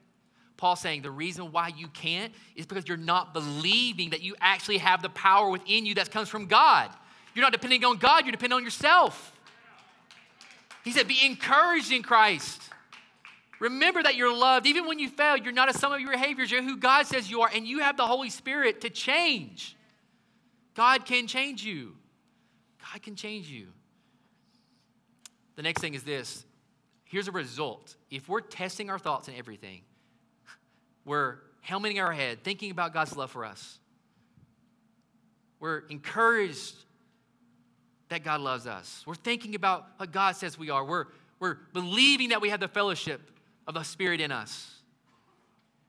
Paul's 0.56 0.80
saying 0.80 1.02
the 1.02 1.10
reason 1.10 1.52
why 1.52 1.68
you 1.68 1.86
can't 1.86 2.32
is 2.56 2.66
because 2.66 2.88
you're 2.88 2.96
not 2.96 3.32
believing 3.32 4.10
that 4.10 4.22
you 4.22 4.34
actually 4.40 4.78
have 4.78 5.02
the 5.02 5.08
power 5.10 5.48
within 5.48 5.86
you 5.86 5.94
that 5.94 6.10
comes 6.10 6.28
from 6.28 6.46
God. 6.46 6.90
You're 7.34 7.44
not 7.44 7.52
depending 7.52 7.84
on 7.84 7.98
God, 7.98 8.24
you're 8.24 8.32
depending 8.32 8.56
on 8.56 8.64
yourself. 8.64 9.32
He 10.82 10.90
said, 10.90 11.06
Be 11.06 11.24
encouraged 11.24 11.92
in 11.92 12.02
Christ. 12.02 12.60
Remember 13.60 14.02
that 14.02 14.14
you're 14.14 14.34
loved. 14.34 14.66
Even 14.66 14.86
when 14.86 14.98
you 14.98 15.08
fail, 15.08 15.36
you're 15.36 15.52
not 15.52 15.68
a 15.68 15.76
sum 15.76 15.92
of 15.92 16.00
your 16.00 16.12
behaviors. 16.12 16.50
You're 16.50 16.62
who 16.62 16.76
God 16.76 17.06
says 17.06 17.30
you 17.30 17.42
are, 17.42 17.50
and 17.52 17.66
you 17.66 17.80
have 17.80 17.96
the 17.96 18.06
Holy 18.06 18.30
Spirit 18.30 18.80
to 18.82 18.90
change. 18.90 19.76
God 20.74 21.04
can 21.04 21.26
change 21.26 21.64
you. 21.64 21.94
God 22.92 23.02
can 23.02 23.16
change 23.16 23.48
you. 23.48 23.68
The 25.58 25.64
next 25.64 25.80
thing 25.80 25.94
is 25.94 26.04
this 26.04 26.44
here's 27.02 27.26
a 27.26 27.32
result. 27.32 27.96
If 28.12 28.28
we're 28.28 28.40
testing 28.40 28.90
our 28.90 28.98
thoughts 28.98 29.26
and 29.26 29.36
everything, 29.36 29.80
we're 31.04 31.38
helmeting 31.62 31.98
our 31.98 32.12
head, 32.12 32.44
thinking 32.44 32.70
about 32.70 32.94
God's 32.94 33.16
love 33.16 33.32
for 33.32 33.44
us. 33.44 33.80
We're 35.58 35.80
encouraged 35.88 36.76
that 38.08 38.22
God 38.22 38.40
loves 38.40 38.68
us. 38.68 39.02
We're 39.04 39.16
thinking 39.16 39.56
about 39.56 39.84
what 39.96 40.12
God 40.12 40.36
says 40.36 40.56
we 40.56 40.70
are. 40.70 40.84
We're, 40.84 41.06
we're 41.40 41.56
believing 41.72 42.28
that 42.28 42.40
we 42.40 42.50
have 42.50 42.60
the 42.60 42.68
fellowship 42.68 43.20
of 43.66 43.74
the 43.74 43.82
Spirit 43.82 44.20
in 44.20 44.30
us. 44.30 44.76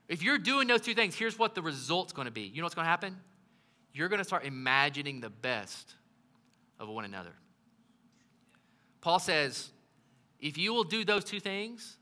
If 0.07 0.23
you're 0.23 0.39
doing 0.39 0.67
those 0.67 0.81
two 0.81 0.95
things, 0.95 1.13
here's 1.13 1.37
what 1.37 1.53
the 1.53 1.61
result's 1.61 2.11
to 2.25 2.31
be. 2.31 2.41
You 2.41 2.61
know 2.61 2.65
what's 2.65 2.73
to 2.85 2.89
happen? 2.89 3.15
You're 3.93 4.09
to 4.17 4.25
start 4.25 4.45
imagining 4.45 5.21
the 5.21 5.29
best 5.29 5.93
of 6.79 6.89
one 6.89 7.05
another. 7.05 7.35
Paul 9.01 9.19
says, 9.19 9.69
if 10.39 10.57
you 10.57 10.73
will 10.73 10.83
do 10.83 11.03
those 11.03 11.23
two 11.23 11.39
things, 11.39 11.97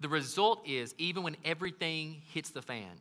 the 0.00 0.08
result 0.08 0.66
is 0.66 0.94
even 0.98 1.22
when 1.22 1.36
everything 1.44 2.22
hits 2.32 2.50
the 2.50 2.62
fan, 2.62 3.00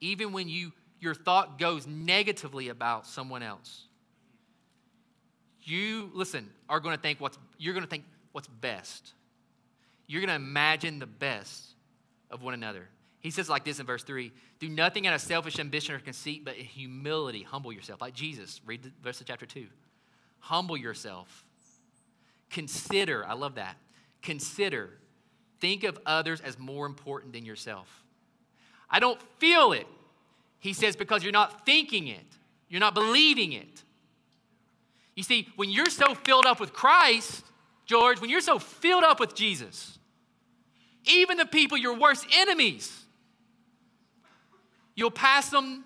even 0.00 0.32
when 0.32 0.48
you 0.48 0.72
your 1.00 1.14
thought 1.14 1.58
goes 1.58 1.86
negatively 1.86 2.68
about 2.68 3.06
someone 3.06 3.42
else, 3.42 3.86
you 5.62 6.10
listen 6.14 6.48
are 6.68 6.80
going 6.80 6.94
to 6.94 7.00
think 7.00 7.20
what's 7.20 7.38
you're 7.58 7.74
going 7.74 7.84
to 7.84 7.90
think 7.90 8.04
what's 8.32 8.48
best. 8.48 9.12
You're 10.06 10.20
going 10.20 10.28
to 10.28 10.34
imagine 10.34 10.98
the 10.98 11.06
best 11.06 11.74
of 12.30 12.42
one 12.42 12.54
another. 12.54 12.88
He 13.20 13.30
says 13.30 13.48
like 13.48 13.64
this 13.64 13.78
in 13.78 13.86
verse 13.86 14.02
3 14.02 14.32
Do 14.58 14.68
nothing 14.68 15.06
out 15.06 15.14
of 15.14 15.20
selfish 15.20 15.58
ambition 15.58 15.94
or 15.94 16.00
conceit, 16.00 16.44
but 16.44 16.56
in 16.56 16.64
humility, 16.64 17.42
humble 17.42 17.72
yourself. 17.72 18.00
Like 18.00 18.14
Jesus, 18.14 18.60
read 18.66 18.82
the 18.82 18.92
verse 19.02 19.20
of 19.20 19.26
chapter 19.26 19.46
2. 19.46 19.66
Humble 20.40 20.76
yourself. 20.76 21.46
Consider, 22.52 23.26
I 23.26 23.32
love 23.32 23.56
that. 23.56 23.76
Consider 24.22 24.90
Think 25.62 25.84
of 25.84 25.96
others 26.04 26.40
as 26.40 26.58
more 26.58 26.86
important 26.86 27.32
than 27.32 27.44
yourself. 27.44 28.02
I 28.90 28.98
don't 28.98 29.22
feel 29.38 29.70
it. 29.72 29.86
He 30.58 30.72
says, 30.72 30.96
because 30.96 31.22
you're 31.22 31.30
not 31.30 31.64
thinking 31.64 32.08
it, 32.08 32.26
you're 32.68 32.80
not 32.80 32.94
believing 32.94 33.52
it. 33.52 33.84
You 35.14 35.22
see, 35.22 35.46
when 35.54 35.70
you're 35.70 35.86
so 35.86 36.16
filled 36.16 36.46
up 36.46 36.58
with 36.58 36.72
Christ, 36.72 37.44
George, 37.86 38.20
when 38.20 38.28
you're 38.28 38.40
so 38.40 38.58
filled 38.58 39.04
up 39.04 39.20
with 39.20 39.36
Jesus, 39.36 40.00
even 41.04 41.36
the 41.36 41.46
people, 41.46 41.78
your 41.78 41.96
worst 41.96 42.26
enemies, 42.36 43.04
you'll 44.96 45.12
pass 45.12 45.48
them 45.48 45.84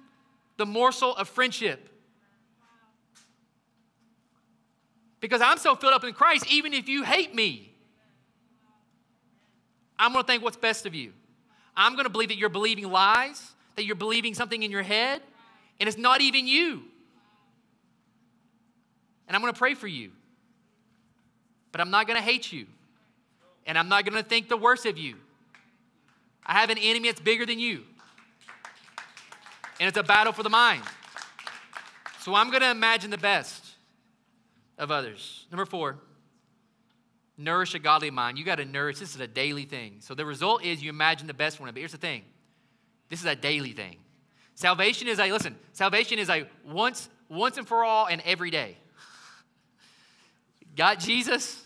the 0.57 0.65
morsel 0.65 1.15
of 1.17 1.29
friendship. 1.29 1.91
Because 5.21 5.41
I'm 5.41 5.59
so 5.59 5.75
filled 5.75 5.95
up 5.95 6.05
in 6.05 6.13
Christ, 6.13 6.47
even 6.49 6.75
if 6.75 6.89
you 6.89 7.03
hate 7.03 7.35
me, 7.35 7.73
I'm 9.99 10.13
going 10.13 10.23
to 10.23 10.27
think 10.27 10.43
what's 10.43 10.57
best 10.57 10.87
of 10.87 10.95
you. 10.95 11.13
I'm 11.77 11.93
going 11.93 12.05
to 12.05 12.11
believe 12.11 12.29
that 12.29 12.39
you're 12.39 12.49
believing 12.49 12.91
lies, 12.91 13.53
that 13.77 13.85
you're 13.85 13.97
believing 13.97 14.35
something 14.35 14.63
in 14.63 14.71
your 14.71 14.83
head, 14.83 15.23
and 15.81 15.89
it's 15.89 15.99
not 15.99 16.21
even 16.21 16.47
you. 16.47 16.83
And 19.27 19.35
I'm 19.35 19.43
going 19.43 19.53
to 19.53 19.59
pray 19.59 19.75
for 19.75 19.87
you. 19.87 20.13
But 21.73 21.81
I'm 21.81 21.91
not 21.91 22.07
going 22.07 22.17
to 22.17 22.23
hate 22.23 22.53
you. 22.53 22.67
And 23.67 23.77
I'm 23.77 23.89
not 23.89 24.05
going 24.05 24.23
to 24.23 24.27
think 24.27 24.49
the 24.49 24.57
worst 24.57 24.87
of 24.87 24.97
you. 24.97 25.17
I 26.45 26.55
have 26.55 26.71
an 26.71 26.79
enemy 26.79 27.09
that's 27.09 27.21
bigger 27.21 27.45
than 27.45 27.59
you. 27.59 27.83
And 29.81 29.89
it's 29.89 29.99
a 29.99 30.03
battle 30.03 30.33
for 30.33 30.43
the 30.43 30.51
mind. 30.51 30.83
So 32.21 32.35
I'm 32.35 32.51
going 32.51 32.63
to 32.63 32.71
imagine 32.71 33.11
the 33.11 33.19
best 33.19 33.66
of 34.79 34.91
others. 34.91 35.47
Number 35.51 35.65
four, 35.65 35.99
Nourish 37.39 37.75
a 37.75 37.79
godly 37.79 38.11
mind. 38.11 38.39
You 38.39 38.45
got 38.45 38.57
to 38.57 38.65
nourish. 38.65 38.99
This 38.99 39.15
is 39.15 39.21
a 39.21 39.27
daily 39.27 39.65
thing. 39.65 39.97
So 40.01 40.15
the 40.15 40.25
result 40.25 40.65
is 40.65 40.83
you 40.83 40.89
imagine 40.89 41.27
the 41.27 41.35
best 41.35 41.61
one. 41.61 41.69
But 41.69 41.79
here's 41.79 41.93
the 41.93 41.99
thing 41.99 42.23
this 43.09 43.21
is 43.21 43.27
a 43.27 43.37
daily 43.37 43.73
thing. 43.73 43.99
Salvation 44.55 45.07
is 45.07 45.19
a, 45.19 45.31
listen, 45.31 45.55
salvation 45.73 46.19
is 46.19 46.31
a 46.31 46.47
once, 46.65 47.11
once 47.29 47.59
and 47.59 47.69
for 47.69 47.85
all 47.85 48.07
and 48.07 48.23
every 48.25 48.51
day. 48.51 48.79
Got 50.77 50.99
Jesus, 50.99 51.63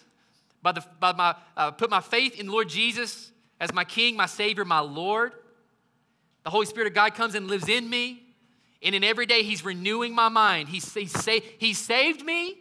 by 0.61 0.73
the, 0.73 0.85
by 0.99 1.13
my, 1.13 1.37
uh, 1.57 1.71
put 1.71 1.89
my 1.89 2.01
faith 2.01 2.39
in 2.39 2.49
Lord 2.49 2.69
Jesus 2.69 3.31
as 3.61 3.73
my 3.73 3.85
King, 3.85 4.17
my 4.17 4.27
Savior, 4.27 4.65
my 4.65 4.81
Lord. 4.81 5.33
The 6.43 6.51
Holy 6.51 6.67
Spirit 6.67 6.89
of 6.89 6.95
God 6.95 7.15
comes 7.15 7.37
and 7.37 7.47
lives 7.47 7.69
in 7.69 7.89
me. 7.89 8.25
And 8.83 8.93
in 8.93 9.05
every 9.05 9.27
day, 9.27 9.45
He's 9.45 9.65
renewing 9.65 10.13
my 10.13 10.29
mind. 10.29 10.69
He's, 10.69 10.93
he's, 10.93 11.13
sa- 11.13 11.39
he 11.59 11.75
saved 11.75 12.25
me 12.25 12.60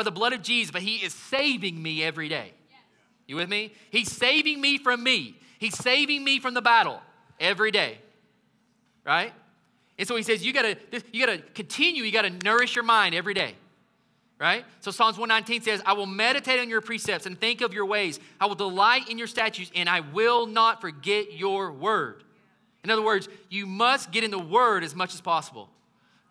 by 0.00 0.04
the 0.04 0.10
blood 0.10 0.32
of 0.32 0.40
Jesus, 0.40 0.70
but 0.70 0.80
He 0.80 0.96
is 0.96 1.12
saving 1.12 1.82
me 1.82 2.02
every 2.02 2.28
day. 2.30 2.52
You 3.26 3.36
with 3.36 3.50
me? 3.50 3.72
He's 3.90 4.10
saving 4.10 4.60
me 4.60 4.78
from 4.78 5.02
me. 5.02 5.38
He's 5.58 5.76
saving 5.76 6.24
me 6.24 6.40
from 6.40 6.54
the 6.54 6.62
battle 6.62 7.00
every 7.38 7.70
day. 7.70 7.98
Right? 9.04 9.32
And 9.98 10.08
so 10.08 10.16
he 10.16 10.22
says, 10.22 10.44
you 10.44 10.54
gotta, 10.54 10.78
you 11.12 11.26
gotta 11.26 11.42
continue, 11.54 12.02
you 12.02 12.10
gotta 12.12 12.30
nourish 12.30 12.74
your 12.74 12.84
mind 12.84 13.14
every 13.14 13.34
day. 13.34 13.54
Right? 14.38 14.64
So 14.80 14.90
Psalms 14.90 15.18
119 15.18 15.60
says, 15.60 15.82
I 15.84 15.92
will 15.92 16.06
meditate 16.06 16.58
on 16.58 16.70
your 16.70 16.80
precepts 16.80 17.26
and 17.26 17.38
think 17.38 17.60
of 17.60 17.74
your 17.74 17.84
ways. 17.84 18.18
I 18.40 18.46
will 18.46 18.54
delight 18.54 19.10
in 19.10 19.18
your 19.18 19.26
statutes, 19.26 19.70
and 19.76 19.86
I 19.86 20.00
will 20.00 20.46
not 20.46 20.80
forget 20.80 21.34
your 21.34 21.70
word. 21.70 22.24
In 22.82 22.90
other 22.90 23.02
words, 23.02 23.28
you 23.50 23.66
must 23.66 24.10
get 24.10 24.24
in 24.24 24.30
the 24.30 24.38
word 24.38 24.82
as 24.82 24.94
much 24.94 25.12
as 25.12 25.20
possible. 25.20 25.68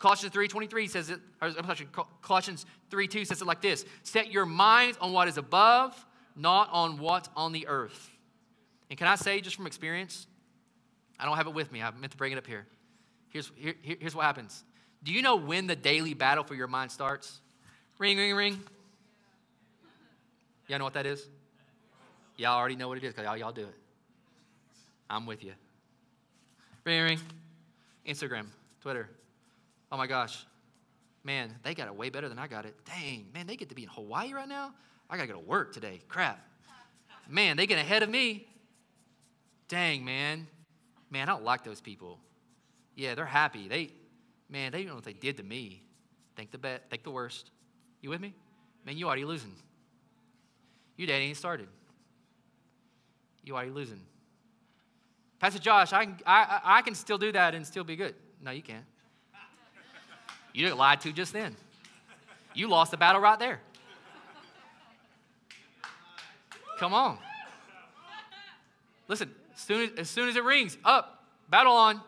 Colossians 0.00 0.34
3.23 0.34 0.88
says 0.88 1.10
it, 1.10 1.20
or 1.42 1.50
sorry, 1.50 1.86
Colossians 2.22 2.64
3.2 2.90 3.26
says 3.26 3.42
it 3.42 3.46
like 3.46 3.60
this. 3.60 3.84
Set 4.02 4.32
your 4.32 4.46
minds 4.46 4.96
on 4.98 5.12
what 5.12 5.28
is 5.28 5.36
above, 5.36 5.94
not 6.34 6.70
on 6.72 6.98
what's 6.98 7.28
on 7.36 7.52
the 7.52 7.68
earth. 7.68 8.10
And 8.88 8.98
can 8.98 9.06
I 9.06 9.14
say, 9.14 9.42
just 9.42 9.56
from 9.56 9.66
experience, 9.66 10.26
I 11.18 11.26
don't 11.26 11.36
have 11.36 11.46
it 11.46 11.52
with 11.52 11.70
me. 11.70 11.82
I 11.82 11.90
meant 11.90 12.12
to 12.12 12.16
bring 12.16 12.32
it 12.32 12.38
up 12.38 12.46
here. 12.46 12.66
Here's, 13.28 13.52
here, 13.54 13.74
here's 13.82 14.14
what 14.14 14.24
happens. 14.24 14.64
Do 15.04 15.12
you 15.12 15.20
know 15.20 15.36
when 15.36 15.66
the 15.66 15.76
daily 15.76 16.14
battle 16.14 16.44
for 16.44 16.54
your 16.54 16.66
mind 16.66 16.90
starts? 16.90 17.42
Ring, 17.98 18.16
ring, 18.16 18.34
ring. 18.34 18.60
Y'all 20.66 20.78
know 20.78 20.84
what 20.84 20.94
that 20.94 21.06
is? 21.06 21.28
Y'all 22.38 22.56
already 22.56 22.74
know 22.74 22.88
what 22.88 22.96
it 22.96 23.04
is 23.04 23.12
because 23.12 23.26
y'all, 23.26 23.36
y'all 23.36 23.52
do 23.52 23.64
it. 23.64 23.74
I'm 25.10 25.26
with 25.26 25.44
you. 25.44 25.52
Ring, 26.84 27.02
ring. 27.02 27.20
Instagram, 28.06 28.46
Twitter. 28.80 29.10
Oh 29.92 29.96
my 29.96 30.06
gosh. 30.06 30.46
Man, 31.22 31.54
they 31.62 31.74
got 31.74 31.86
it 31.86 31.94
way 31.94 32.08
better 32.08 32.28
than 32.28 32.38
I 32.38 32.46
got 32.46 32.64
it. 32.64 32.74
Dang, 32.84 33.26
man, 33.34 33.46
they 33.46 33.56
get 33.56 33.68
to 33.68 33.74
be 33.74 33.82
in 33.82 33.88
Hawaii 33.90 34.32
right 34.32 34.48
now? 34.48 34.72
I 35.08 35.16
got 35.16 35.22
to 35.22 35.28
go 35.28 35.34
to 35.34 35.46
work 35.46 35.72
today. 35.72 36.00
Crap. 36.08 36.40
Man, 37.28 37.56
they 37.56 37.66
get 37.66 37.78
ahead 37.78 38.02
of 38.02 38.08
me. 38.08 38.46
Dang, 39.68 40.04
man. 40.04 40.46
Man, 41.10 41.28
I 41.28 41.32
don't 41.32 41.44
like 41.44 41.64
those 41.64 41.80
people. 41.80 42.18
Yeah, 42.96 43.14
they're 43.14 43.24
happy. 43.24 43.68
They, 43.68 43.90
man, 44.48 44.72
they 44.72 44.78
don't 44.78 44.88
know 44.88 44.94
what 44.94 45.04
they 45.04 45.12
did 45.12 45.36
to 45.36 45.42
me. 45.42 45.82
Think 46.36 46.50
the 46.50 46.58
bet, 46.58 46.88
think 46.90 47.02
the 47.02 47.10
worst. 47.10 47.50
You 48.00 48.10
with 48.10 48.20
me? 48.20 48.34
Man, 48.86 48.96
you 48.96 49.06
already 49.06 49.24
losing. 49.24 49.54
Your 50.96 51.06
day 51.06 51.22
ain't 51.22 51.36
started. 51.36 51.68
You 53.44 53.54
already 53.54 53.70
losing. 53.70 54.00
Pastor 55.38 55.58
Josh, 55.58 55.92
I 55.92 56.04
can, 56.04 56.18
I, 56.26 56.60
I 56.62 56.82
can 56.82 56.94
still 56.94 57.18
do 57.18 57.32
that 57.32 57.54
and 57.54 57.66
still 57.66 57.84
be 57.84 57.96
good. 57.96 58.14
No, 58.42 58.50
you 58.50 58.62
can't. 58.62 58.84
You 60.52 60.64
didn't 60.64 60.78
lie 60.78 60.96
to 60.96 61.12
just 61.12 61.32
then. 61.32 61.56
You 62.54 62.68
lost 62.68 62.90
the 62.90 62.96
battle 62.96 63.20
right 63.20 63.38
there. 63.38 63.60
Come 66.78 66.94
on. 66.94 67.18
Listen, 69.06 69.30
as 69.54 69.60
soon 69.60 69.82
as, 69.82 69.90
as 69.98 70.10
soon 70.10 70.28
as 70.28 70.36
it 70.36 70.44
rings, 70.44 70.78
up, 70.84 71.24
battle 71.48 71.72
on. 71.72 72.00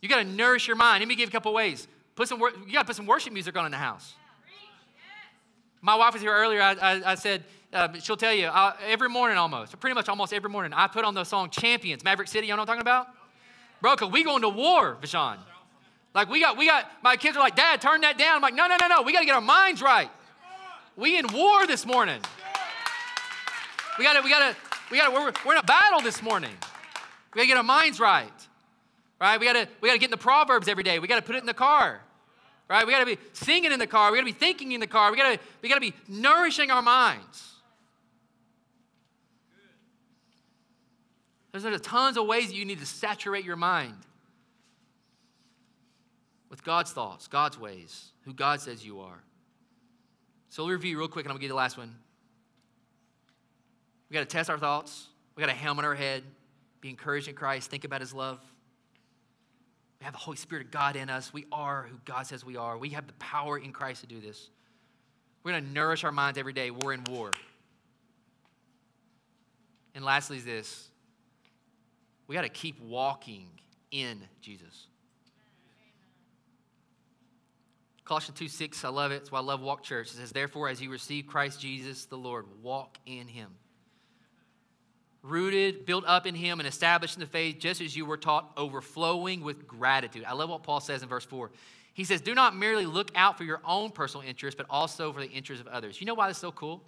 You 0.00 0.08
got 0.08 0.18
to 0.18 0.24
nourish 0.24 0.66
your 0.66 0.76
mind. 0.76 1.00
Let 1.00 1.08
me 1.08 1.14
give 1.14 1.22
you 1.22 1.28
a 1.28 1.32
couple 1.32 1.54
ways. 1.54 1.86
Put 2.14 2.28
some, 2.28 2.40
you 2.40 2.72
got 2.72 2.80
to 2.80 2.86
put 2.86 2.96
some 2.96 3.06
worship 3.06 3.32
music 3.32 3.56
on 3.56 3.64
in 3.64 3.72
the 3.72 3.78
house. 3.78 4.14
My 5.80 5.94
wife 5.94 6.12
was 6.12 6.22
here 6.22 6.32
earlier. 6.32 6.60
I, 6.60 6.72
I, 6.74 7.12
I 7.12 7.14
said, 7.14 7.44
uh, 7.72 7.88
she'll 8.00 8.16
tell 8.16 8.34
you 8.34 8.46
uh, 8.46 8.76
every 8.86 9.08
morning 9.08 9.38
almost, 9.38 9.78
pretty 9.80 9.94
much 9.94 10.08
almost 10.08 10.32
every 10.32 10.50
morning, 10.50 10.72
I 10.74 10.86
put 10.88 11.04
on 11.04 11.14
the 11.14 11.24
song 11.24 11.50
Champions, 11.50 12.04
Maverick 12.04 12.28
City. 12.28 12.46
You 12.46 12.52
know 12.52 12.58
what 12.58 12.68
I'm 12.68 12.78
talking 12.78 12.82
about? 12.82 13.08
Bro, 13.80 13.94
because 13.94 14.12
we 14.12 14.24
going 14.24 14.42
to 14.42 14.48
war, 14.48 14.96
Vashon. 15.00 15.38
Like 16.14 16.28
we 16.28 16.40
got, 16.40 16.58
we 16.58 16.66
got, 16.66 16.86
my 17.02 17.16
kids 17.16 17.36
are 17.36 17.40
like, 17.40 17.56
Dad, 17.56 17.80
turn 17.80 18.02
that 18.02 18.18
down. 18.18 18.36
I'm 18.36 18.42
like, 18.42 18.54
no, 18.54 18.66
no, 18.66 18.76
no, 18.80 18.88
no. 18.88 19.02
We 19.02 19.12
got 19.12 19.20
to 19.20 19.26
get 19.26 19.34
our 19.34 19.40
minds 19.40 19.80
right. 19.80 20.10
We 20.96 21.18
in 21.18 21.26
war 21.32 21.66
this 21.66 21.86
morning. 21.86 22.20
We 23.98 24.04
got 24.04 24.14
to, 24.14 24.22
we 24.22 24.28
got 24.28 24.50
to, 24.50 24.56
we 24.90 24.98
got 24.98 25.08
to, 25.08 25.12
we're, 25.12 25.32
we're 25.46 25.52
in 25.52 25.58
a 25.58 25.62
battle 25.62 26.00
this 26.00 26.22
morning. 26.22 26.50
We 27.32 27.38
got 27.38 27.42
to 27.42 27.46
get 27.46 27.56
our 27.56 27.62
minds 27.62 27.98
right. 27.98 28.30
Right? 29.18 29.40
We 29.40 29.46
got 29.46 29.54
to, 29.54 29.68
we 29.80 29.88
got 29.88 29.94
to 29.94 29.98
get 29.98 30.06
in 30.06 30.10
the 30.10 30.16
Proverbs 30.18 30.68
every 30.68 30.84
day. 30.84 30.98
We 30.98 31.08
got 31.08 31.16
to 31.16 31.22
put 31.22 31.34
it 31.34 31.38
in 31.38 31.46
the 31.46 31.54
car. 31.54 32.00
Right? 32.68 32.86
We 32.86 32.92
got 32.92 33.00
to 33.00 33.06
be 33.06 33.18
singing 33.32 33.72
in 33.72 33.78
the 33.78 33.86
car. 33.86 34.10
We 34.10 34.18
got 34.18 34.26
to 34.26 34.32
be 34.32 34.38
thinking 34.38 34.72
in 34.72 34.80
the 34.80 34.86
car. 34.86 35.10
We 35.10 35.16
got 35.16 35.32
to, 35.32 35.38
we 35.62 35.68
got 35.68 35.76
to 35.76 35.80
be 35.80 35.94
nourishing 36.08 36.70
our 36.70 36.82
minds. 36.82 37.48
There's 41.52 41.80
tons 41.82 42.16
of 42.16 42.26
ways 42.26 42.48
that 42.48 42.54
you 42.54 42.64
need 42.64 42.80
to 42.80 42.86
saturate 42.86 43.44
your 43.44 43.56
mind 43.56 43.94
with 46.52 46.62
God's 46.62 46.92
thoughts, 46.92 47.28
God's 47.28 47.58
ways, 47.58 48.12
who 48.26 48.34
God 48.34 48.60
says 48.60 48.84
you 48.84 49.00
are. 49.00 49.24
So, 50.50 50.62
we'll 50.62 50.74
review 50.74 50.98
real 50.98 51.08
quick, 51.08 51.24
and 51.24 51.32
I'm 51.32 51.38
give 51.38 51.44
you 51.44 51.48
the 51.48 51.54
last 51.54 51.78
one. 51.78 51.94
We 54.10 54.14
got 54.14 54.20
to 54.20 54.26
test 54.26 54.50
our 54.50 54.58
thoughts. 54.58 55.08
We 55.34 55.40
got 55.40 55.48
a 55.48 55.54
helmet 55.54 55.86
our 55.86 55.94
head. 55.94 56.22
Be 56.82 56.90
encouraged 56.90 57.28
in 57.28 57.34
Christ. 57.34 57.70
Think 57.70 57.84
about 57.84 58.02
His 58.02 58.12
love. 58.12 58.38
We 59.98 60.04
have 60.04 60.12
the 60.12 60.18
Holy 60.18 60.36
Spirit 60.36 60.66
of 60.66 60.70
God 60.70 60.94
in 60.94 61.08
us. 61.08 61.32
We 61.32 61.46
are 61.50 61.86
who 61.90 61.96
God 62.04 62.26
says 62.26 62.44
we 62.44 62.58
are. 62.58 62.76
We 62.76 62.90
have 62.90 63.06
the 63.06 63.14
power 63.14 63.56
in 63.56 63.72
Christ 63.72 64.02
to 64.02 64.06
do 64.06 64.20
this. 64.20 64.50
We're 65.42 65.52
going 65.52 65.64
to 65.64 65.70
nourish 65.70 66.04
our 66.04 66.12
minds 66.12 66.38
every 66.38 66.52
day. 66.52 66.70
We're 66.70 66.92
in 66.92 67.04
war. 67.04 67.30
And 69.94 70.04
lastly, 70.04 70.36
is 70.36 70.44
this 70.44 70.90
we 72.26 72.34
got 72.34 72.42
to 72.42 72.50
keep 72.50 72.78
walking 72.82 73.48
in 73.90 74.20
Jesus. 74.42 74.88
Colossians 78.04 78.38
2 78.38 78.48
6, 78.48 78.84
I 78.84 78.88
love 78.88 79.12
it. 79.12 79.16
It's 79.16 79.32
why 79.32 79.38
I 79.38 79.42
love 79.42 79.60
Walk 79.60 79.82
Church. 79.82 80.08
It 80.08 80.16
says, 80.16 80.32
Therefore, 80.32 80.68
as 80.68 80.80
you 80.80 80.90
receive 80.90 81.26
Christ 81.26 81.60
Jesus 81.60 82.04
the 82.04 82.16
Lord, 82.16 82.46
walk 82.62 82.98
in 83.06 83.28
him 83.28 83.50
rooted, 85.22 85.86
built 85.86 86.04
up 86.06 86.26
in 86.26 86.34
Him, 86.34 86.60
and 86.60 86.66
established 86.66 87.14
in 87.14 87.20
the 87.20 87.26
faith, 87.26 87.58
just 87.58 87.80
as 87.80 87.96
you 87.96 88.04
were 88.04 88.16
taught, 88.16 88.52
overflowing 88.56 89.42
with 89.42 89.66
gratitude. 89.66 90.24
I 90.26 90.32
love 90.34 90.50
what 90.50 90.62
Paul 90.62 90.80
says 90.80 91.02
in 91.02 91.08
verse 91.08 91.24
4. 91.24 91.50
He 91.94 92.04
says, 92.04 92.20
Do 92.20 92.34
not 92.34 92.56
merely 92.56 92.86
look 92.86 93.10
out 93.14 93.38
for 93.38 93.44
your 93.44 93.60
own 93.64 93.90
personal 93.90 94.26
interest, 94.26 94.56
but 94.56 94.66
also 94.68 95.12
for 95.12 95.20
the 95.20 95.30
interest 95.30 95.60
of 95.60 95.68
others. 95.68 96.00
You 96.00 96.06
know 96.06 96.14
why 96.14 96.28
this 96.28 96.38
is 96.38 96.40
so 96.40 96.52
cool? 96.52 96.82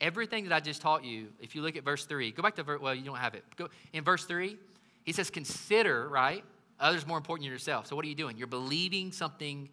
Everything 0.00 0.44
that 0.44 0.52
I 0.52 0.60
just 0.60 0.82
taught 0.82 1.04
you, 1.04 1.28
if 1.40 1.54
you 1.54 1.62
look 1.62 1.76
at 1.76 1.84
verse 1.84 2.04
3, 2.06 2.32
go 2.32 2.42
back 2.42 2.56
to, 2.56 2.78
well, 2.80 2.94
you 2.94 3.04
don't 3.04 3.16
have 3.16 3.34
it. 3.34 3.44
Go, 3.56 3.68
in 3.92 4.04
verse 4.04 4.24
3, 4.24 4.56
he 5.04 5.12
says, 5.12 5.30
Consider, 5.30 6.08
right? 6.08 6.44
Others 6.80 7.06
more 7.06 7.16
important 7.16 7.44
than 7.44 7.52
yourself. 7.52 7.86
So 7.86 7.94
what 7.94 8.04
are 8.04 8.08
you 8.08 8.14
doing? 8.14 8.36
You're 8.36 8.48
believing 8.48 9.12
something, 9.12 9.68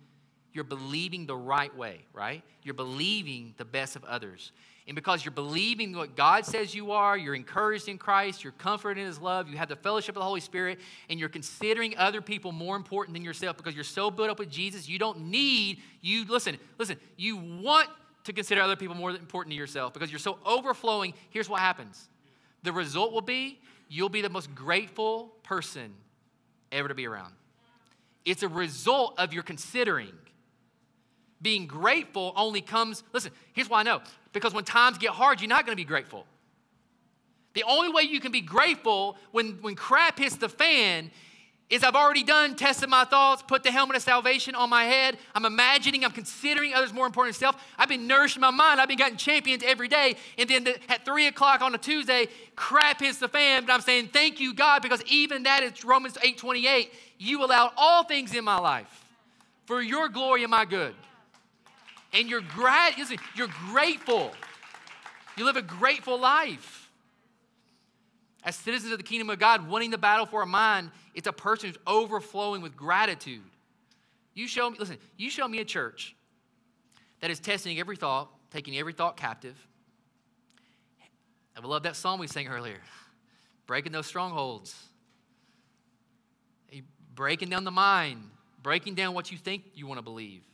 you're 0.54 0.64
believing 0.64 1.26
the 1.26 1.36
right 1.36 1.76
way, 1.76 2.06
right? 2.14 2.44
You're 2.64 2.74
believing 2.74 3.54
the 3.58 3.66
best 3.66 3.96
of 3.96 4.04
others. 4.06 4.52
And 4.88 4.96
because 4.96 5.24
you're 5.24 5.32
believing 5.32 5.96
what 5.96 6.16
God 6.16 6.46
says 6.46 6.74
you 6.74 6.92
are, 6.92 7.16
you're 7.16 7.36
encouraged 7.36 7.88
in 7.88 8.00
Christ, 8.00 8.44
you're 8.44 8.54
comforted 8.54 9.02
in 9.02 9.06
His 9.06 9.20
love, 9.20 9.48
you 9.48 9.56
have 9.58 9.70
the 9.70 9.76
fellowship 9.76 10.16
of 10.16 10.22
the 10.22 10.26
Holy 10.26 10.40
Spirit, 10.40 10.80
and 11.10 11.20
you're 11.20 11.30
considering 11.30 11.96
other 11.98 12.22
people 12.22 12.52
more 12.52 12.76
important 12.76 13.14
than 13.14 13.24
yourself 13.24 13.56
because 13.56 13.76
you're 13.76 13.84
so 13.84 14.10
built 14.10 14.32
up 14.32 14.40
with 14.40 14.50
Jesus, 14.50 14.90
you 14.90 14.98
don't 14.98 15.20
need, 15.20 15.80
you, 16.02 16.26
listen, 16.26 16.58
listen, 16.80 16.98
you 17.18 17.38
want 17.38 17.88
to 18.24 18.34
consider 18.34 18.62
other 18.62 18.76
people 18.76 18.96
more 18.96 19.12
important 19.12 19.52
to 19.52 19.58
yourself 19.58 19.94
because 19.94 20.12
you're 20.12 20.18
so 20.18 20.40
overflowing. 20.44 21.14
Here's 21.30 21.48
what 21.48 21.60
happens 21.60 22.10
the 22.64 22.74
result 22.74 23.14
will 23.14 23.22
be 23.22 23.60
you'll 23.90 24.10
be 24.10 24.22
the 24.22 24.30
most 24.30 24.54
grateful 24.56 25.34
person 25.44 25.94
ever 26.72 26.88
to 26.88 26.96
be 26.96 27.08
around. 27.08 27.34
It's 28.26 28.44
a 28.44 28.48
result 28.48 29.16
of 29.18 29.34
your 29.34 29.44
considering 29.44 30.14
being 31.42 31.68
grateful 31.68 32.34
only 32.36 32.62
comes, 32.62 33.04
listen, 33.14 33.32
here's 33.54 33.70
why 33.70 33.80
I 33.80 33.84
know. 33.84 34.02
Because 34.34 34.54
when 34.54 34.66
times 34.66 34.98
get 34.98 35.12
hard, 35.12 35.42
you're 35.42 35.50
not 35.50 35.66
going 35.66 35.76
to 35.76 35.82
be 35.82 35.88
grateful. 35.88 36.26
The 37.54 37.64
only 37.64 37.92
way 37.92 38.04
you 38.04 38.20
can 38.20 38.32
be 38.32 38.42
grateful 38.42 39.18
when, 39.32 39.54
when 39.62 39.76
crap 39.76 40.20
hits 40.20 40.36
the 40.36 40.50
fan 40.50 41.12
is 41.70 41.84
I've 41.84 41.96
already 41.96 42.24
done, 42.24 42.56
tested 42.56 42.90
my 42.90 43.06
thoughts, 43.06 43.44
put 43.44 43.62
the 43.64 43.72
helmet 43.72 43.96
of 43.96 44.02
salvation 44.02 44.56
on 44.56 44.70
my 44.70 44.86
head. 44.86 45.18
I'm 45.36 45.46
imagining, 45.46 46.04
I'm 46.04 46.12
considering 46.12 46.74
others 46.74 46.92
more 46.92 47.06
important 47.06 47.36
than 47.36 47.40
self. 47.40 47.64
I've 47.78 47.90
been 47.90 48.08
nourishing 48.08 48.42
my 48.42 48.50
mind. 48.50 48.82
I've 48.82 48.88
been 48.88 48.98
getting 48.98 49.18
champions 49.18 49.64
every 49.64 49.88
day. 49.88 50.16
And 50.40 50.50
then 50.50 50.64
the, 50.64 50.80
at 50.92 51.06
3 51.06 51.28
o'clock 51.28 51.62
on 51.62 51.76
a 51.76 51.78
Tuesday, 51.78 52.28
crap 52.56 53.02
hits 53.02 53.20
the 53.20 53.28
fan. 53.28 53.66
But 53.66 53.74
I'm 53.74 53.82
saying, 53.82 54.10
thank 54.12 54.40
you, 54.40 54.54
God, 54.54 54.82
because 54.82 55.04
even 55.04 55.44
that 55.44 55.62
is 55.62 55.86
Romans 55.86 56.18
8 56.24 56.38
28. 56.38 56.92
You 57.20 57.44
allowed 57.46 57.72
all 57.78 58.04
things 58.04 58.34
in 58.34 58.44
my 58.44 58.58
life 58.58 59.06
for 59.66 59.82
your 59.82 60.10
glory 60.10 60.44
and 60.44 60.52
my 60.52 60.66
good 60.66 60.96
and 62.14 62.30
you're 62.30 62.42
grat- 62.42 62.98
you're 63.36 63.50
grateful. 63.70 64.32
You 65.38 65.46
live 65.46 65.56
a 65.56 65.62
grateful 65.62 66.20
life. 66.20 66.90
As 68.44 68.56
citizens 68.56 68.92
of 68.92 68.98
the 68.98 69.04
kingdom 69.04 69.30
of 69.30 69.38
God, 69.38 69.70
winning 69.70 69.92
the 69.92 69.98
battle 69.98 70.26
for 70.26 70.42
a 70.42 70.46
mind, 70.46 70.92
it's 71.14 71.28
a 71.28 71.34
person 71.34 71.70
who's 71.70 71.78
overflowing 71.86 72.62
with 72.62 72.76
gratitude. 72.76 73.44
You 74.34 74.48
show 74.48 74.70
me, 74.70 74.78
listen, 74.80 74.98
you 75.18 75.30
show 75.30 75.48
me 75.48 75.60
a 75.60 75.66
church 75.66 76.16
that 77.20 77.30
is 77.30 77.40
testing 77.40 77.80
every 77.80 77.98
thought, 77.98 78.30
taking 78.52 78.78
every 78.78 78.94
thought 78.94 79.18
captive. 79.18 79.58
I 81.62 81.66
love 81.66 81.84
that 81.84 81.98
song 81.98 82.20
we 82.20 82.28
sang 82.28 82.48
earlier, 82.48 82.80
breaking 83.68 83.92
those 83.92 84.08
strongholds. 84.08 84.76
breaking 87.14 87.50
down 87.50 87.66
the 87.66 87.72
mind, 87.72 88.24
breaking 88.64 88.96
down 88.96 89.14
what 89.14 89.30
you 89.30 89.38
think 89.38 89.64
you 89.76 89.86
want 89.86 89.98
to 89.98 90.02
believe 90.02 90.49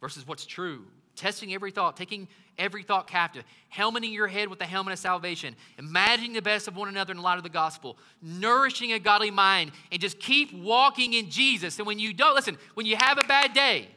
versus 0.00 0.26
what's 0.26 0.46
true, 0.46 0.84
testing 1.16 1.52
every 1.52 1.70
thought, 1.70 1.96
taking 1.96 2.28
every 2.58 2.82
thought 2.82 3.06
captive, 3.06 3.44
helmeting 3.68 4.12
your 4.12 4.26
head 4.26 4.48
with 4.48 4.58
the 4.58 4.64
helmet 4.64 4.92
of 4.92 4.98
salvation, 4.98 5.54
imagining 5.78 6.32
the 6.32 6.42
best 6.42 6.68
of 6.68 6.76
one 6.76 6.88
another 6.88 7.12
in 7.12 7.18
the 7.18 7.22
light 7.22 7.38
of 7.38 7.42
the 7.42 7.48
gospel, 7.48 7.96
nourishing 8.22 8.92
a 8.92 8.98
godly 8.98 9.30
mind, 9.30 9.72
and 9.90 10.00
just 10.00 10.18
keep 10.18 10.52
walking 10.52 11.14
in 11.14 11.30
Jesus. 11.30 11.78
And 11.78 11.86
when 11.86 11.98
you 11.98 12.12
don't, 12.12 12.34
listen, 12.34 12.56
when 12.74 12.86
you 12.86 12.96
have 12.96 13.18
a 13.18 13.26
bad 13.26 13.52
day 13.52 13.88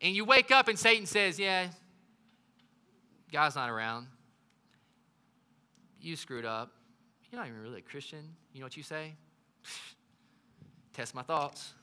and 0.00 0.14
you 0.14 0.24
wake 0.24 0.50
up 0.50 0.68
and 0.68 0.78
Satan 0.78 1.06
says, 1.06 1.38
Yeah, 1.38 1.68
God's 3.32 3.56
not 3.56 3.70
around, 3.70 4.06
you 6.00 6.16
screwed 6.16 6.44
up. 6.44 6.72
You're 7.30 7.40
not 7.40 7.48
even 7.48 7.60
really 7.60 7.78
a 7.78 7.82
Christian. 7.82 8.24
You 8.52 8.60
know 8.60 8.66
what 8.66 8.76
you 8.76 8.82
say? 8.82 9.14
Test 10.94 11.14
my 11.14 11.22
thoughts. 11.22 11.74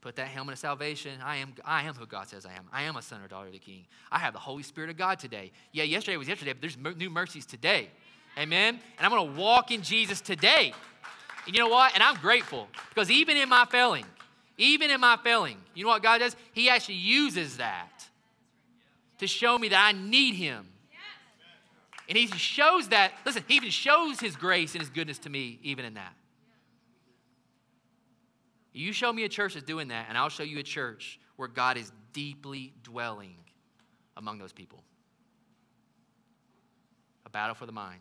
Put 0.00 0.16
that 0.16 0.28
helmet 0.28 0.54
of 0.54 0.58
salvation. 0.60 1.20
I 1.24 1.36
am, 1.36 1.54
I 1.64 1.82
am 1.82 1.94
who 1.94 2.06
God 2.06 2.28
says 2.28 2.46
I 2.46 2.52
am. 2.52 2.66
I 2.72 2.82
am 2.84 2.96
a 2.96 3.02
son 3.02 3.20
or 3.20 3.26
daughter 3.26 3.48
of 3.48 3.52
the 3.52 3.58
King. 3.58 3.84
I 4.12 4.18
have 4.18 4.32
the 4.32 4.38
Holy 4.38 4.62
Spirit 4.62 4.90
of 4.90 4.96
God 4.96 5.18
today. 5.18 5.50
Yeah, 5.72 5.84
yesterday 5.84 6.16
was 6.16 6.28
yesterday, 6.28 6.52
but 6.52 6.60
there's 6.60 6.76
new 6.96 7.10
mercies 7.10 7.44
today. 7.44 7.88
Amen. 8.38 8.78
And 8.96 9.06
I'm 9.06 9.10
going 9.10 9.34
to 9.34 9.40
walk 9.40 9.72
in 9.72 9.82
Jesus 9.82 10.20
today. 10.20 10.72
And 11.46 11.56
you 11.56 11.62
know 11.62 11.68
what? 11.68 11.94
And 11.94 12.02
I'm 12.02 12.16
grateful 12.16 12.68
because 12.90 13.10
even 13.10 13.36
in 13.36 13.48
my 13.48 13.64
failing, 13.64 14.04
even 14.56 14.90
in 14.90 15.00
my 15.00 15.18
failing, 15.22 15.56
you 15.74 15.84
know 15.84 15.90
what 15.90 16.02
God 16.02 16.18
does? 16.18 16.36
He 16.52 16.68
actually 16.68 16.96
uses 16.96 17.56
that 17.56 17.90
to 19.18 19.26
show 19.26 19.58
me 19.58 19.68
that 19.68 19.84
I 19.84 19.98
need 19.98 20.34
Him. 20.34 20.66
And 22.08 22.16
He 22.16 22.26
shows 22.26 22.88
that, 22.88 23.12
listen, 23.26 23.44
He 23.48 23.56
even 23.56 23.70
shows 23.70 24.20
His 24.20 24.36
grace 24.36 24.74
and 24.74 24.80
His 24.80 24.90
goodness 24.90 25.18
to 25.20 25.30
me, 25.30 25.58
even 25.62 25.84
in 25.84 25.94
that. 25.94 26.14
You 28.78 28.92
show 28.92 29.12
me 29.12 29.24
a 29.24 29.28
church 29.28 29.54
that's 29.54 29.66
doing 29.66 29.88
that, 29.88 30.06
and 30.08 30.16
I'll 30.16 30.28
show 30.28 30.44
you 30.44 30.60
a 30.60 30.62
church 30.62 31.18
where 31.34 31.48
God 31.48 31.76
is 31.76 31.90
deeply 32.12 32.72
dwelling 32.84 33.34
among 34.16 34.38
those 34.38 34.52
people. 34.52 34.84
A 37.26 37.30
battle 37.30 37.56
for 37.56 37.66
the 37.66 37.72
mind. 37.72 38.00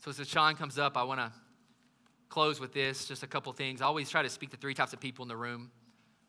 So 0.00 0.10
as 0.10 0.16
the 0.16 0.24
Sean 0.24 0.56
comes 0.56 0.76
up, 0.76 0.96
I 0.96 1.04
want 1.04 1.20
to 1.20 1.30
close 2.28 2.58
with 2.58 2.72
this 2.72 3.04
just 3.04 3.22
a 3.22 3.28
couple 3.28 3.52
things. 3.52 3.80
I 3.80 3.84
always 3.84 4.10
try 4.10 4.22
to 4.22 4.28
speak 4.28 4.50
to 4.50 4.56
three 4.56 4.74
types 4.74 4.92
of 4.92 4.98
people 4.98 5.22
in 5.22 5.28
the 5.28 5.36
room. 5.36 5.70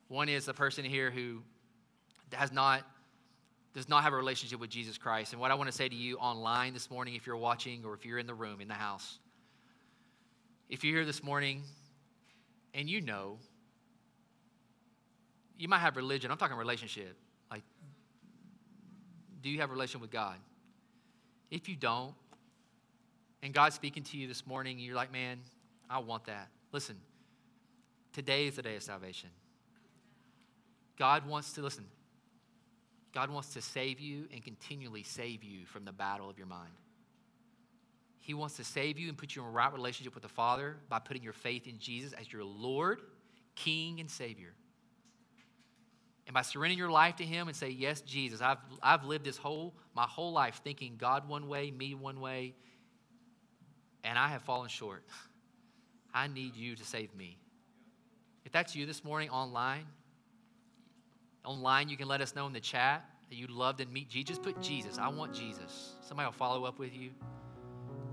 One 0.08 0.30
is 0.30 0.46
the 0.46 0.54
person 0.54 0.86
here 0.86 1.10
who 1.10 1.42
has 2.34 2.52
not 2.52 2.84
does 3.74 3.90
not 3.90 4.04
have 4.04 4.14
a 4.14 4.16
relationship 4.16 4.60
with 4.60 4.70
Jesus 4.70 5.00
Christ. 5.00 5.34
And 5.34 5.42
what 5.42 5.50
I 5.50 5.56
want 5.56 5.68
to 5.68 5.76
say 5.76 5.90
to 5.90 5.96
you 5.96 6.18
online 6.18 6.74
this 6.74 6.92
morning, 6.92 7.16
if 7.16 7.26
you're 7.26 7.38
watching 7.38 7.86
or 7.86 7.96
if 7.96 8.06
you're 8.06 8.20
in 8.20 8.28
the 8.28 8.34
room, 8.36 8.62
in 8.62 8.68
the 8.68 8.76
house, 8.76 9.18
if 10.70 10.84
you're 10.84 10.98
here 10.98 11.06
this 11.06 11.24
morning 11.24 11.64
and 12.78 12.88
you 12.88 13.02
know, 13.02 13.40
you 15.58 15.68
might 15.68 15.80
have 15.80 15.98
religion. 15.98 16.30
I'm 16.30 16.38
talking 16.38 16.56
relationship. 16.56 17.18
Like, 17.50 17.64
do 19.42 19.50
you 19.50 19.60
have 19.62 19.72
a 19.72 19.74
relationship 19.74 20.02
with 20.02 20.12
God? 20.12 20.36
If 21.50 21.68
you 21.68 21.76
don't, 21.76 22.14
and 23.42 23.52
God's 23.52 23.74
speaking 23.74 24.04
to 24.04 24.18
you 24.18 24.28
this 24.28 24.46
morning, 24.46 24.78
you're 24.78 24.96
like, 24.96 25.12
man, 25.12 25.40
I 25.90 26.00
want 26.00 26.26
that. 26.26 26.50
Listen, 26.72 26.98
today 28.14 28.46
is 28.46 28.58
the 28.58 28.62
day 28.62 28.76
of 28.76 28.84
salvation. 28.84 29.30
God 31.00 31.28
wants 31.28 31.54
to, 31.54 31.62
listen, 31.62 31.86
God 33.12 33.32
wants 33.32 33.54
to 33.54 33.62
save 33.62 34.00
you 34.00 34.26
and 34.32 34.44
continually 34.44 35.02
save 35.02 35.44
you 35.44 35.66
from 35.66 35.84
the 35.84 35.92
battle 35.92 36.30
of 36.30 36.38
your 36.38 36.48
mind. 36.48 36.74
He 38.28 38.34
wants 38.34 38.58
to 38.58 38.66
save 38.66 39.00
you 39.00 39.08
and 39.08 39.18
put 39.18 39.38
you 39.38 39.42
in 39.42 39.48
a 39.48 39.52
right 39.52 39.72
relationship 39.72 40.14
with 40.14 40.22
the 40.22 40.28
Father 40.28 40.76
by 40.90 41.00
putting 41.00 41.24
your 41.24 41.32
faith 41.32 41.66
in 41.66 41.80
Jesus 41.80 42.12
as 42.12 42.30
your 42.30 42.44
Lord, 42.44 43.00
King, 43.56 44.02
and 44.02 44.12
Savior. 44.12 44.54
And 46.26 46.34
by 46.34 46.42
surrendering 46.42 46.78
your 46.78 46.92
life 46.92 47.16
to 47.16 47.24
Him 47.24 47.48
and 47.48 47.56
say, 47.56 47.70
Yes, 47.70 48.02
Jesus, 48.02 48.42
I've, 48.42 48.58
I've 48.84 49.06
lived 49.06 49.24
this 49.24 49.38
whole, 49.38 49.74
my 49.96 50.04
whole 50.04 50.34
life 50.34 50.60
thinking 50.62 50.96
God 50.98 51.30
one 51.30 51.48
way, 51.48 51.72
me 51.72 51.96
one 51.96 52.20
way, 52.20 52.54
and 54.04 54.20
I 54.20 54.28
have 54.28 54.42
fallen 54.42 54.68
short. 54.68 55.06
I 56.14 56.28
need 56.28 56.54
you 56.58 56.76
to 56.76 56.84
save 56.84 57.16
me. 57.16 57.38
If 58.44 58.52
that's 58.52 58.76
you 58.76 58.86
this 58.86 59.06
morning 59.06 59.30
online, 59.30 59.86
online, 61.46 61.88
you 61.88 61.96
can 61.96 62.10
let 62.10 62.20
us 62.20 62.36
know 62.36 62.46
in 62.46 62.52
the 62.52 62.60
chat 62.60 63.06
that 63.30 63.38
you'd 63.38 63.52
love 63.52 63.78
to 63.78 63.86
meet 63.86 64.10
Jesus. 64.10 64.38
Put 64.38 64.62
Jesus. 64.62 64.98
I 64.98 65.08
want 65.08 65.34
Jesus. 65.34 65.94
Somebody 66.02 66.26
will 66.28 66.34
follow 66.34 66.66
up 66.66 66.78
with 66.78 66.94
you. 66.94 67.12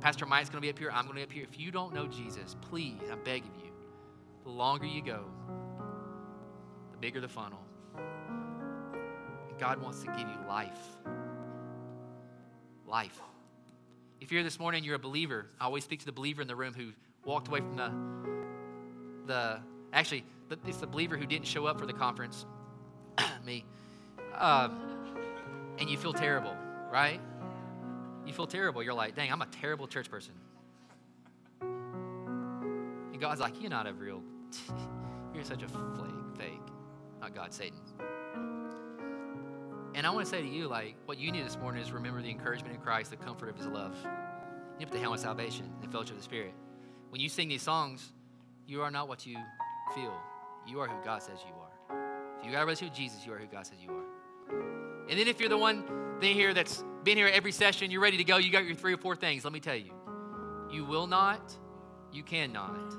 Pastor 0.01 0.27
Mike's 0.27 0.51
going 0.51 0.61
to 0.61 0.67
be 0.67 0.71
up 0.71 0.79
here. 0.79 0.91
I'm 0.91 1.07
going 1.07 1.15
to 1.15 1.21
be 1.21 1.23
up 1.23 1.33
here. 1.33 1.47
If 1.51 1.59
you 1.59 1.71
don't 1.71 1.95
know 1.95 2.07
Jesus, 2.07 2.57
please, 2.61 3.01
I 3.11 3.17
beg 3.17 3.43
of 3.43 3.65
you, 3.65 3.71
the 4.45 4.51
longer 4.51 4.87
you 4.87 5.03
go, 5.03 5.25
the 6.93 6.99
bigger 6.99 7.21
the 7.21 7.29
funnel. 7.29 7.61
God 9.59 9.81
wants 9.81 10.01
to 10.01 10.07
give 10.07 10.29
you 10.29 10.49
life. 10.49 10.79
Life. 12.87 13.21
If 14.21 14.31
you're 14.31 14.39
here 14.39 14.45
this 14.45 14.59
morning, 14.59 14.85
you're 14.85 14.97
a 14.97 14.99
believer. 14.99 15.47
I 15.61 15.65
always 15.65 15.85
speak 15.85 16.01
to 16.01 16.07
the 16.07 16.13
believer 16.13 16.43
in 16.43 16.49
the 16.49 16.57
room 16.57 16.75
who 16.75 16.93
walked 17.25 17.49
away 17.49 17.61
from 17.61 17.77
the, 17.77 19.33
the 19.33 19.61
actually, 19.93 20.25
it's 20.67 20.79
the 20.79 20.87
believer 20.87 21.17
who 21.17 21.27
didn't 21.27 21.47
show 21.47 21.67
up 21.67 21.79
for 21.79 21.87
the 21.87 21.93
conference, 21.93 22.47
me. 23.45 23.65
Um, 24.37 24.81
and 25.79 25.89
you 25.89 25.97
feel 25.97 26.13
terrible, 26.13 26.57
right? 26.93 27.21
You 28.27 28.33
feel 28.33 28.47
terrible. 28.47 28.83
You're 28.83 28.95
like, 28.95 29.15
dang, 29.15 29.31
I'm 29.31 29.43
a 29.43 29.47
terrible 29.47 29.87
church 29.87 30.11
person. 30.11 30.33
And 31.61 33.21
God's 33.21 33.41
like, 33.41 33.61
you're 33.61 33.71
not 33.71 33.87
a 33.87 33.93
real, 33.93 34.23
you're 35.35 35.45
such 35.45 35.63
a 35.63 35.69
flake, 35.69 36.11
fake. 36.37 36.61
Not 37.21 37.35
God, 37.35 37.53
Satan. 37.53 37.79
And 39.95 40.07
I 40.07 40.11
want 40.11 40.27
to 40.27 40.31
say 40.31 40.43
to 40.43 40.49
you, 40.49 40.67
like, 40.67 40.97
what 41.05 41.19
you 41.19 41.31
need 41.31 41.47
this 41.47 41.57
morning 41.57 41.81
is 41.81 41.93
remember 41.93 42.21
the 42.21 42.31
encouragement 42.31 42.75
in 42.75 42.81
Christ, 42.81 43.11
the 43.11 43.17
comfort 43.17 43.49
of 43.49 43.57
his 43.57 43.67
love. 43.67 43.97
You 44.03 44.81
have 44.81 44.91
the 44.91 44.99
helmet 44.99 45.21
of 45.21 45.25
salvation 45.25 45.71
and 45.73 45.89
the 45.89 45.93
fellowship 45.93 46.13
of 46.13 46.19
the 46.19 46.25
Spirit. 46.25 46.53
When 47.11 47.21
you 47.21 47.29
sing 47.29 47.49
these 47.49 47.63
songs, 47.63 48.13
you 48.67 48.83
are 48.83 48.91
not 48.91 49.07
what 49.09 49.25
you 49.25 49.37
feel. 49.95 50.13
You 50.67 50.81
are 50.81 50.89
who 50.89 50.97
God 51.05 51.23
says 51.23 51.39
you 51.47 51.55
are. 51.55 51.97
If 52.41 52.47
you 52.47 52.51
got 52.51 52.63
a 52.63 52.65
relationship 52.65 52.93
with 52.93 52.99
Jesus, 52.99 53.25
you 53.25 53.33
are 53.33 53.39
who 53.39 53.47
God 53.47 53.67
says 53.67 53.77
you 53.81 53.91
are. 53.91 55.09
And 55.09 55.19
then 55.19 55.29
if 55.29 55.39
you're 55.39 55.49
the 55.49 55.59
one 55.59 55.85
thing 56.21 56.35
here 56.35 56.55
that's 56.55 56.85
been 57.05 57.17
here 57.17 57.29
every 57.33 57.53
session, 57.53 57.91
you're 57.91 58.01
ready 58.01 58.17
to 58.17 58.25
go, 58.25 58.39
you 58.39 58.51
got 58.51 58.65
your 58.65 58.75
three 58.75 58.95
or 58.95 58.99
four 58.99 59.17
things. 59.17 59.45
Let 59.45 59.53
me 59.53 59.61
tell 59.61 59.77
you, 59.77 59.93
you 60.71 60.85
will 60.85 61.07
not, 61.07 61.55
you 62.13 62.23
cannot 62.23 62.95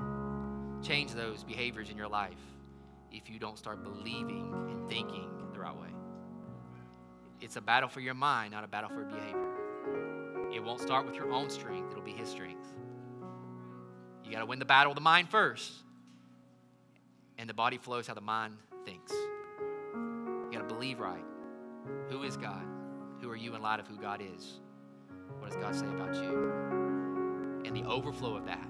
change 0.84 1.14
those 1.14 1.44
behaviors 1.44 1.90
in 1.90 1.98
your 1.98 2.08
life 2.08 2.34
if 3.12 3.30
you 3.30 3.40
don't 3.40 3.58
start 3.58 3.84
believing 3.84 4.54
and 4.70 4.88
thinking 4.90 5.30
the 5.54 5.60
right 5.60 5.76
way. 5.76 5.90
It's 7.42 7.56
a 7.56 7.62
battle 7.62 7.90
for 7.90 8.00
your 8.00 8.14
mind, 8.14 8.54
not 8.54 8.64
a 8.64 8.68
battle 8.68 8.90
for 8.90 9.04
behavior. 9.04 10.52
It 10.54 10.64
won't 10.64 10.80
start 10.80 11.06
with 11.06 11.16
your 11.16 11.32
own 11.32 11.50
strength, 11.50 11.92
it'll 11.92 12.04
be 12.04 12.12
His 12.12 12.30
strength. 12.30 12.74
You 14.24 14.32
got 14.32 14.40
to 14.40 14.46
win 14.46 14.60
the 14.60 14.66
battle 14.66 14.92
of 14.92 14.96
the 14.96 15.02
mind 15.02 15.30
first. 15.30 15.72
And 17.38 17.50
the 17.50 17.54
body 17.54 17.78
flows 17.78 18.08
how 18.08 18.14
the 18.14 18.22
mind 18.22 18.56
thinks. 18.86 19.12
You 19.12 20.50
got 20.52 20.68
to 20.68 20.74
believe 20.74 21.00
right. 21.00 21.24
Who 22.10 22.24
is 22.24 22.38
God? 22.38 22.66
Who 23.26 23.32
are 23.32 23.36
you 23.36 23.56
in 23.56 23.62
light 23.64 23.80
of 23.80 23.88
who 23.88 23.96
God 23.96 24.22
is? 24.22 24.60
What 25.40 25.50
does 25.50 25.58
God 25.58 25.74
say 25.74 25.88
about 25.88 26.14
you? 26.14 27.64
And 27.66 27.76
the 27.76 27.84
overflow 27.86 28.36
of 28.36 28.46
that 28.46 28.64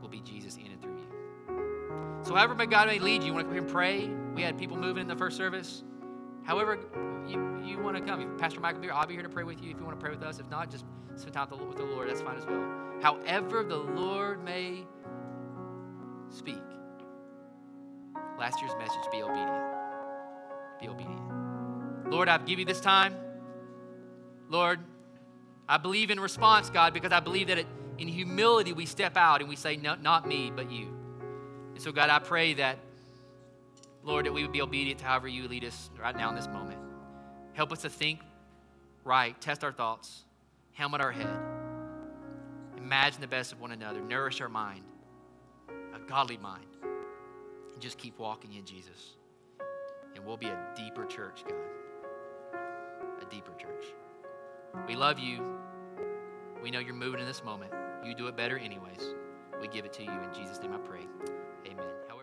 will 0.00 0.08
be 0.08 0.20
Jesus 0.20 0.56
in 0.56 0.72
and 0.72 0.80
through 0.80 0.96
you. 0.96 2.22
So, 2.22 2.34
however 2.34 2.64
God 2.64 2.88
may 2.88 2.98
lead 2.98 3.20
you, 3.22 3.28
you 3.28 3.34
want 3.34 3.42
to 3.42 3.44
come 3.44 3.52
here 3.52 3.62
and 3.62 3.70
pray. 3.70 4.08
We 4.34 4.40
had 4.40 4.56
people 4.56 4.78
moving 4.78 5.02
in 5.02 5.06
the 5.06 5.16
first 5.16 5.36
service. 5.36 5.82
However, 6.44 6.78
you, 7.28 7.60
you 7.62 7.78
want 7.78 7.98
to 7.98 8.02
come. 8.02 8.38
Pastor 8.38 8.58
Michael 8.58 8.80
here. 8.80 8.90
I'll 8.90 9.06
be 9.06 9.12
here 9.12 9.22
to 9.22 9.28
pray 9.28 9.44
with 9.44 9.62
you 9.62 9.70
if 9.70 9.76
you 9.76 9.84
want 9.84 10.00
to 10.00 10.02
pray 10.02 10.14
with 10.14 10.22
us. 10.22 10.38
If 10.38 10.48
not, 10.48 10.70
just 10.70 10.86
spend 11.16 11.34
time 11.34 11.50
with 11.50 11.76
the 11.76 11.84
Lord. 11.84 12.08
That's 12.08 12.22
fine 12.22 12.38
as 12.38 12.46
well. 12.46 12.66
However, 13.02 13.62
the 13.64 13.76
Lord 13.76 14.42
may 14.42 14.86
speak. 16.30 16.56
Last 18.38 18.62
year's 18.62 18.74
message 18.78 19.02
be 19.12 19.22
obedient. 19.22 19.62
Be 20.80 20.88
obedient. 20.88 22.10
Lord, 22.10 22.30
I 22.30 22.38
give 22.38 22.58
you 22.58 22.64
this 22.64 22.80
time. 22.80 23.14
Lord, 24.48 24.80
I 25.68 25.78
believe 25.78 26.10
in 26.10 26.20
response, 26.20 26.70
God, 26.70 26.92
because 26.92 27.12
I 27.12 27.20
believe 27.20 27.48
that 27.48 27.58
it, 27.58 27.66
in 27.98 28.08
humility 28.08 28.72
we 28.72 28.86
step 28.86 29.16
out 29.16 29.40
and 29.40 29.48
we 29.48 29.56
say, 29.56 29.76
no, 29.76 29.94
Not 29.94 30.26
me, 30.26 30.52
but 30.54 30.70
you. 30.70 30.88
And 31.74 31.82
so, 31.82 31.92
God, 31.92 32.10
I 32.10 32.18
pray 32.18 32.54
that, 32.54 32.78
Lord, 34.04 34.26
that 34.26 34.32
we 34.32 34.42
would 34.42 34.52
be 34.52 34.62
obedient 34.62 35.00
to 35.00 35.06
however 35.06 35.28
you 35.28 35.48
lead 35.48 35.64
us 35.64 35.90
right 35.98 36.16
now 36.16 36.28
in 36.30 36.36
this 36.36 36.46
moment. 36.46 36.78
Help 37.54 37.72
us 37.72 37.82
to 37.82 37.88
think 37.88 38.20
right, 39.04 39.38
test 39.40 39.64
our 39.64 39.72
thoughts, 39.72 40.24
helmet 40.72 41.00
our 41.00 41.12
head, 41.12 41.38
imagine 42.76 43.20
the 43.20 43.26
best 43.26 43.52
of 43.52 43.60
one 43.60 43.72
another, 43.72 44.00
nourish 44.00 44.40
our 44.40 44.48
mind, 44.48 44.82
a 45.94 45.98
godly 46.08 46.38
mind, 46.38 46.64
and 47.72 47.80
just 47.80 47.98
keep 47.98 48.18
walking 48.18 48.54
in 48.54 48.64
Jesus. 48.64 49.16
And 50.14 50.24
we'll 50.24 50.36
be 50.36 50.46
a 50.46 50.58
deeper 50.76 51.04
church, 51.06 51.44
God. 51.48 52.60
A 53.20 53.24
deeper 53.30 53.52
church. 53.58 53.84
We 54.86 54.96
love 54.96 55.18
you. 55.18 55.42
We 56.62 56.70
know 56.70 56.78
you're 56.78 56.94
moving 56.94 57.20
in 57.20 57.26
this 57.26 57.44
moment. 57.44 57.72
You 58.04 58.14
do 58.14 58.26
it 58.26 58.36
better, 58.36 58.58
anyways. 58.58 59.14
we 59.60 59.68
give 59.68 59.84
it 59.84 59.92
to 59.94 60.02
you. 60.02 60.10
In 60.10 60.34
Jesus' 60.34 60.60
name 60.60 60.72
I 60.72 60.78
pray. 60.78 61.06
Amen. 61.66 62.13